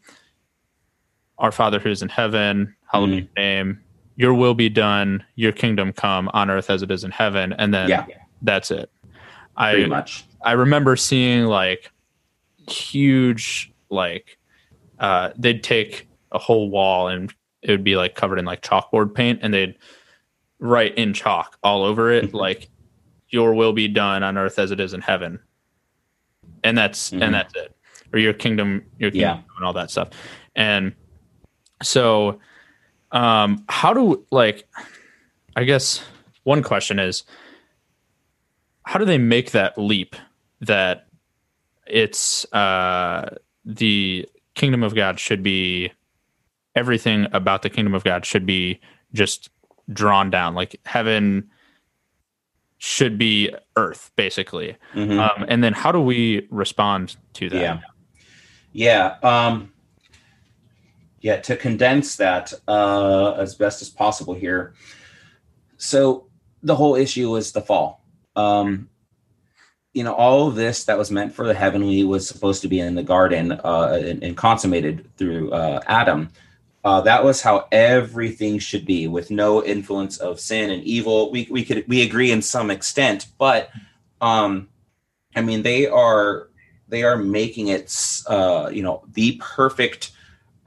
Our 1.37 1.51
Father 1.51 1.79
who 1.79 1.89
is 1.89 2.01
in 2.01 2.09
heaven, 2.09 2.75
hallowed 2.91 3.09
be 3.09 3.21
mm. 3.21 3.27
your 3.35 3.43
name, 3.43 3.81
your 4.17 4.33
will 4.33 4.53
be 4.53 4.69
done, 4.69 5.23
your 5.35 5.51
kingdom 5.51 5.91
come 5.91 6.29
on 6.33 6.49
earth 6.49 6.69
as 6.69 6.81
it 6.81 6.91
is 6.91 7.03
in 7.03 7.11
heaven. 7.11 7.53
And 7.53 7.73
then 7.73 7.89
yeah. 7.89 8.05
that's 8.41 8.71
it. 8.71 8.89
Pretty 9.57 9.85
I, 9.85 9.87
much. 9.87 10.25
I 10.43 10.51
remember 10.51 10.95
seeing 10.95 11.45
like 11.45 11.91
huge, 12.67 13.71
like, 13.89 14.37
uh, 14.99 15.31
they'd 15.37 15.63
take 15.63 16.07
a 16.31 16.39
whole 16.39 16.69
wall 16.69 17.07
and 17.07 17.33
it 17.65 17.71
would 17.71 17.83
be 17.83 17.95
like 17.95 18.15
covered 18.15 18.39
in 18.39 18.45
like 18.45 18.61
chalkboard 18.61 19.13
paint 19.13 19.39
and 19.41 19.53
they'd 19.53 19.75
write 20.59 20.95
in 20.95 21.13
chalk 21.13 21.57
all 21.63 21.83
over 21.83 22.11
it, 22.11 22.33
like 22.33 22.69
your 23.29 23.53
will 23.53 23.73
be 23.73 23.87
done 23.87 24.23
on 24.23 24.37
earth 24.37 24.57
as 24.59 24.71
it 24.71 24.79
is 24.79 24.93
in 24.93 25.01
heaven 25.01 25.39
and 26.63 26.77
that's 26.77 27.11
mm-hmm. 27.11 27.23
and 27.23 27.33
that's 27.33 27.53
it 27.55 27.75
or 28.13 28.19
your 28.19 28.33
kingdom 28.33 28.85
your 28.97 29.11
kingdom 29.11 29.37
yeah. 29.39 29.55
and 29.57 29.65
all 29.65 29.73
that 29.73 29.91
stuff 29.91 30.09
and 30.55 30.93
so 31.81 32.39
um 33.11 33.65
how 33.67 33.93
do 33.93 34.23
like 34.31 34.67
i 35.55 35.63
guess 35.63 36.05
one 36.43 36.63
question 36.63 36.99
is 36.99 37.23
how 38.83 38.99
do 38.99 39.05
they 39.05 39.17
make 39.17 39.51
that 39.51 39.77
leap 39.77 40.15
that 40.61 41.07
it's 41.87 42.51
uh, 42.53 43.35
the 43.63 44.27
kingdom 44.53 44.83
of 44.83 44.95
God 44.95 45.19
should 45.19 45.43
be 45.43 45.91
everything 46.75 47.27
about 47.31 47.61
the 47.61 47.69
kingdom 47.69 47.93
of 47.93 48.03
God 48.03 48.25
should 48.25 48.45
be 48.45 48.79
just 49.13 49.49
drawn 49.91 50.29
down. 50.29 50.55
Like 50.55 50.79
heaven 50.85 51.49
should 52.77 53.17
be 53.17 53.53
earth, 53.75 54.11
basically. 54.15 54.75
Mhm. 54.93 55.19
Um, 55.19 55.45
and 55.47 55.63
then 55.63 55.73
how 55.73 55.91
do 55.91 56.01
we 56.01 56.47
respond 56.49 57.15
to 57.33 57.49
that? 57.49 57.61
Yeah. 57.61 57.79
Yeah. 58.73 59.15
Um, 59.23 59.71
yeah. 61.21 61.37
To 61.37 61.55
condense 61.55 62.17
that 62.17 62.53
uh, 62.67 63.31
as 63.33 63.55
best 63.55 63.81
as 63.81 63.89
possible 63.89 64.33
here. 64.33 64.73
So 65.77 66.27
the 66.61 66.75
whole 66.75 66.95
issue 66.95 67.35
is 67.35 67.53
the 67.53 67.61
fall. 67.61 68.03
Um, 68.35 68.89
you 69.93 70.03
know, 70.03 70.13
all 70.13 70.47
of 70.47 70.55
this 70.55 70.83
that 70.85 70.97
was 70.97 71.09
meant 71.09 71.33
for 71.33 71.47
the 71.47 71.53
heavenly 71.53 72.03
was 72.03 72.27
supposed 72.27 72.61
to 72.63 72.67
be 72.67 72.79
in 72.81 72.95
the 72.95 73.03
garden 73.03 73.53
uh, 73.53 73.97
and, 74.03 74.21
and 74.21 74.35
consummated 74.35 75.09
through 75.15 75.51
uh, 75.51 75.79
Adam. 75.87 76.29
Uh, 76.85 77.01
that 77.01 77.23
was 77.23 77.41
how 77.41 77.67
everything 77.71 78.59
should 78.59 78.85
be, 78.85 79.07
with 79.07 79.31
no 79.31 79.63
influence 79.65 80.17
of 80.19 80.39
sin 80.39 80.69
and 80.69 80.83
evil. 80.83 81.31
We 81.31 81.47
we 81.49 81.65
could 81.65 81.83
we 81.87 82.03
agree 82.03 82.31
in 82.31 82.41
some 82.43 82.69
extent, 82.69 83.27
but 83.39 83.69
um, 84.21 84.69
I 85.35 85.41
mean, 85.41 85.63
they 85.63 85.87
are 85.87 86.49
they 86.87 87.03
are 87.03 87.17
making 87.17 87.69
it 87.69 87.91
uh 88.27 88.69
you 88.71 88.83
know 88.83 89.03
the 89.13 89.41
perfect 89.41 90.11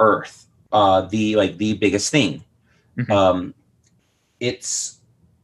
earth 0.00 0.46
uh 0.72 1.02
the 1.02 1.36
like 1.36 1.56
the 1.58 1.74
biggest 1.74 2.10
thing 2.10 2.42
Mhm. 2.96 3.10
um 3.10 3.54
it's 4.40 4.98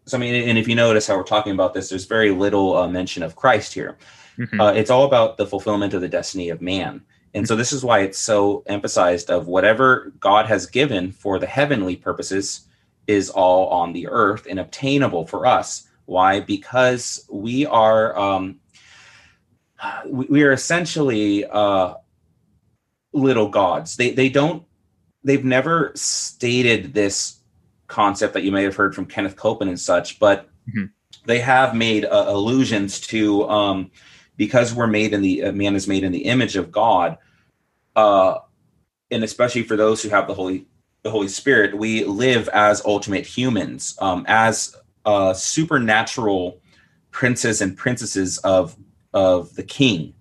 so 0.06 0.16
i 0.16 0.20
mean 0.20 0.34
and 0.48 0.58
if 0.58 0.66
you 0.68 0.74
notice 0.74 1.06
how 1.06 1.16
we're 1.16 1.22
talking 1.22 1.52
about 1.52 1.74
this 1.74 1.88
there's 1.88 2.06
very 2.06 2.30
little 2.32 2.76
uh, 2.76 2.88
mention 2.88 3.22
of 3.22 3.36
christ 3.36 3.72
here 3.72 3.96
Mhm. 4.36 4.60
uh, 4.60 4.72
it's 4.74 4.90
all 4.90 5.04
about 5.04 5.36
the 5.36 5.46
fulfillment 5.46 5.94
of 5.94 6.00
the 6.00 6.08
destiny 6.08 6.50
of 6.50 6.60
man 6.60 7.00
and 7.34 7.46
so 7.48 7.56
this 7.56 7.72
is 7.72 7.84
why 7.84 8.00
it's 8.00 8.18
so 8.18 8.62
emphasized 8.66 9.30
of 9.30 9.46
whatever 9.48 10.12
god 10.20 10.46
has 10.46 10.66
given 10.66 11.10
for 11.12 11.38
the 11.38 11.46
heavenly 11.46 11.96
purposes 11.96 12.66
is 13.06 13.28
all 13.30 13.68
on 13.68 13.92
the 13.92 14.08
earth 14.08 14.46
and 14.48 14.58
obtainable 14.58 15.26
for 15.26 15.44
us. 15.44 15.86
Why? 16.06 16.40
Because 16.40 17.26
we 17.30 17.66
are 17.66 18.16
um 18.18 18.60
we, 20.06 20.26
we 20.26 20.42
are 20.42 20.52
essentially 20.52 21.44
uh 21.44 21.94
little 23.12 23.48
gods. 23.48 23.96
They 23.96 24.10
they 24.10 24.28
don't 24.28 24.64
they've 25.22 25.44
never 25.44 25.92
stated 25.94 26.94
this 26.94 27.40
concept 27.86 28.34
that 28.34 28.42
you 28.42 28.52
may 28.52 28.62
have 28.62 28.74
heard 28.74 28.94
from 28.94 29.04
kenneth 29.04 29.36
copeland 29.36 29.68
and 29.68 29.78
such 29.78 30.18
but 30.18 30.48
Mhm. 30.74 30.90
they 31.26 31.38
have 31.38 31.74
made 31.74 32.06
uh, 32.06 32.24
allusions 32.28 32.98
to 32.98 33.46
um 33.48 33.90
because 34.38 34.74
we're 34.74 34.86
made 34.86 35.12
in 35.12 35.20
the 35.20 35.44
uh, 35.44 35.52
man 35.52 35.76
is 35.76 35.86
made 35.86 36.02
in 36.02 36.10
the 36.10 36.24
image 36.24 36.56
of 36.56 36.72
god 36.72 37.18
uh 37.96 38.38
and 39.10 39.22
especially 39.24 39.62
for 39.62 39.76
those 39.76 40.02
who 40.02 40.08
have 40.08 40.26
the 40.26 40.34
holy 40.34 40.66
the 41.02 41.10
holy 41.10 41.28
spirit 41.28 41.76
we 41.76 42.04
live 42.04 42.48
as 42.48 42.84
ultimate 42.84 43.26
humans 43.26 43.96
um 44.00 44.24
as 44.28 44.74
uh 45.04 45.32
supernatural 45.34 46.60
princes 47.10 47.60
and 47.60 47.76
princesses 47.76 48.38
of 48.38 48.76
of 49.12 49.54
the 49.54 49.62
king 49.62 50.14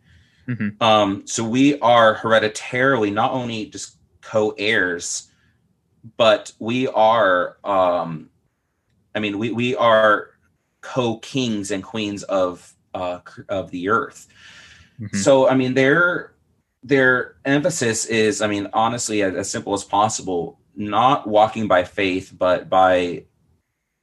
Mhm. 0.47 0.82
um 0.82 1.26
so 1.26 1.43
we 1.43 1.80
are 1.80 2.15
hereditarily 2.15 3.09
not 3.11 3.32
only 3.32 3.67
just 3.67 3.97
co-heirs 4.21 5.30
but 6.17 6.51
we 6.59 6.88
are 6.89 7.57
um 7.63 8.30
i 9.15 9.19
mean 9.19 9.39
we 9.39 9.51
we 9.51 9.74
are 9.76 10.32
co-kings 10.82 11.71
and 11.71 11.82
queens 11.82 12.24
of 12.24 12.74
uh 12.93 13.19
of 13.47 13.71
the 13.71 13.88
earth 13.89 14.28
Mhm. 14.99 15.15
so 15.15 15.49
I 15.49 15.55
mean, 15.55 15.74
their 15.74 16.32
their 16.84 17.36
emphasis 17.45 18.05
is, 18.05 18.41
I 18.41 18.47
mean, 18.47 18.67
honestly, 18.73 19.21
as, 19.23 19.36
as 19.36 19.49
simple 19.49 19.73
as 19.73 19.84
possible, 19.84 20.59
not 20.75 21.27
walking 21.27 21.67
by 21.67 21.84
faith, 21.84 22.34
but 22.38 22.69
by 22.69 23.25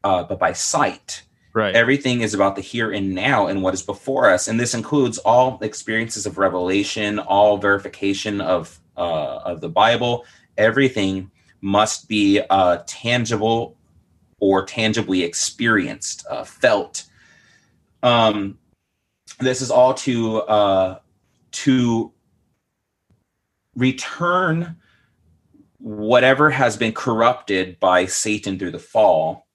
uh, 0.03 0.25
but 0.25 0.39
by 0.39 0.53
sight. 0.53 1.23
Right. 1.53 1.75
Everything 1.75 2.21
is 2.21 2.33
about 2.33 2.55
the 2.57 2.63
here 2.63 2.93
and 2.93 3.13
now 3.15 3.49
and 3.49 3.63
what 3.63 3.75
is 3.75 3.83
before 3.83 4.31
us, 4.31 4.49
and 4.49 4.59
this 4.59 4.73
includes 4.75 5.19
all 5.19 5.59
experiences 5.63 6.25
of 6.25 6.39
revelation, 6.39 7.19
all 7.19 7.59
verification 7.59 8.41
of 8.41 8.79
uh, 8.97 9.41
of 9.45 9.61
the 9.61 9.69
Bible. 9.69 10.25
Everything 10.57 11.31
must 11.61 12.09
be 12.09 12.41
uh, 12.51 12.79
tangible 12.87 13.77
or 14.39 14.65
tangibly 14.65 15.23
experienced, 15.23 16.25
uh, 16.31 16.45
felt. 16.45 17.05
Um, 18.03 18.59
this 19.39 19.61
is 19.61 19.71
all 19.71 19.95
to 19.95 20.43
uh, 20.43 20.99
to 21.53 22.13
return 23.81 24.77
whatever 25.79 26.51
has 26.51 26.77
been 26.77 26.93
corrupted 26.93 27.81
by 27.81 28.07
Satan 28.07 28.59
through 28.59 28.73
the 28.73 28.79
fall. 28.79 29.47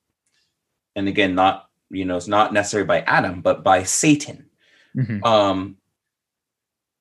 And 0.96 1.08
again, 1.08 1.36
not 1.36 1.70
you 1.90 2.04
know, 2.04 2.18
it's 2.18 2.28
not 2.28 2.52
necessarily 2.52 2.88
by 2.88 3.02
Adam, 3.02 3.42
but 3.42 3.64
by 3.64 3.84
Satan. 3.84 4.50
Mhm. 4.96 5.24
Um, 5.24 5.78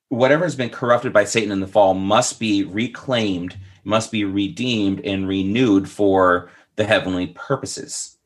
whatever 0.08 0.44
has 0.44 0.56
been 0.56 0.70
corrupted 0.70 1.12
by 1.12 1.24
Satan 1.24 1.50
in 1.50 1.60
the 1.60 1.66
fall 1.66 1.94
must 1.94 2.38
be 2.38 2.64
reclaimed, 2.64 3.56
must 3.82 4.12
be 4.12 4.24
redeemed 4.24 5.00
and 5.00 5.26
renewed 5.26 5.88
for 5.88 6.50
the 6.76 6.84
heavenly 6.84 7.28
purposes. 7.28 8.18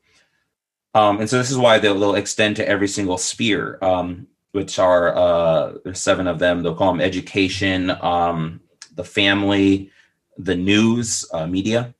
Um, 0.93 1.19
and 1.19 1.29
so 1.29 1.37
this 1.37 1.51
is 1.51 1.57
why 1.57 1.79
they'll, 1.79 1.99
they'll 1.99 2.15
extend 2.15 2.55
to 2.57 2.67
every 2.67 2.87
single 2.87 3.17
sphere, 3.17 3.77
um, 3.81 4.27
which 4.51 4.79
are 4.79 5.15
uh, 5.15 5.73
there's 5.83 6.01
seven 6.01 6.27
of 6.27 6.39
them. 6.39 6.61
They'll 6.61 6.75
call 6.75 6.91
them 6.91 7.01
education, 7.01 7.91
um, 8.01 8.59
the 8.99 9.03
family, 9.05 9.89
the 10.37 10.55
news, 10.55 11.25
uh, 11.31 11.47
media, 11.47 11.95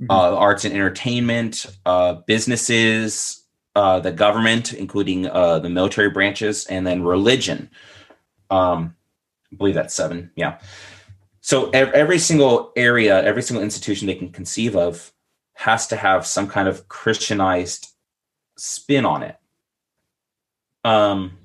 Mhm. 0.00 0.06
uh, 0.08 0.36
arts 0.36 0.64
and 0.64 0.72
entertainment, 0.72 1.66
uh, 1.84 2.14
businesses, 2.28 3.42
uh, 3.74 3.98
the 3.98 4.12
government, 4.12 4.72
including 4.72 5.26
uh, 5.26 5.58
the 5.58 5.68
military 5.68 6.10
branches, 6.10 6.64
and 6.66 6.86
then 6.86 7.02
religion. 7.02 7.68
Um, 8.50 8.94
I 9.52 9.56
believe 9.56 9.74
that's 9.74 9.94
seven. 9.96 10.30
Yeah. 10.36 10.60
So 11.40 11.70
ev- 11.70 11.92
every 11.92 12.20
single 12.20 12.72
area, 12.76 13.20
every 13.24 13.42
single 13.42 13.64
institution 13.64 14.06
they 14.06 14.14
can 14.14 14.30
conceive 14.30 14.76
of 14.76 15.12
has 15.54 15.88
to 15.88 15.96
have 15.96 16.24
some 16.24 16.46
kind 16.46 16.68
of 16.68 16.88
Christianized 16.88 17.88
spin 18.56 19.04
on 19.04 19.24
it. 19.24 19.36
Um, 20.84 21.36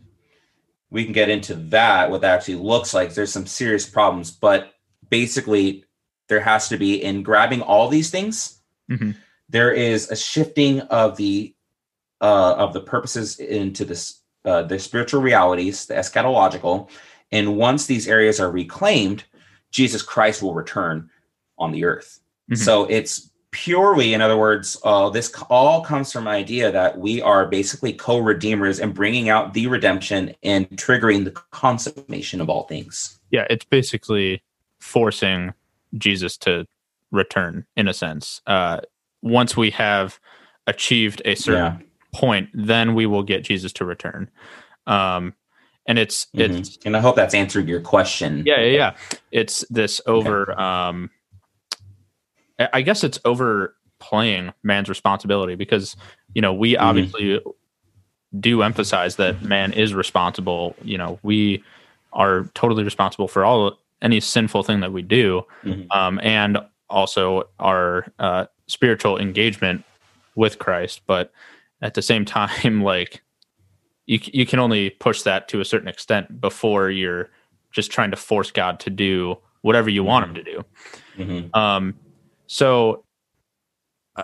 we 0.91 1.03
can 1.03 1.13
get 1.13 1.29
into 1.29 1.55
that, 1.55 2.11
what 2.11 2.21
that 2.21 2.35
actually 2.37 2.55
looks 2.55 2.93
like. 2.93 3.13
There's 3.13 3.33
some 3.33 3.47
serious 3.47 3.89
problems, 3.89 4.29
but 4.29 4.73
basically, 5.09 5.85
there 6.27 6.41
has 6.41 6.67
to 6.69 6.77
be 6.77 7.03
in 7.03 7.23
grabbing 7.23 7.61
all 7.61 7.87
these 7.89 8.09
things. 8.09 8.55
Mhm. 8.91 9.15
there 9.51 9.71
is 9.71 10.09
a 10.11 10.15
shifting 10.15 10.79
of 10.81 11.17
the 11.17 11.53
uh, 12.21 12.53
of 12.57 12.73
the 12.73 12.81
purposes 12.81 13.39
into 13.39 13.83
this 13.85 14.21
uh, 14.45 14.61
the 14.63 14.77
spiritual 14.79 15.21
realities, 15.21 15.85
the 15.87 15.93
eschatological, 15.95 16.87
and 17.31 17.55
once 17.57 17.85
these 17.87 18.07
areas 18.07 18.39
are 18.39 18.51
reclaimed, 18.51 19.23
Jesus 19.71 20.01
Christ 20.01 20.41
will 20.43 20.53
return 20.53 21.09
on 21.57 21.71
the 21.71 21.83
earth. 21.85 22.19
Mhm. 22.51 22.57
So 22.57 22.85
it's 22.85 23.31
purely, 23.51 24.13
in 24.13 24.21
other 24.21 24.37
words, 24.37 24.77
uh, 24.83 25.09
this 25.09 25.31
all 25.49 25.81
comes 25.81 26.11
from 26.11 26.27
an 26.27 26.33
idea 26.33 26.71
that 26.71 26.97
we 26.99 27.21
are 27.21 27.47
basically 27.47 27.93
co-redeemers 27.93 28.79
and 28.79 28.93
bringing 28.93 29.29
out 29.29 29.53
the 29.53 29.65
redemption 29.67 30.35
and 30.43 30.69
triggering 30.71 31.25
the 31.25 31.31
consummation 31.51 32.41
of 32.41 32.49
all 32.49 32.63
things. 32.67 33.19
yeah, 33.31 33.45
it's 33.49 33.65
basically 33.65 34.41
forcing 34.79 35.53
Jesus 35.97 36.37
to 36.37 36.65
return 37.11 37.65
in 37.75 37.87
a 37.87 37.93
sense. 37.93 38.41
Uh, 38.47 38.79
once 39.21 39.57
we 39.57 39.71
have 39.71 40.19
achieved 40.67 41.21
a 41.25 41.35
certain 41.35 41.83
point, 42.13 42.49
then 42.53 42.93
we 42.95 43.05
will 43.05 43.23
get 43.23 43.43
Jesus 43.43 43.73
to 43.73 43.85
return. 43.85 44.29
Um, 44.87 45.33
and 45.85 45.97
it's 45.97 46.27
Mhm. 46.35 46.59
it's 46.59 46.77
and 46.85 46.95
I 46.95 46.99
hope 47.01 47.15
that's 47.15 47.33
answered 47.33 47.67
your 47.67 47.81
question. 47.81 48.43
yeah 48.45 48.59
yeah 48.61 48.75
yeah. 48.77 48.95
It's 49.31 49.65
this 49.69 49.99
over. 50.05 50.57
Um, 50.59 51.09
I 52.73 52.81
guess 52.81 53.03
it's 53.03 53.19
overplaying 53.25 54.53
man's 54.63 54.89
responsibility 54.89 55.55
because 55.55 55.95
you 56.35 56.41
know 56.41 56.53
we 56.53 56.73
Mhm. 56.75 56.81
obviously 56.81 57.39
do 58.39 58.61
emphasize 58.61 59.15
that 59.15 59.41
man 59.41 59.73
is 59.73 59.93
responsible. 59.93 60.75
You 60.83 60.97
know 60.97 61.19
we 61.23 61.63
are 62.13 62.45
totally 62.53 62.83
responsible 62.83 63.27
for 63.27 63.43
all 63.43 63.79
any 64.01 64.19
sinful 64.19 64.63
thing 64.63 64.79
that 64.79 64.93
we 64.93 65.01
do 65.01 65.43
Mhm. 65.63 65.87
um, 65.91 66.19
and 66.23 66.57
also 66.89 67.43
our 67.59 68.05
uh, 68.19 68.45
spiritual 68.67 69.17
engagement 69.19 69.83
with 70.35 70.57
Christ. 70.59 71.01
But 71.05 71.31
at 71.81 71.93
the 71.93 72.01
same 72.01 72.25
time, 72.37 72.81
like 72.83 73.21
you, 74.05 74.19
you 74.23 74.45
can 74.45 74.59
only 74.59 74.89
push 74.89 75.21
that 75.23 75.47
to 75.49 75.59
a 75.61 75.65
certain 75.65 75.87
extent 75.87 76.41
before 76.41 76.89
you're 76.89 77.29
just 77.71 77.91
trying 77.91 78.09
to 78.11 78.17
force 78.17 78.49
God 78.51 78.79
to 78.81 78.89
do 78.89 79.37
whatever 79.61 79.89
you 79.89 80.03
want 80.03 80.25
him 80.25 80.33
to 80.35 80.43
do. 80.43 80.65
Mhm. 81.17 81.55
Um, 81.55 81.93
so, 82.47 83.03
uh, 84.15 84.23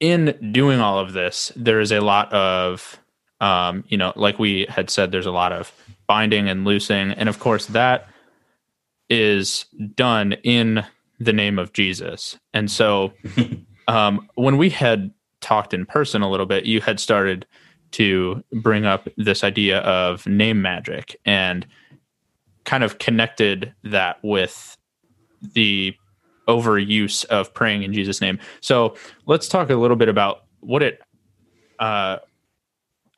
in 0.00 0.50
doing 0.52 0.80
all 0.80 0.98
of 0.98 1.12
this, 1.14 1.52
there 1.56 1.80
is 1.80 1.92
a 1.92 2.00
lot 2.00 2.30
of, 2.32 2.98
um, 3.40 3.84
you 3.88 3.96
know, 3.96 4.12
like 4.16 4.38
we 4.38 4.66
had 4.68 4.90
said, 4.90 5.12
there's 5.12 5.26
a 5.26 5.30
lot 5.30 5.52
of 5.52 5.72
binding 6.06 6.48
and 6.48 6.64
loosing. 6.66 7.12
And 7.12 7.28
of 7.28 7.38
course, 7.38 7.66
that 7.66 8.08
is 9.12 9.66
done 9.94 10.32
in 10.42 10.82
the 11.20 11.34
name 11.34 11.58
of 11.58 11.74
Jesus. 11.74 12.38
And 12.54 12.70
so 12.70 13.12
um, 13.88 14.26
when 14.36 14.56
we 14.56 14.70
had 14.70 15.12
talked 15.42 15.74
in 15.74 15.84
person 15.84 16.22
a 16.22 16.30
little 16.30 16.46
bit, 16.46 16.64
you 16.64 16.80
had 16.80 16.98
started 16.98 17.44
to 17.92 18.42
bring 18.52 18.86
up 18.86 19.06
this 19.18 19.44
idea 19.44 19.80
of 19.80 20.26
name 20.26 20.62
magic 20.62 21.14
and 21.26 21.66
kind 22.64 22.82
of 22.82 22.98
connected 22.98 23.74
that 23.84 24.18
with 24.22 24.78
the 25.52 25.94
overuse 26.48 27.26
of 27.26 27.52
praying 27.52 27.82
in 27.82 27.92
Jesus' 27.92 28.22
name. 28.22 28.38
So 28.62 28.96
let's 29.26 29.46
talk 29.46 29.68
a 29.68 29.76
little 29.76 29.96
bit 29.96 30.08
about 30.08 30.44
what 30.60 30.82
it, 30.82 31.02
uh, 31.78 32.16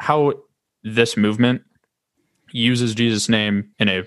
how 0.01 0.33
this 0.83 1.17
movement 1.17 1.63
uses 2.51 2.97
Jesus' 2.97 3.29
name 3.29 3.71
in 3.79 3.89
a 3.89 4.03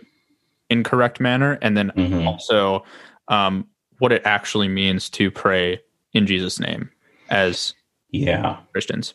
incorrect 0.70 1.20
manner, 1.20 1.57
and 1.61 1.78
then 1.78 1.91
mm-hmm. 1.95 2.28
also 2.28 2.84
um, 3.28 3.68
what 3.99 4.11
it 4.11 4.22
actually 4.26 4.68
means 4.68 5.09
to 5.11 5.32
pray 5.32 5.82
in 6.13 6.28
Jesus' 6.28 6.59
name 6.59 6.89
as 7.30 7.74
yeah 8.11 8.57
Christians. 8.72 9.13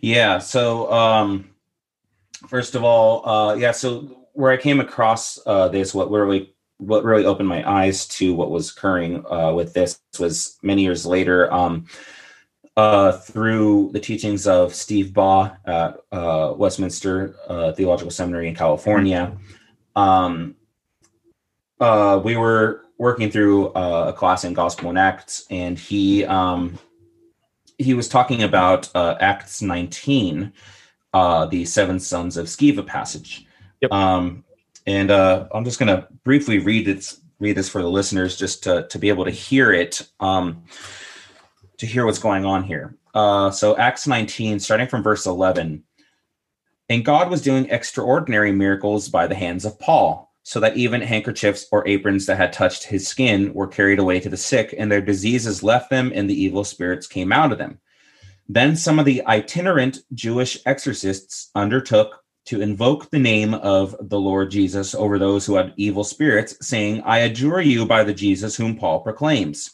Yeah. 0.00 0.38
So 0.38 0.90
um, 0.92 1.50
first 2.48 2.74
of 2.74 2.84
all, 2.84 3.28
uh, 3.28 3.54
yeah. 3.54 3.72
So 3.72 4.26
where 4.32 4.52
I 4.52 4.56
came 4.56 4.80
across 4.80 5.38
uh, 5.46 5.68
this, 5.68 5.94
what 5.94 6.10
really 6.10 6.54
what 6.78 7.04
really 7.04 7.24
opened 7.24 7.48
my 7.48 7.68
eyes 7.68 8.06
to 8.06 8.34
what 8.34 8.50
was 8.50 8.70
occurring 8.70 9.24
uh, 9.30 9.52
with 9.52 9.74
this 9.74 10.00
was 10.18 10.58
many 10.62 10.82
years 10.82 11.04
later. 11.04 11.52
Um, 11.52 11.86
uh, 12.76 13.10
through 13.10 13.90
the 13.92 13.98
teachings 13.98 14.46
of 14.46 14.72
Steve 14.72 15.12
Baugh 15.12 15.50
at 15.66 15.96
uh, 16.12 16.54
Westminster 16.56 17.34
uh, 17.48 17.72
Theological 17.72 18.12
Seminary 18.12 18.46
in 18.46 18.54
California. 18.54 19.36
Um, 19.96 20.54
uh, 21.80 22.20
we 22.22 22.36
were 22.36 22.84
working 22.98 23.30
through 23.30 23.68
uh, 23.68 24.06
a 24.08 24.12
class 24.12 24.44
in 24.44 24.54
Gospel 24.54 24.88
and 24.88 24.98
Acts, 24.98 25.46
and 25.50 25.78
he 25.78 26.24
um, 26.24 26.78
he 27.78 27.94
was 27.94 28.08
talking 28.08 28.42
about 28.42 28.90
uh, 28.94 29.16
Acts 29.20 29.62
19, 29.62 30.52
the 31.12 31.64
seven 31.64 32.00
sons 32.00 32.36
of 32.36 32.46
Sceva 32.46 32.86
passage. 32.86 33.46
Yep. 33.80 33.92
Um, 33.92 34.44
and 34.86 35.10
I'm 35.10 35.64
just 35.64 35.78
going 35.78 35.94
to 35.94 36.08
briefly 36.24 36.58
read 36.58 36.86
this 36.86 37.20
read 37.40 37.56
this 37.56 37.68
for 37.68 37.82
the 37.82 37.90
listeners, 37.90 38.36
just 38.36 38.64
to 38.64 38.86
to 38.88 38.98
be 38.98 39.08
able 39.08 39.24
to 39.24 39.30
hear 39.30 39.72
it. 39.72 40.08
Um, 40.18 40.64
to 41.78 41.86
hear 41.86 42.04
what's 42.04 42.18
going 42.18 42.44
on 42.44 42.64
here. 42.64 42.96
Uh, 43.14 43.50
so, 43.50 43.76
Acts 43.76 44.06
19, 44.06 44.60
starting 44.60 44.86
from 44.86 45.02
verse 45.02 45.26
11. 45.26 45.82
And 46.90 47.04
God 47.04 47.30
was 47.30 47.42
doing 47.42 47.68
extraordinary 47.70 48.52
miracles 48.52 49.08
by 49.08 49.26
the 49.26 49.34
hands 49.34 49.64
of 49.64 49.78
Paul, 49.78 50.27
so 50.48 50.60
that 50.60 50.78
even 50.78 51.02
handkerchiefs 51.02 51.66
or 51.70 51.86
aprons 51.86 52.24
that 52.24 52.38
had 52.38 52.54
touched 52.54 52.84
his 52.84 53.06
skin 53.06 53.52
were 53.52 53.66
carried 53.66 53.98
away 53.98 54.18
to 54.18 54.30
the 54.30 54.36
sick, 54.38 54.74
and 54.78 54.90
their 54.90 55.02
diseases 55.02 55.62
left 55.62 55.90
them, 55.90 56.10
and 56.14 56.28
the 56.28 56.42
evil 56.42 56.64
spirits 56.64 57.06
came 57.06 57.34
out 57.34 57.52
of 57.52 57.58
them. 57.58 57.78
Then 58.48 58.74
some 58.74 58.98
of 58.98 59.04
the 59.04 59.22
itinerant 59.26 59.98
Jewish 60.14 60.56
exorcists 60.64 61.50
undertook 61.54 62.24
to 62.46 62.62
invoke 62.62 63.10
the 63.10 63.18
name 63.18 63.52
of 63.52 63.94
the 64.00 64.18
Lord 64.18 64.50
Jesus 64.50 64.94
over 64.94 65.18
those 65.18 65.44
who 65.44 65.56
had 65.56 65.74
evil 65.76 66.02
spirits, 66.02 66.56
saying, 66.66 67.02
I 67.02 67.18
adjure 67.18 67.60
you 67.60 67.84
by 67.84 68.02
the 68.02 68.14
Jesus 68.14 68.56
whom 68.56 68.74
Paul 68.74 69.00
proclaims. 69.00 69.72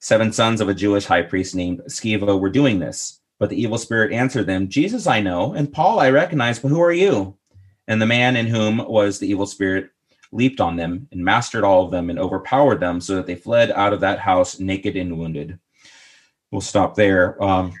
Seven 0.00 0.32
sons 0.32 0.60
of 0.60 0.68
a 0.68 0.74
Jewish 0.74 1.04
high 1.04 1.22
priest 1.22 1.54
named 1.54 1.82
Sceva 1.86 2.40
were 2.40 2.50
doing 2.50 2.80
this. 2.80 3.20
But 3.38 3.50
the 3.50 3.62
evil 3.62 3.78
spirit 3.78 4.12
answered 4.12 4.48
them, 4.48 4.68
Jesus 4.68 5.06
I 5.06 5.20
know, 5.20 5.52
and 5.52 5.72
Paul 5.72 6.00
I 6.00 6.10
recognize, 6.10 6.58
but 6.58 6.70
who 6.70 6.82
are 6.82 6.92
you? 6.92 7.36
And 7.88 8.00
the 8.00 8.06
man 8.06 8.36
in 8.36 8.46
whom 8.46 8.78
was 8.78 9.18
the 9.18 9.28
evil 9.28 9.46
spirit 9.46 9.90
leaped 10.32 10.60
on 10.60 10.76
them 10.76 11.08
and 11.12 11.24
mastered 11.24 11.64
all 11.64 11.84
of 11.84 11.90
them 11.90 12.10
and 12.10 12.18
overpowered 12.18 12.80
them 12.80 13.00
so 13.00 13.16
that 13.16 13.26
they 13.26 13.34
fled 13.36 13.70
out 13.70 13.92
of 13.92 14.00
that 14.00 14.18
house 14.18 14.58
naked 14.58 14.96
and 14.96 15.18
wounded. 15.18 15.58
We'll 16.50 16.60
stop 16.60 16.94
there. 16.94 17.42
Um, 17.42 17.72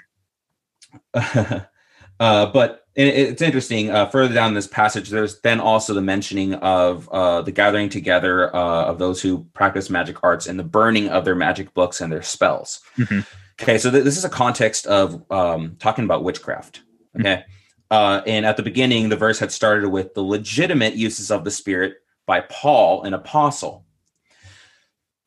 uh, 1.14 1.66
but 2.18 2.86
it's 2.96 3.42
interesting. 3.42 3.90
Uh, 3.90 4.06
further 4.06 4.32
down 4.32 4.54
this 4.54 4.66
passage, 4.66 5.10
there's 5.10 5.40
then 5.40 5.60
also 5.60 5.92
the 5.92 6.00
mentioning 6.00 6.54
of 6.54 7.08
uh, 7.10 7.42
the 7.42 7.52
gathering 7.52 7.90
together 7.90 8.54
uh, 8.56 8.84
of 8.84 8.98
those 8.98 9.20
who 9.20 9.44
practice 9.52 9.90
magic 9.90 10.16
arts 10.22 10.46
and 10.46 10.58
the 10.58 10.64
burning 10.64 11.08
of 11.08 11.24
their 11.24 11.34
magic 11.34 11.74
books 11.74 12.00
and 12.00 12.10
their 12.10 12.22
spells. 12.22 12.80
Mm-hmm. 12.96 13.20
Okay, 13.60 13.76
so 13.76 13.90
th- 13.90 14.04
this 14.04 14.16
is 14.16 14.24
a 14.24 14.30
context 14.30 14.86
of 14.86 15.30
um, 15.30 15.76
talking 15.78 16.04
about 16.04 16.24
witchcraft. 16.24 16.80
Mm-hmm. 17.16 17.20
Okay, 17.20 17.34
mm-hmm. 17.34 17.52
And 17.90 18.44
at 18.46 18.56
the 18.56 18.62
beginning, 18.62 19.08
the 19.08 19.16
verse 19.16 19.38
had 19.38 19.52
started 19.52 19.88
with 19.88 20.14
the 20.14 20.22
legitimate 20.22 20.94
uses 20.94 21.30
of 21.30 21.44
the 21.44 21.50
Spirit 21.50 21.96
by 22.26 22.40
Paul, 22.40 23.04
an 23.04 23.14
apostle. 23.14 23.84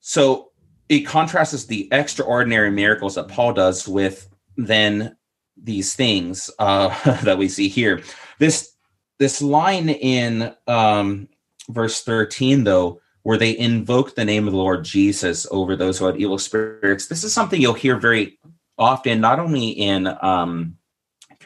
So 0.02 0.52
it 0.90 1.02
contrasts 1.02 1.66
the 1.66 1.88
extraordinary 1.92 2.72
miracles 2.72 3.16
that 3.16 3.28
Paul 3.28 3.54
does 3.54 3.88
with 3.88 4.28
then 4.58 5.16
these 5.56 5.96
things 5.96 6.50
uh, 6.60 6.90
that 7.24 7.38
we 7.38 7.48
see 7.48 7.68
here. 7.68 8.02
This 8.40 8.74
this 9.20 9.42
line 9.42 9.90
in 9.90 10.56
um, 10.68 11.28
verse 11.70 12.02
13, 12.04 12.64
though, 12.64 13.02
where 13.24 13.38
they 13.38 13.58
invoke 13.58 14.16
the 14.16 14.24
name 14.24 14.48
of 14.48 14.54
the 14.54 14.58
Lord 14.60 14.86
Jesus 14.86 15.46
over 15.52 15.76
those 15.76 16.00
who 16.00 16.06
had 16.06 16.18
evil 16.18 16.38
spirits, 16.38 17.08
this 17.08 17.26
is 17.26 17.34
something 17.34 17.62
you'll 17.62 17.74
hear 17.74 17.98
very 17.98 18.40
often, 18.78 19.20
not 19.20 19.40
only 19.40 19.70
in 19.70 20.08
um, 20.22 20.78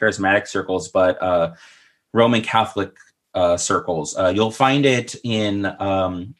charismatic 0.04 0.46
circles, 0.46 0.88
but 0.88 1.20
uh, 1.22 1.54
Roman 2.12 2.42
Catholic 2.42 2.96
uh, 3.34 3.56
circles. 3.56 4.16
Uh, 4.16 4.32
you'll 4.34 4.50
find 4.50 4.86
it 4.86 5.16
in 5.24 5.66
um, 5.80 6.34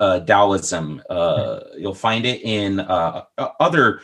uh, 0.00 0.20
Taoism. 0.20 1.02
Uh, 1.08 1.60
you'll 1.76 1.94
find 1.94 2.26
it 2.26 2.42
in 2.42 2.80
uh, 2.80 3.24
other 3.38 4.00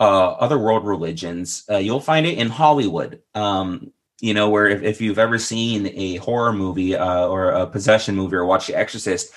uh, 0.00 0.32
other 0.32 0.58
world 0.58 0.86
religions. 0.86 1.64
Uh, 1.70 1.76
you'll 1.76 2.00
find 2.00 2.26
it 2.26 2.38
in 2.38 2.48
Hollywood. 2.48 3.22
Um, 3.34 3.92
you 4.20 4.32
know, 4.32 4.48
where 4.48 4.68
if, 4.68 4.82
if 4.82 5.00
you've 5.00 5.18
ever 5.18 5.38
seen 5.38 5.88
a 5.94 6.16
horror 6.16 6.52
movie 6.52 6.96
uh, 6.96 7.26
or 7.26 7.50
a 7.50 7.66
possession 7.66 8.14
movie 8.14 8.36
or 8.36 8.44
watched 8.44 8.68
The 8.68 8.76
Exorcist, 8.76 9.32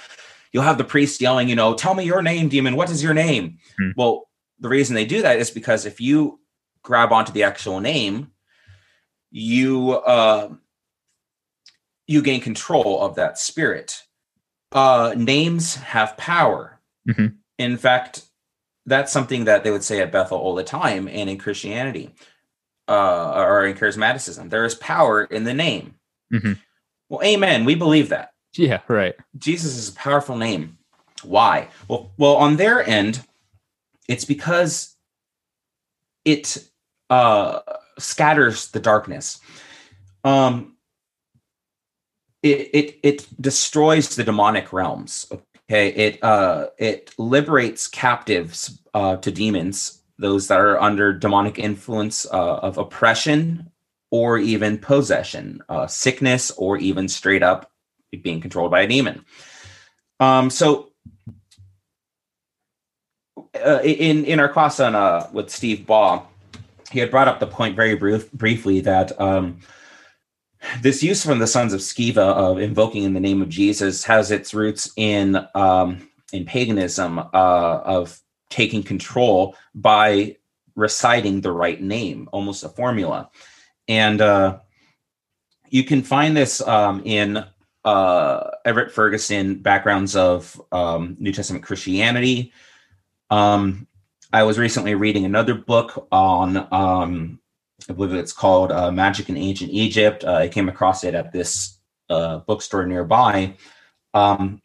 you'll 0.52 0.64
have 0.64 0.78
the 0.78 0.84
priest 0.84 1.20
yelling, 1.20 1.50
you 1.50 1.56
know, 1.56 1.74
tell 1.74 1.94
me 1.94 2.06
your 2.06 2.22
name, 2.22 2.48
demon. 2.48 2.76
What 2.76 2.90
is 2.90 3.04
your 3.04 3.14
name? 3.14 3.58
Hmm. 3.78 3.92
Well, 3.98 4.30
the 4.60 4.70
reason 4.70 4.96
they 4.96 5.06
do 5.06 5.22
that 5.22 5.40
is 5.40 5.52
because 5.52 5.86
if 5.86 6.00
you 6.00 6.40
grab 6.84 7.12
onto 7.12 7.32
the 7.32 7.44
actual 7.44 7.80
name, 7.80 8.32
you 9.32 9.92
uh, 9.92 10.50
you 12.08 12.22
gain 12.22 12.42
control 12.42 13.02
of 13.02 13.16
that 13.16 13.38
spirit. 13.38 14.04
Uh, 14.72 15.14
names 15.18 15.76
have 15.76 16.18
power. 16.18 16.80
Mm-hmm. 17.08 17.28
In 17.58 17.78
fact, 17.78 18.24
that's 18.86 19.12
something 19.12 19.46
that 19.46 19.64
they 19.64 19.72
would 19.72 19.84
say 19.84 20.02
at 20.02 20.12
Bethel 20.12 20.38
all 20.38 20.56
the 20.56 20.64
time 20.64 21.08
and 21.08 21.30
in 21.30 21.38
Christianity 21.38 22.14
uh, 22.88 23.34
or 23.36 23.66
in 23.66 23.76
charismaticism. 23.76 24.50
There 24.50 24.66
is 24.66 24.76
power 24.76 25.24
in 25.24 25.44
the 25.44 25.54
name. 25.54 25.96
Mm-hmm. 26.34 26.54
Well, 27.10 27.24
amen. 27.24 27.66
We 27.66 27.76
believe 27.76 28.10
that. 28.10 28.32
Yeah, 28.56 28.82
right. 28.88 29.16
Jesus 29.38 29.78
is 29.78 29.90
a 29.90 29.94
powerful 29.94 30.38
name. 30.38 30.78
Why? 31.24 31.70
Well, 31.88 32.12
well, 32.18 32.36
on 32.36 32.58
their 32.58 32.88
end, 32.88 33.26
it's 34.08 34.26
because 34.26 34.96
it 36.26 36.70
uh, 37.10 37.60
scatters 37.98 38.70
the 38.72 38.80
darkness. 38.80 39.40
Um, 40.24 40.76
it, 42.44 42.70
it 42.74 43.00
it 43.04 43.42
destroys 43.42 44.16
the 44.16 44.24
demonic 44.24 44.72
realms. 44.72 45.32
Okay, 45.70 45.90
it 45.90 46.24
uh, 46.24 46.68
it 46.78 47.14
liberates 47.18 47.88
captives 47.88 48.80
uh, 48.94 49.18
to 49.18 49.32
demons, 49.32 50.02
those 50.18 50.48
that 50.48 50.60
are 50.60 50.82
under 50.82 51.14
demonic 51.14 51.60
influence 51.60 52.26
uh, 52.26 52.58
of 52.58 52.78
oppression 52.78 53.72
or 54.10 54.38
even 54.38 54.78
possession, 54.78 55.62
uh, 55.68 55.88
sickness, 55.88 56.52
or 56.52 56.78
even 56.78 57.08
straight 57.10 57.44
up 57.44 57.70
being 58.24 58.40
controlled 58.40 58.72
by 58.72 58.82
a 58.82 58.88
demon. 58.88 59.26
Um, 60.20 60.50
so, 60.50 60.92
uh, 63.66 63.80
in 63.84 64.26
in 64.26 64.40
our 64.40 64.50
class 64.50 64.80
on 64.80 64.96
uh, 64.96 65.28
with 65.34 65.50
Steve 65.50 65.86
Baugh, 65.86 66.26
he 66.92 67.00
had 67.00 67.12
brought 67.12 67.28
up 67.28 67.40
the 67.40 67.48
point 67.48 67.76
very 67.76 67.96
brief, 67.96 68.32
briefly 68.32 68.82
that 68.82 69.20
um, 69.20 69.60
this 70.82 71.04
use 71.04 71.24
from 71.24 71.40
the 71.40 71.48
sons 71.48 71.74
of 71.74 71.82
Sceva 71.82 72.18
of 72.18 72.60
invoking 72.60 73.04
in 73.04 73.14
the 73.14 73.20
name 73.20 73.42
of 73.42 73.50
Jesus 73.50 74.04
has 74.06 74.32
its 74.32 74.54
roots 74.54 74.92
in 74.96 75.38
um, 75.56 76.10
in 76.34 76.46
paganism 76.46 77.20
uh, 77.20 77.24
of 77.34 78.20
taking 78.50 78.84
control 78.84 79.56
by 79.76 80.36
reciting 80.76 81.42
the 81.42 81.52
right 81.52 81.82
name, 81.82 82.30
almost 82.32 82.64
a 82.64 82.70
formula. 82.70 83.30
And 83.88 84.22
uh, 84.22 84.60
you 85.70 85.84
can 85.84 86.04
find 86.04 86.36
this 86.36 86.62
um, 86.62 87.02
in 87.06 87.44
uh, 87.86 88.50
Everett 88.66 88.92
Ferguson 88.92 89.56
backgrounds 89.56 90.16
of 90.16 90.62
um, 90.72 91.16
New 91.20 91.32
Testament 91.32 91.64
Christianity. 91.64 92.52
Um, 93.30 93.88
I 94.34 94.44
was 94.44 94.58
recently 94.58 94.96
reading 94.96 95.26
another 95.26 95.54
book 95.54 96.08
on 96.12 96.68
um, 96.72 97.40
I 97.90 97.94
believe 97.94 98.14
it's 98.14 98.34
called 98.34 98.72
uh, 98.72 98.92
Magic 98.92 99.30
in 99.30 99.38
Ancient 99.38 99.72
Egypt. 99.72 100.24
Uh, 100.26 100.34
I 100.34 100.48
came 100.48 100.68
across 100.68 101.04
it 101.04 101.16
at 101.16 101.32
this 101.32 101.78
a 102.10 102.40
bookstore 102.40 102.86
nearby. 102.86 103.56
Um, 104.14 104.62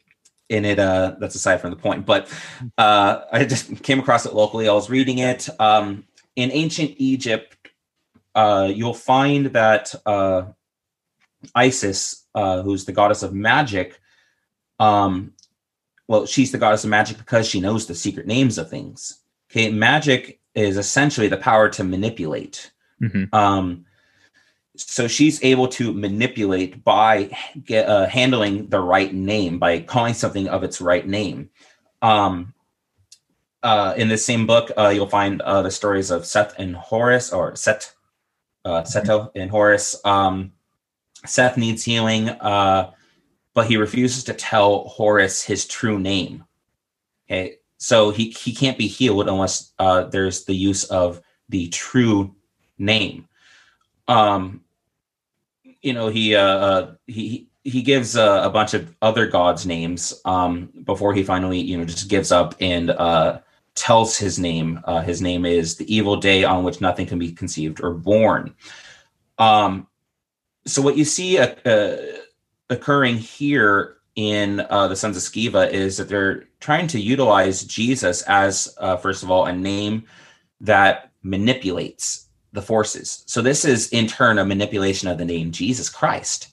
and 0.50 0.66
it 0.66 0.78
uh, 0.78 1.16
that's 1.18 1.34
aside 1.34 1.60
from 1.60 1.70
the 1.70 1.76
point, 1.76 2.04
but 2.04 2.28
uh, 2.76 3.22
I 3.32 3.44
just 3.44 3.82
came 3.82 4.00
across 4.00 4.26
it 4.26 4.34
locally. 4.34 4.68
I 4.68 4.72
was 4.72 4.90
reading 4.90 5.18
it. 5.18 5.48
Um, 5.58 6.04
in 6.36 6.50
ancient 6.52 6.94
Egypt, 6.98 7.56
uh, 8.34 8.70
you'll 8.72 8.94
find 8.94 9.46
that 9.46 9.94
uh, 10.04 10.44
Isis, 11.54 12.26
uh, 12.34 12.62
who's 12.62 12.84
the 12.84 12.92
goddess 12.92 13.22
of 13.22 13.32
magic, 13.32 13.98
um, 14.78 15.32
well, 16.06 16.26
she's 16.26 16.52
the 16.52 16.58
goddess 16.58 16.84
of 16.84 16.90
magic 16.90 17.16
because 17.18 17.48
she 17.48 17.60
knows 17.60 17.86
the 17.86 17.94
secret 17.94 18.26
names 18.26 18.58
of 18.58 18.68
things. 18.68 19.21
Okay, 19.52 19.70
magic 19.70 20.40
is 20.54 20.78
essentially 20.78 21.28
the 21.28 21.36
power 21.36 21.68
to 21.68 21.84
manipulate. 21.84 22.72
Mm-hmm. 23.02 23.34
Um, 23.34 23.84
so 24.76 25.06
she's 25.06 25.44
able 25.44 25.68
to 25.68 25.92
manipulate 25.92 26.82
by 26.82 27.36
get, 27.62 27.86
uh, 27.86 28.06
handling 28.06 28.68
the 28.68 28.80
right 28.80 29.12
name 29.12 29.58
by 29.58 29.80
calling 29.80 30.14
something 30.14 30.48
of 30.48 30.64
its 30.64 30.80
right 30.80 31.06
name. 31.06 31.50
Um, 32.00 32.54
uh, 33.62 33.92
in 33.96 34.08
this 34.08 34.24
same 34.24 34.46
book, 34.46 34.72
uh, 34.78 34.88
you'll 34.88 35.06
find 35.06 35.42
uh, 35.42 35.60
the 35.60 35.70
stories 35.70 36.10
of 36.10 36.24
Seth 36.24 36.58
and 36.58 36.74
Horus, 36.74 37.30
or 37.30 37.54
Set, 37.54 37.92
uh, 38.64 38.82
Seto 38.82 39.30
and 39.34 39.50
Horus. 39.50 40.00
Um, 40.04 40.52
Seth 41.26 41.58
needs 41.58 41.84
healing, 41.84 42.30
uh, 42.30 42.90
but 43.52 43.66
he 43.66 43.76
refuses 43.76 44.24
to 44.24 44.32
tell 44.32 44.84
Horus 44.84 45.42
his 45.42 45.66
true 45.66 45.98
name. 45.98 46.44
Okay, 47.30 47.58
so 47.82 48.10
he 48.10 48.30
he 48.30 48.54
can't 48.54 48.78
be 48.78 48.86
healed 48.86 49.28
unless 49.28 49.72
uh, 49.80 50.04
there's 50.04 50.44
the 50.44 50.54
use 50.54 50.84
of 50.84 51.20
the 51.48 51.66
true 51.70 52.32
name. 52.78 53.26
Um, 54.06 54.62
you 55.82 55.92
know, 55.92 56.06
he 56.06 56.36
uh, 56.36 56.40
uh 56.40 56.94
he 57.08 57.48
he 57.64 57.82
gives 57.82 58.16
uh, 58.16 58.42
a 58.44 58.50
bunch 58.50 58.74
of 58.74 58.94
other 59.02 59.26
gods 59.26 59.66
names 59.66 60.14
um, 60.24 60.70
before 60.84 61.12
he 61.12 61.24
finally 61.24 61.58
you 61.58 61.76
know 61.76 61.84
just 61.84 62.08
gives 62.08 62.30
up 62.30 62.54
and 62.60 62.90
uh, 62.90 63.40
tells 63.74 64.16
his 64.16 64.38
name. 64.38 64.78
Uh, 64.84 65.00
his 65.00 65.20
name 65.20 65.44
is 65.44 65.74
the 65.74 65.92
evil 65.92 66.16
day 66.16 66.44
on 66.44 66.62
which 66.62 66.80
nothing 66.80 67.06
can 67.06 67.18
be 67.18 67.32
conceived 67.32 67.82
or 67.82 67.94
born. 67.94 68.54
Um, 69.38 69.88
so 70.66 70.82
what 70.82 70.96
you 70.96 71.04
see 71.04 71.36
uh, 71.36 71.56
uh, 71.66 71.96
occurring 72.70 73.16
here 73.16 73.96
in 74.16 74.60
uh, 74.68 74.88
the 74.88 74.96
Sons 74.96 75.16
of 75.16 75.22
Sceva 75.22 75.70
is 75.70 75.96
that 75.96 76.08
they're 76.08 76.44
trying 76.60 76.86
to 76.88 77.00
utilize 77.00 77.64
Jesus 77.64 78.22
as, 78.22 78.74
uh, 78.78 78.96
first 78.96 79.22
of 79.22 79.30
all, 79.30 79.46
a 79.46 79.52
name 79.52 80.04
that 80.60 81.10
manipulates 81.22 82.28
the 82.52 82.62
forces. 82.62 83.24
So 83.26 83.40
this 83.40 83.64
is 83.64 83.88
in 83.90 84.06
turn 84.06 84.38
a 84.38 84.44
manipulation 84.44 85.08
of 85.08 85.18
the 85.18 85.24
name 85.24 85.50
Jesus 85.50 85.88
Christ, 85.88 86.48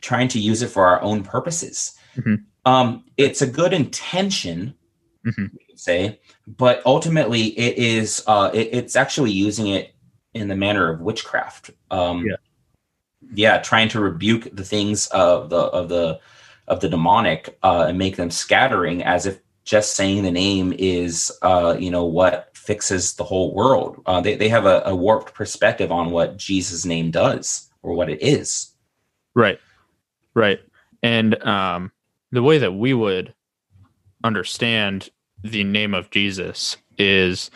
trying 0.00 0.28
to 0.28 0.40
use 0.40 0.62
it 0.62 0.68
for 0.68 0.86
our 0.86 1.00
own 1.02 1.22
purposes. 1.22 1.96
Mm-hmm. 2.16 2.34
Um, 2.66 3.04
it's 3.16 3.42
a 3.42 3.46
good 3.46 3.72
intention, 3.72 4.74
mm-hmm. 5.24 5.46
say, 5.76 6.20
but 6.46 6.82
ultimately 6.84 7.58
it 7.58 7.78
is 7.78 8.24
uh, 8.26 8.50
it, 8.52 8.70
it's 8.72 8.96
actually 8.96 9.30
using 9.30 9.68
it 9.68 9.94
in 10.32 10.48
the 10.48 10.56
manner 10.56 10.90
of 10.90 11.00
witchcraft. 11.00 11.70
Um, 11.90 12.26
yeah. 12.26 12.36
yeah, 13.34 13.58
trying 13.58 13.88
to 13.90 14.00
rebuke 14.00 14.48
the 14.52 14.64
things 14.64 15.06
of 15.08 15.50
the 15.50 15.58
of 15.58 15.88
the 15.88 16.20
of 16.68 16.80
the 16.80 16.88
demonic 16.88 17.56
uh, 17.62 17.86
and 17.88 17.98
make 17.98 18.16
them 18.16 18.30
scattering 18.30 19.02
as 19.02 19.26
if 19.26 19.40
just 19.64 19.96
saying 19.96 20.22
the 20.22 20.30
name 20.30 20.74
is 20.78 21.32
uh, 21.42 21.76
you 21.78 21.90
know 21.90 22.04
what 22.04 22.50
fixes 22.54 23.14
the 23.14 23.24
whole 23.24 23.54
world. 23.54 24.02
Uh, 24.06 24.20
they 24.20 24.36
they 24.36 24.48
have 24.48 24.66
a, 24.66 24.82
a 24.84 24.94
warped 24.94 25.34
perspective 25.34 25.90
on 25.90 26.10
what 26.10 26.36
Jesus' 26.36 26.84
name 26.84 27.10
does 27.10 27.70
or 27.82 27.94
what 27.94 28.10
it 28.10 28.22
is. 28.22 28.72
Right, 29.34 29.58
right, 30.34 30.60
and 31.02 31.42
um, 31.44 31.92
the 32.30 32.42
way 32.42 32.58
that 32.58 32.72
we 32.72 32.94
would 32.94 33.34
understand 34.22 35.10
the 35.42 35.64
name 35.64 35.94
of 35.94 36.10
Jesus 36.10 36.76
is 36.98 37.50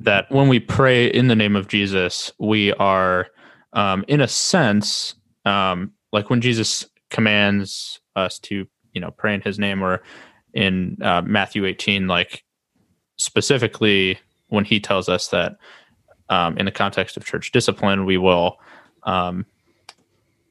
that 0.00 0.30
when 0.30 0.48
we 0.48 0.60
pray 0.60 1.06
in 1.06 1.28
the 1.28 1.36
name 1.36 1.56
of 1.56 1.68
Jesus, 1.68 2.32
we 2.38 2.72
are, 2.74 3.28
um, 3.72 4.04
in 4.06 4.20
a 4.20 4.28
sense, 4.28 5.14
um, 5.44 5.92
like 6.12 6.30
when 6.30 6.40
Jesus 6.40 6.86
commands 7.12 8.00
us 8.16 8.38
to, 8.40 8.66
you 8.92 9.00
know, 9.00 9.12
pray 9.12 9.34
in 9.34 9.40
His 9.40 9.58
name, 9.58 9.82
or 9.82 10.02
in 10.52 10.98
uh, 11.02 11.22
Matthew 11.22 11.64
18, 11.64 12.08
like 12.08 12.42
specifically 13.16 14.18
when 14.48 14.64
He 14.64 14.80
tells 14.80 15.08
us 15.08 15.28
that 15.28 15.56
um, 16.28 16.58
in 16.58 16.66
the 16.66 16.72
context 16.72 17.16
of 17.16 17.24
church 17.24 17.52
discipline, 17.52 18.04
we 18.04 18.18
will 18.18 18.58
um, 19.04 19.46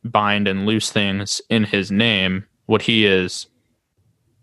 bind 0.06 0.48
and 0.48 0.66
loose 0.66 0.92
things 0.92 1.42
in 1.50 1.66
His 1.66 1.92
name. 1.92 2.46
What 2.68 2.82
He 2.84 3.06
is 3.06 3.48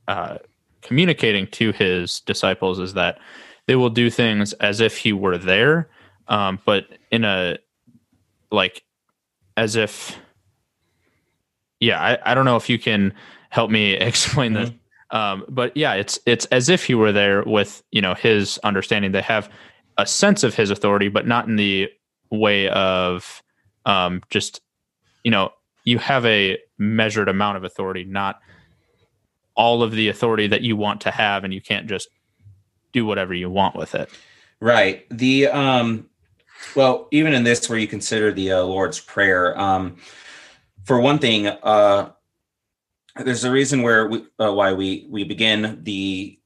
uh, 0.08 0.38
communicating 0.82 1.46
to 1.48 1.72
his 1.72 2.20
disciples 2.20 2.78
is 2.78 2.94
that 2.94 3.18
they 3.66 3.76
will 3.76 3.90
do 3.90 4.08
things 4.10 4.54
as 4.54 4.80
if 4.80 4.96
he 4.96 5.12
were 5.12 5.36
there, 5.36 5.90
um, 6.28 6.58
but 6.64 6.86
in 7.10 7.24
a 7.24 7.58
like 8.50 8.82
as 9.56 9.76
if 9.76 10.16
yeah 11.80 12.00
I, 12.00 12.32
I 12.32 12.34
don't 12.34 12.44
know 12.44 12.56
if 12.56 12.68
you 12.68 12.78
can 12.78 13.14
help 13.50 13.70
me 13.70 13.92
explain 13.94 14.52
mm-hmm. 14.52 14.64
this 14.64 14.72
um, 15.10 15.44
but 15.48 15.76
yeah 15.76 15.94
it's 15.94 16.18
it's 16.26 16.46
as 16.46 16.68
if 16.68 16.84
he 16.84 16.94
were 16.94 17.12
there 17.12 17.42
with 17.44 17.82
you 17.90 18.02
know 18.02 18.14
his 18.14 18.58
understanding. 18.58 19.12
They 19.12 19.22
have 19.22 19.50
a 19.96 20.06
sense 20.06 20.44
of 20.44 20.54
his 20.54 20.70
authority 20.70 21.08
but 21.08 21.26
not 21.26 21.48
in 21.48 21.56
the 21.56 21.88
way 22.30 22.68
of 22.68 23.42
um, 23.86 24.22
just 24.30 24.60
you 25.24 25.30
know 25.30 25.50
you 25.84 25.98
have 25.98 26.24
a 26.26 26.58
measured 26.78 27.28
amount 27.28 27.56
of 27.56 27.64
authority 27.64 28.04
not 28.04 28.40
all 29.56 29.82
of 29.82 29.90
the 29.90 30.08
authority 30.08 30.46
that 30.46 30.62
you 30.62 30.76
want 30.76 31.00
to 31.00 31.10
have 31.10 31.42
and 31.42 31.52
you 31.52 31.60
can't 31.60 31.88
just 31.88 32.08
do 32.92 33.04
whatever 33.04 33.34
you 33.34 33.50
want 33.50 33.74
with 33.74 33.94
it. 33.94 34.08
Right. 34.60 35.04
The 35.10 35.48
um 35.48 36.08
well 36.74 37.08
even 37.10 37.34
in 37.34 37.44
this 37.44 37.68
where 37.68 37.78
you 37.78 37.86
consider 37.86 38.32
the 38.32 38.50
uh, 38.50 38.62
lord's 38.62 38.98
prayer 38.98 39.56
um 39.58 39.96
for 40.88 40.98
one 41.00 41.18
thing 41.18 41.46
uh 41.46 42.10
there's 43.24 43.44
a 43.44 43.50
reason 43.50 43.82
where 43.82 44.08
we 44.08 44.24
uh, 44.40 44.52
why 44.52 44.72
we 44.72 45.06
we 45.10 45.22
begin 45.22 45.78
the 45.82 46.38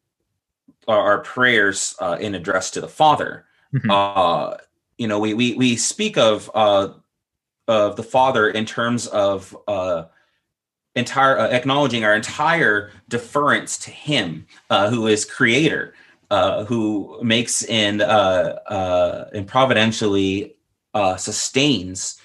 our, 0.88 1.20
prayers 1.20 1.94
uh, 2.00 2.16
in 2.20 2.34
address 2.34 2.72
to 2.72 2.80
the 2.80 2.88
father 2.88 3.46
mm-hmm. 3.72 3.88
uh 3.88 4.56
you 4.98 5.06
know 5.06 5.20
we 5.20 5.32
we 5.32 5.54
we 5.54 5.76
speak 5.76 6.18
of 6.18 6.50
uh 6.54 6.88
of 7.68 7.94
the 7.94 8.02
father 8.02 8.50
in 8.50 8.66
terms 8.66 9.06
of 9.06 9.56
uh 9.68 10.04
entire 10.96 11.38
uh, 11.38 11.48
acknowledging 11.48 12.04
our 12.04 12.14
entire 12.14 12.90
deference 13.08 13.78
to 13.78 13.90
him 13.90 14.44
uh, 14.70 14.90
who 14.90 15.06
is 15.06 15.24
creator 15.24 15.94
uh, 16.32 16.64
who 16.64 17.18
makes 17.22 17.62
and 17.64 18.02
uh, 18.02 18.58
uh, 18.66 19.30
and 19.32 19.46
providentially 19.46 20.56
uh, 20.94 21.16
sustains 21.16 22.20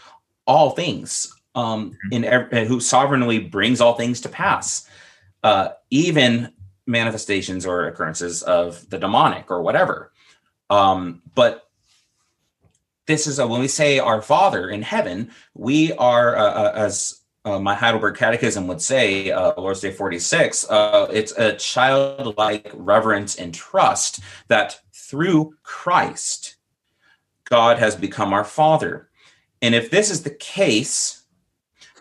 all 0.48 0.72
things 0.72 1.37
um, 1.58 1.92
mm-hmm. 1.92 2.14
in 2.14 2.24
every, 2.24 2.66
who 2.66 2.80
sovereignly 2.80 3.40
brings 3.40 3.82
all 3.82 3.96
things 3.96 4.22
to 4.22 4.30
pass 4.30 4.90
even 5.90 6.52
manifestations 6.86 7.66
or 7.66 7.88
occurrences 7.88 8.44
of 8.44 8.90
the 8.90 8.98
demonic 8.98 9.50
or 9.52 9.62
whatever 9.62 10.12
um, 10.70 11.22
but 11.36 11.70
this 13.06 13.28
is 13.28 13.40
a, 13.40 13.48
when 13.48 13.62
we 13.62 13.68
say 13.68 14.00
our 14.00 14.22
father 14.22 14.70
in 14.70 14.82
heaven 14.82 15.32
we 15.54 15.94
are 15.94 16.36
as 16.36 17.22
uh, 17.48 17.60
my 17.60 17.74
Heidelberg 17.74 18.18
Catechism 18.18 18.68
would 18.68 18.82
say, 18.82 19.32
uh, 19.32 19.54
Lord's 19.58 19.80
Day 19.80 19.92
46, 19.92 20.70
uh, 20.70 21.08
it's 21.12 21.32
a 21.38 21.54
childlike 21.54 22.70
reverence 22.74 23.38
and 23.38 23.54
trust 23.54 24.20
that 24.50 24.82
through 24.92 25.56
Christ, 25.64 26.58
God 27.46 27.80
has 27.80 27.96
become 27.96 28.34
our 28.34 28.44
Father. 28.44 29.08
And 29.62 29.74
if 29.74 29.90
this 29.90 30.12
is 30.12 30.24
the 30.24 30.32
case, 30.32 31.17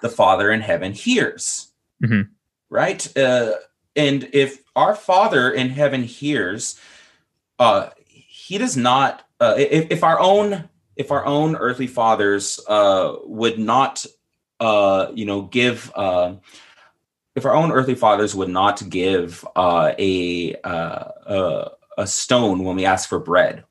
the 0.01 0.09
Father 0.09 0.51
in 0.51 0.61
heaven 0.61 0.93
hears, 0.93 1.73
mm-hmm. 2.03 2.23
right? 2.71 3.17
Uh, 3.17 3.53
and 3.95 4.29
if 4.33 4.63
our 4.75 4.95
Father 4.95 5.51
in 5.51 5.71
heaven 5.71 6.03
hears, 6.03 6.79
uh, 7.59 7.91
he 8.07 8.59
does 8.59 8.77
not. 8.77 9.23
Uh, 9.41 9.55
if, 9.59 9.91
if 9.91 10.05
our 10.05 10.19
own 10.19 10.69
if 10.97 11.11
our 11.11 11.27
own 11.27 11.57
earthly 11.57 11.87
fathers 11.87 12.59
would 12.69 13.59
not 13.59 14.07
uh, 14.61 15.11
you 15.15 15.27
know, 15.27 15.43
give 15.43 15.93
uh, 15.95 16.35
if 17.35 17.45
our 17.45 17.55
own 17.55 17.71
earthly 17.73 17.95
fathers 17.95 18.35
would 18.35 18.49
not 18.49 18.83
give 18.89 19.47
uh, 19.57 19.93
a, 19.99 20.55
uh, 20.65 21.69
a 21.99 22.07
stone 22.07 22.65
when 22.65 22.77
we 22.77 22.87
ask 22.87 23.09
for 23.09 23.19
bread. 23.19 23.65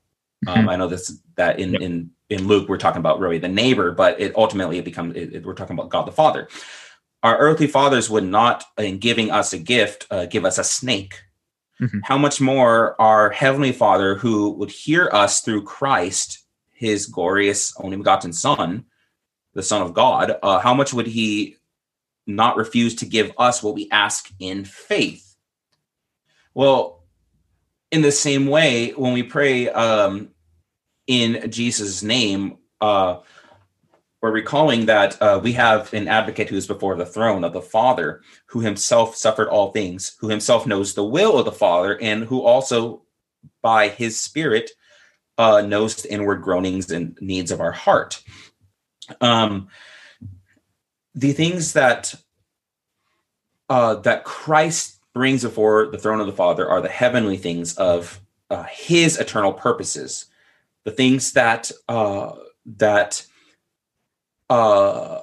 Um, 0.46 0.58
mm-hmm. 0.58 0.68
I 0.68 0.76
know 0.76 0.86
this 0.86 1.20
that 1.34 1.58
in 1.58 1.72
yep. 1.72 1.82
in 1.82 2.10
in 2.28 2.46
Luke 2.46 2.68
we're 2.68 2.78
talking 2.78 3.00
about 3.00 3.20
really 3.20 3.38
the 3.38 3.48
neighbor, 3.48 3.92
but 3.92 4.20
it 4.20 4.34
ultimately 4.36 4.78
it 4.78 4.84
becomes 4.84 5.16
it, 5.16 5.34
it, 5.34 5.46
we're 5.46 5.54
talking 5.54 5.78
about 5.78 5.90
God 5.90 6.06
the 6.06 6.12
Father. 6.12 6.48
Our 7.22 7.38
earthly 7.38 7.66
fathers 7.66 8.08
would 8.10 8.24
not, 8.24 8.64
in 8.78 8.98
giving 8.98 9.30
us 9.30 9.52
a 9.52 9.58
gift, 9.58 10.06
uh, 10.10 10.26
give 10.26 10.44
us 10.44 10.58
a 10.58 10.64
snake. 10.64 11.22
Mm-hmm. 11.80 12.00
How 12.04 12.18
much 12.18 12.40
more 12.40 13.00
our 13.00 13.30
heavenly 13.30 13.72
Father, 13.72 14.14
who 14.14 14.50
would 14.50 14.70
hear 14.70 15.10
us 15.12 15.40
through 15.40 15.64
Christ, 15.64 16.44
His 16.72 17.06
glorious 17.06 17.74
only 17.78 17.96
begotten 17.96 18.32
Son, 18.32 18.84
the 19.54 19.62
Son 19.62 19.82
of 19.82 19.94
God, 19.94 20.36
uh, 20.42 20.58
how 20.60 20.74
much 20.74 20.92
would 20.92 21.06
he 21.06 21.56
not 22.26 22.56
refuse 22.56 22.94
to 22.96 23.06
give 23.06 23.32
us 23.38 23.62
what 23.62 23.74
we 23.74 23.88
ask 23.90 24.30
in 24.40 24.64
faith. 24.64 25.36
Well, 26.54 27.04
in 27.90 28.02
the 28.02 28.12
same 28.12 28.46
way, 28.46 28.90
when 28.90 29.12
we 29.12 29.22
pray 29.22 29.68
um, 29.68 30.30
in 31.06 31.50
Jesus' 31.50 32.02
name, 32.02 32.58
uh, 32.80 33.18
we're 34.22 34.32
recalling 34.32 34.86
that 34.86 35.20
uh, 35.20 35.40
we 35.42 35.52
have 35.52 35.92
an 35.92 36.08
advocate 36.08 36.48
who 36.48 36.56
is 36.56 36.66
before 36.66 36.96
the 36.96 37.06
throne 37.06 37.44
of 37.44 37.52
the 37.52 37.62
Father, 37.62 38.22
who 38.46 38.60
himself 38.60 39.14
suffered 39.14 39.48
all 39.48 39.70
things, 39.70 40.16
who 40.20 40.28
himself 40.28 40.66
knows 40.66 40.94
the 40.94 41.04
will 41.04 41.38
of 41.38 41.44
the 41.44 41.52
Father, 41.52 42.00
and 42.00 42.24
who 42.24 42.42
also, 42.42 43.02
by 43.62 43.88
his 43.88 44.18
Spirit, 44.18 44.70
uh, 45.38 45.60
knows 45.60 45.96
the 45.96 46.12
inward 46.12 46.42
groanings 46.42 46.90
and 46.90 47.16
needs 47.20 47.50
of 47.50 47.60
our 47.60 47.72
heart. 47.72 48.22
Um, 49.20 49.68
the 51.14 51.32
things 51.32 51.74
that 51.74 52.14
uh, 53.68 53.96
that 53.96 54.24
Christ 54.24 55.00
brings 55.12 55.42
before 55.42 55.86
the 55.86 55.98
throne 55.98 56.20
of 56.20 56.26
the 56.26 56.32
Father 56.32 56.68
are 56.68 56.80
the 56.80 56.88
heavenly 56.88 57.36
things 57.36 57.76
of 57.76 58.20
uh, 58.50 58.64
His 58.64 59.18
eternal 59.18 59.52
purposes, 59.52 60.26
the 60.86 60.92
things 60.92 61.32
that 61.32 61.70
uh, 61.88 62.32
that 62.64 63.26
uh, 64.48 65.20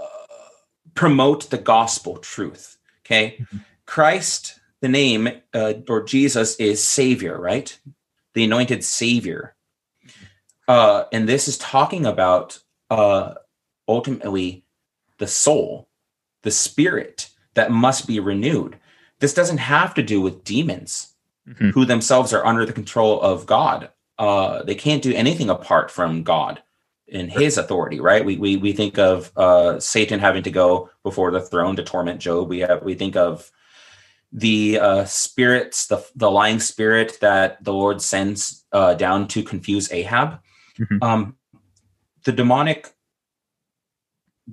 promote 0.93 1.49
the 1.49 1.57
gospel 1.57 2.17
truth. 2.17 2.77
Okay, 3.03 3.37
mm-hmm. 3.39 3.57
Christ, 3.85 4.59
the 4.81 4.89
name 4.89 5.29
uh, 5.53 5.73
or 5.87 6.03
Jesus 6.03 6.57
is 6.57 6.83
Savior, 6.83 7.39
right? 7.39 7.79
The 8.33 8.43
anointed 8.43 8.83
Savior, 8.83 9.55
uh, 10.67 11.05
and 11.13 11.29
this 11.29 11.47
is 11.47 11.57
talking 11.57 12.05
about 12.05 12.59
uh, 12.89 13.35
ultimately 13.87 14.65
the 15.17 15.27
soul, 15.27 15.87
the 16.41 16.51
spirit 16.51 17.29
that 17.53 17.71
must 17.71 18.05
be 18.05 18.19
renewed. 18.19 18.77
This 19.19 19.33
doesn't 19.33 19.59
have 19.59 19.93
to 19.93 20.03
do 20.03 20.19
with 20.19 20.43
demons 20.43 21.13
mm-hmm. 21.47 21.69
who 21.69 21.85
themselves 21.85 22.33
are 22.33 22.45
under 22.45 22.65
the 22.65 22.73
control 22.73 23.21
of 23.21 23.45
God. 23.45 23.89
Uh, 24.17 24.63
they 24.63 24.75
can't 24.75 25.01
do 25.01 25.13
anything 25.13 25.49
apart 25.49 25.89
from 25.89 26.23
God 26.23 26.61
in 27.07 27.29
his 27.29 27.57
authority, 27.57 27.99
right? 27.99 28.23
We, 28.23 28.37
we, 28.37 28.57
we 28.57 28.73
think 28.73 28.97
of 28.97 29.31
uh, 29.35 29.79
Satan 29.79 30.19
having 30.19 30.43
to 30.43 30.51
go 30.51 30.89
before 31.03 31.31
the 31.31 31.41
throne 31.41 31.75
to 31.75 31.83
torment 31.83 32.19
Job. 32.19 32.49
We 32.49 32.59
have, 32.59 32.83
we 32.83 32.95
think 32.95 33.15
of 33.15 33.51
the 34.31 34.79
uh, 34.79 35.05
spirits, 35.05 35.87
the, 35.87 36.05
the 36.15 36.31
lying 36.31 36.59
spirit 36.59 37.17
that 37.21 37.63
the 37.63 37.73
Lord 37.73 38.01
sends 38.01 38.65
uh, 38.71 38.93
down 38.95 39.27
to 39.29 39.43
confuse 39.43 39.91
Ahab. 39.91 40.39
Mm-hmm. 40.79 41.03
Um, 41.03 41.35
the 42.23 42.31
demonic 42.31 42.93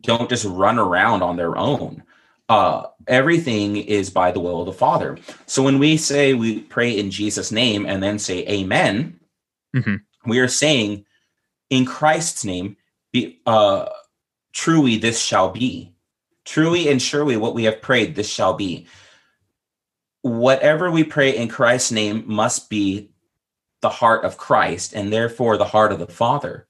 don't 0.01 0.29
just 0.29 0.45
run 0.45 0.79
around 0.79 1.23
on 1.23 1.37
their 1.37 1.57
own. 1.57 2.03
Uh, 2.49 2.89
everything 3.07 3.77
is 3.77 4.11
by 4.11 4.33
the 4.33 4.41
will 4.41 4.61
of 4.61 4.67
the 4.67 4.73
Father. 4.73 5.17
So 5.47 5.63
when 5.63 5.79
we 5.79 5.97
say 5.97 6.35
we 6.35 6.61
pray 6.63 6.99
in 6.99 7.11
Jesus' 7.11 7.53
name 7.53 7.87
and 7.87 8.03
then 8.03 8.19
say 8.19 8.47
Amen, 8.49 9.20
mm-hmm. 9.75 9.97
we 10.31 10.39
are 10.39 10.49
saying 10.49 11.05
in 11.71 11.85
Christ's 11.85 12.45
name, 12.45 12.77
be, 13.13 13.41
uh, 13.47 13.89
truly 14.53 14.97
this 14.97 15.21
shall 15.21 15.51
be. 15.51 15.95
Truly 16.45 16.89
and 16.89 17.01
surely 17.01 17.37
what 17.37 17.55
we 17.55 17.65
have 17.65 17.83
prayed, 17.83 18.15
this 18.15 18.29
shall 18.29 18.55
be. 18.55 18.87
Whatever 20.23 20.91
we 20.91 21.05
pray 21.05 21.37
in 21.37 21.49
Christ's 21.49 21.93
name 21.93 22.25
must 22.27 22.71
be 22.71 23.11
the 23.83 23.89
heart 23.89 24.25
of 24.25 24.37
Christ 24.37 24.95
and 24.95 25.13
therefore 25.13 25.57
the 25.57 25.65
heart 25.65 25.93
of 25.93 25.99
the 25.99 26.07
Father, 26.07 26.67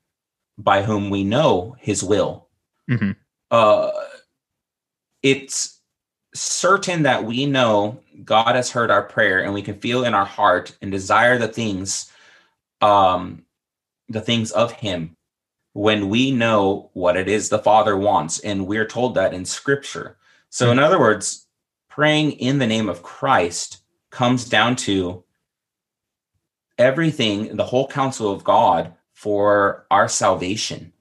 by 0.58 0.82
whom 0.82 1.10
we 1.10 1.24
know 1.24 1.76
his 1.78 2.04
will 2.04 2.50
mm-hmm. 2.90 3.10
uh, 3.50 3.90
it's 5.22 5.80
certain 6.34 7.02
that 7.02 7.24
we 7.24 7.46
know 7.46 8.00
God 8.24 8.54
has 8.54 8.70
heard 8.70 8.90
our 8.90 9.02
prayer 9.02 9.42
and 9.42 9.54
we 9.54 9.62
can 9.62 9.78
feel 9.80 10.04
in 10.04 10.14
our 10.14 10.24
heart 10.24 10.76
and 10.82 10.90
desire 10.90 11.38
the 11.38 11.48
things, 11.48 12.10
um, 12.80 13.44
the 14.08 14.20
things 14.20 14.50
of 14.52 14.72
Him 14.72 15.16
when 15.72 16.08
we 16.08 16.30
know 16.30 16.90
what 16.94 17.16
it 17.16 17.28
is 17.28 17.48
the 17.48 17.58
Father 17.58 17.96
wants. 17.96 18.40
And 18.40 18.66
we're 18.66 18.86
told 18.86 19.14
that 19.14 19.34
in 19.34 19.44
Scripture. 19.44 20.16
So, 20.48 20.66
mm-hmm. 20.66 20.72
in 20.72 20.84
other 20.84 20.98
words, 20.98 21.46
praying 21.88 22.32
in 22.32 22.58
the 22.58 22.66
name 22.66 22.88
of 22.88 23.02
Christ 23.02 23.82
comes 24.10 24.48
down 24.48 24.76
to 24.76 25.24
everything, 26.78 27.56
the 27.56 27.64
whole 27.64 27.86
counsel 27.86 28.32
of 28.32 28.42
God 28.42 28.94
for 29.14 29.86
our 29.90 30.08
salvation. 30.08 30.92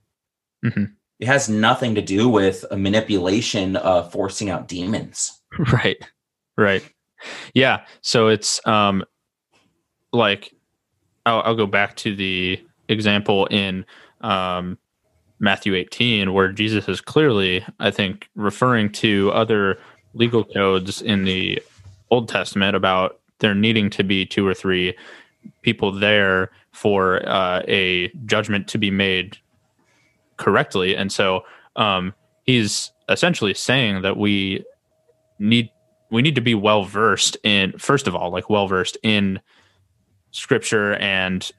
Mm-hmm 0.64 0.86
it 1.20 1.28
has 1.28 1.50
nothing 1.50 1.96
to 1.96 2.02
do 2.02 2.30
with 2.30 2.66
a 2.72 2.78
manipulation 2.78 3.76
of 3.76 4.12
forcing 4.12 4.50
out 4.50 4.68
demons. 4.68 5.36
Right. 5.74 5.98
Right. 6.58 6.84
Yeah. 7.54 7.86
So 8.02 8.28
it's 8.28 8.66
um 8.68 9.04
like 10.14 10.54
I'll, 11.26 11.42
I'll 11.42 11.56
go 11.56 11.68
back 11.68 11.96
to 11.98 12.16
the 12.16 12.64
example 12.88 13.46
in 13.48 13.86
um 14.22 14.78
Matthew 15.40 15.76
18 15.76 16.34
where 16.34 16.52
Jesus 16.52 16.90
is 16.90 17.02
clearly 17.02 17.66
I 17.80 17.92
think 17.92 18.28
referring 18.36 18.92
to 18.94 19.32
other 19.32 19.80
legal 20.14 20.44
codes 20.44 21.02
in 21.02 21.24
the 21.24 21.62
Old 22.12 22.28
Testament 22.28 22.76
about 22.76 23.20
there 23.40 23.56
needing 23.56 23.90
to 23.92 24.04
be 24.04 24.26
two 24.26 24.46
or 24.46 24.54
three 24.54 24.96
people 25.62 25.92
there 25.92 26.52
for 26.72 27.28
uh, 27.28 27.64
a 27.68 28.10
judgment 28.26 28.68
to 28.70 28.78
be 28.78 28.92
made 28.92 29.38
correctly. 30.38 30.96
And 30.96 31.12
so 31.12 31.44
um, 31.76 32.14
he's 32.44 32.92
essentially 33.10 33.54
saying 33.54 34.02
that 34.02 34.18
we 34.18 34.64
need 35.40 35.70
we 36.12 36.22
need 36.22 36.36
to 36.36 36.42
be 36.42 36.56
well 36.56 36.84
versed 36.84 37.38
in 37.44 37.78
first 37.78 38.08
of 38.08 38.16
all 38.16 38.32
like 38.32 38.50
well 38.50 38.68
versed 38.68 38.98
in 39.04 39.40
scripture 40.32 40.96
and 40.96 41.52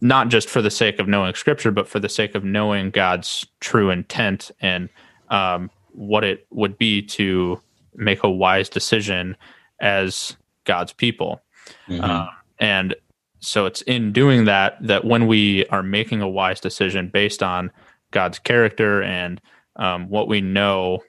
not 0.00 0.28
just 0.28 0.48
for 0.48 0.60
the 0.60 0.70
sake 0.70 0.98
of 0.98 1.08
knowing 1.08 1.34
scripture 1.34 1.70
but 1.70 1.88
for 1.88 1.98
the 1.98 2.08
sake 2.08 2.34
of 2.34 2.44
knowing 2.44 2.90
god's 2.90 3.46
true 3.60 3.90
intent 3.90 4.50
and 4.60 4.88
um, 5.30 5.70
what 5.92 6.24
it 6.24 6.46
would 6.50 6.78
be 6.78 7.02
to 7.02 7.60
make 7.94 8.22
a 8.22 8.30
wise 8.30 8.68
decision 8.68 9.36
as 9.80 10.36
god's 10.64 10.92
people 10.92 11.40
mm-hmm. 11.88 12.02
uh, 12.02 12.26
and 12.58 12.94
so 13.40 13.66
it's 13.66 13.82
in 13.82 14.12
doing 14.12 14.44
that 14.46 14.76
that 14.80 15.04
when 15.04 15.26
we 15.26 15.66
are 15.66 15.82
making 15.82 16.20
a 16.20 16.28
wise 16.28 16.60
decision 16.60 17.08
based 17.08 17.42
on 17.42 17.70
God's 18.10 18.38
character 18.38 19.02
and 19.02 19.40
um, 19.76 20.08
what 20.08 20.28
we 20.28 20.40
know 20.40 21.00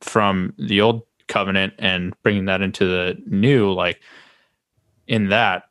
from 0.00 0.54
the 0.58 0.80
old 0.80 1.02
covenant 1.26 1.74
and 1.78 2.14
bringing 2.22 2.44
that 2.46 2.62
into 2.62 2.86
the 2.86 3.20
new, 3.26 3.72
like 3.72 4.00
in 5.06 5.30
that, 5.30 5.64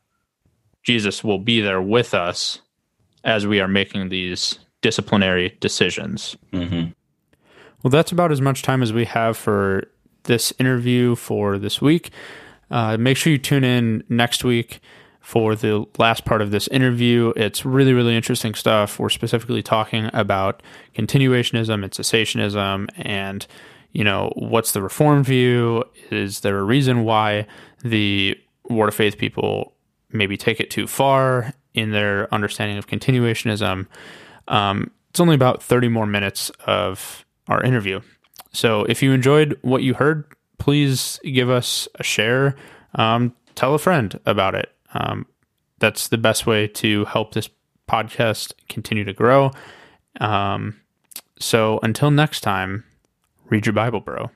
Jesus 0.84 1.24
will 1.24 1.40
be 1.40 1.62
there 1.62 1.82
with 1.82 2.14
us 2.14 2.60
as 3.24 3.48
we 3.48 3.60
are 3.60 3.68
making 3.68 4.10
these 4.10 4.60
disciplinary 4.82 5.58
decisions. 5.60 6.36
Mm-hmm. 6.52 6.92
Well, 7.82 7.92
that's 7.92 8.12
about 8.12 8.32
as 8.32 8.42
much 8.42 8.62
time 8.62 8.84
as 8.84 8.94
we 8.94 9.06
have 9.06 9.38
for 9.38 9.86
this 10.24 10.54
interview 10.60 11.16
for 11.16 11.58
this 11.58 11.82
week. 11.82 12.12
Uh, 12.72 12.98
make 12.98 13.18
sure 13.18 13.32
you 13.32 13.38
tune 13.38 13.64
in 13.64 14.04
next 14.10 14.44
week 14.44 14.80
for 15.20 15.56
the 15.56 15.86
last 15.98 16.26
part 16.26 16.42
of 16.42 16.52
this 16.52 16.68
interview. 16.68 17.32
It's 17.36 17.66
really, 17.66 17.94
really 17.94 18.16
interesting 18.16 18.56
stuff. 18.56 19.00
We're 19.00 19.10
specifically 19.10 19.64
talking 19.64 20.10
about 20.14 20.62
continuationism 20.96 21.84
and 21.84 21.92
cessationism 21.92 22.90
and, 22.98 23.48
you 23.92 24.04
know, 24.04 24.34
what's 24.36 24.74
the 24.74 24.82
reform 24.82 25.24
view? 25.24 25.84
Is 26.10 26.42
there 26.42 26.58
a 26.58 26.64
reason 26.64 27.04
why 27.04 27.48
the 27.84 28.38
Word 28.70 28.90
of 28.90 28.96
Faith 28.96 29.18
people 29.18 29.74
maybe 30.14 30.38
take 30.38 30.60
it 30.60 30.70
too 30.70 30.88
far 30.88 31.54
in 31.74 31.92
their 31.92 32.34
understanding 32.34 32.78
of 32.78 32.88
continuationism? 32.88 33.88
Um, 34.48 34.92
it's 35.10 35.20
only 35.20 35.36
about 35.36 35.62
30 35.62 35.90
more 35.90 36.06
minutes 36.06 36.52
of 36.66 37.26
our 37.48 37.64
interview. 37.64 38.02
So 38.52 38.84
if 38.86 39.04
you 39.04 39.12
enjoyed 39.12 39.58
what 39.62 39.84
you 39.84 39.94
heard, 39.94 40.26
please 40.60 41.20
give 41.24 41.50
us 41.50 41.88
a 41.96 42.04
share. 42.04 42.56
Um, 42.96 43.36
tell 43.56 43.74
a 43.74 43.80
friend 43.80 44.20
about 44.26 44.56
it. 44.56 44.72
Um, 44.94 45.26
that's 45.80 46.08
the 46.08 46.18
best 46.18 46.46
way 46.48 46.68
to 46.68 47.06
help 47.06 47.34
this 47.34 47.50
podcast 47.90 48.54
continue 48.70 49.04
to 49.04 49.14
grow. 49.14 49.52
Um, 50.22 50.80
so 51.40 51.80
until 51.84 52.12
next 52.12 52.42
time, 52.42 52.86
read 53.50 53.66
your 53.66 53.74
Bible, 53.74 54.00
bro. 54.00 54.32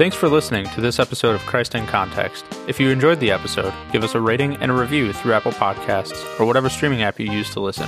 Thanks 0.00 0.16
for 0.16 0.30
listening 0.30 0.64
to 0.70 0.80
this 0.80 0.98
episode 0.98 1.34
of 1.34 1.42
Christ 1.42 1.74
in 1.74 1.86
Context. 1.86 2.46
If 2.66 2.80
you 2.80 2.88
enjoyed 2.88 3.20
the 3.20 3.30
episode, 3.30 3.74
give 3.92 4.02
us 4.02 4.14
a 4.14 4.20
rating 4.20 4.56
and 4.56 4.70
a 4.70 4.74
review 4.74 5.12
through 5.12 5.34
Apple 5.34 5.52
Podcasts 5.52 6.40
or 6.40 6.46
whatever 6.46 6.70
streaming 6.70 7.02
app 7.02 7.20
you 7.20 7.30
use 7.30 7.50
to 7.50 7.60
listen, 7.60 7.86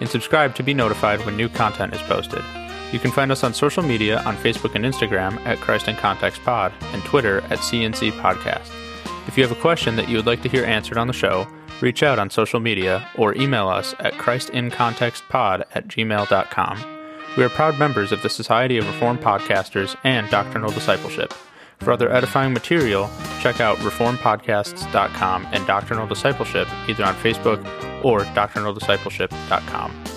and 0.00 0.08
subscribe 0.08 0.56
to 0.56 0.64
be 0.64 0.74
notified 0.74 1.24
when 1.24 1.36
new 1.36 1.48
content 1.48 1.94
is 1.94 2.02
posted. 2.02 2.42
You 2.90 2.98
can 2.98 3.12
find 3.12 3.30
us 3.30 3.44
on 3.44 3.54
social 3.54 3.84
media 3.84 4.20
on 4.22 4.36
Facebook 4.38 4.74
and 4.74 4.84
Instagram 4.84 5.36
at 5.46 5.60
Christ 5.60 5.86
in 5.86 5.94
Context 5.94 6.42
Pod 6.42 6.72
and 6.92 7.04
Twitter 7.04 7.38
at 7.42 7.60
CNC 7.60 8.10
Podcast. 8.20 8.72
If 9.28 9.38
you 9.38 9.44
have 9.46 9.56
a 9.56 9.60
question 9.60 9.94
that 9.94 10.08
you 10.08 10.16
would 10.16 10.26
like 10.26 10.42
to 10.42 10.48
hear 10.48 10.64
answered 10.64 10.98
on 10.98 11.06
the 11.06 11.12
show, 11.12 11.46
reach 11.80 12.02
out 12.02 12.18
on 12.18 12.30
social 12.30 12.58
media 12.58 13.08
or 13.14 13.32
email 13.36 13.68
us 13.68 13.94
at 14.00 14.14
christincontextpod 14.14 15.66
at 15.72 15.86
gmail.com. 15.86 16.93
We 17.36 17.42
are 17.42 17.48
proud 17.48 17.78
members 17.80 18.12
of 18.12 18.22
the 18.22 18.28
Society 18.30 18.78
of 18.78 18.86
Reformed 18.86 19.20
Podcasters 19.20 19.96
and 20.04 20.30
Doctrinal 20.30 20.70
Discipleship. 20.70 21.34
For 21.80 21.92
other 21.92 22.10
edifying 22.12 22.52
material, 22.52 23.10
check 23.40 23.60
out 23.60 23.76
reformpodcasts.com 23.78 25.48
and 25.50 25.66
Doctrinal 25.66 26.06
Discipleship 26.06 26.68
either 26.88 27.04
on 27.04 27.14
Facebook 27.16 27.64
or 28.04 28.20
doctrinaldiscipleship.com. 28.20 30.13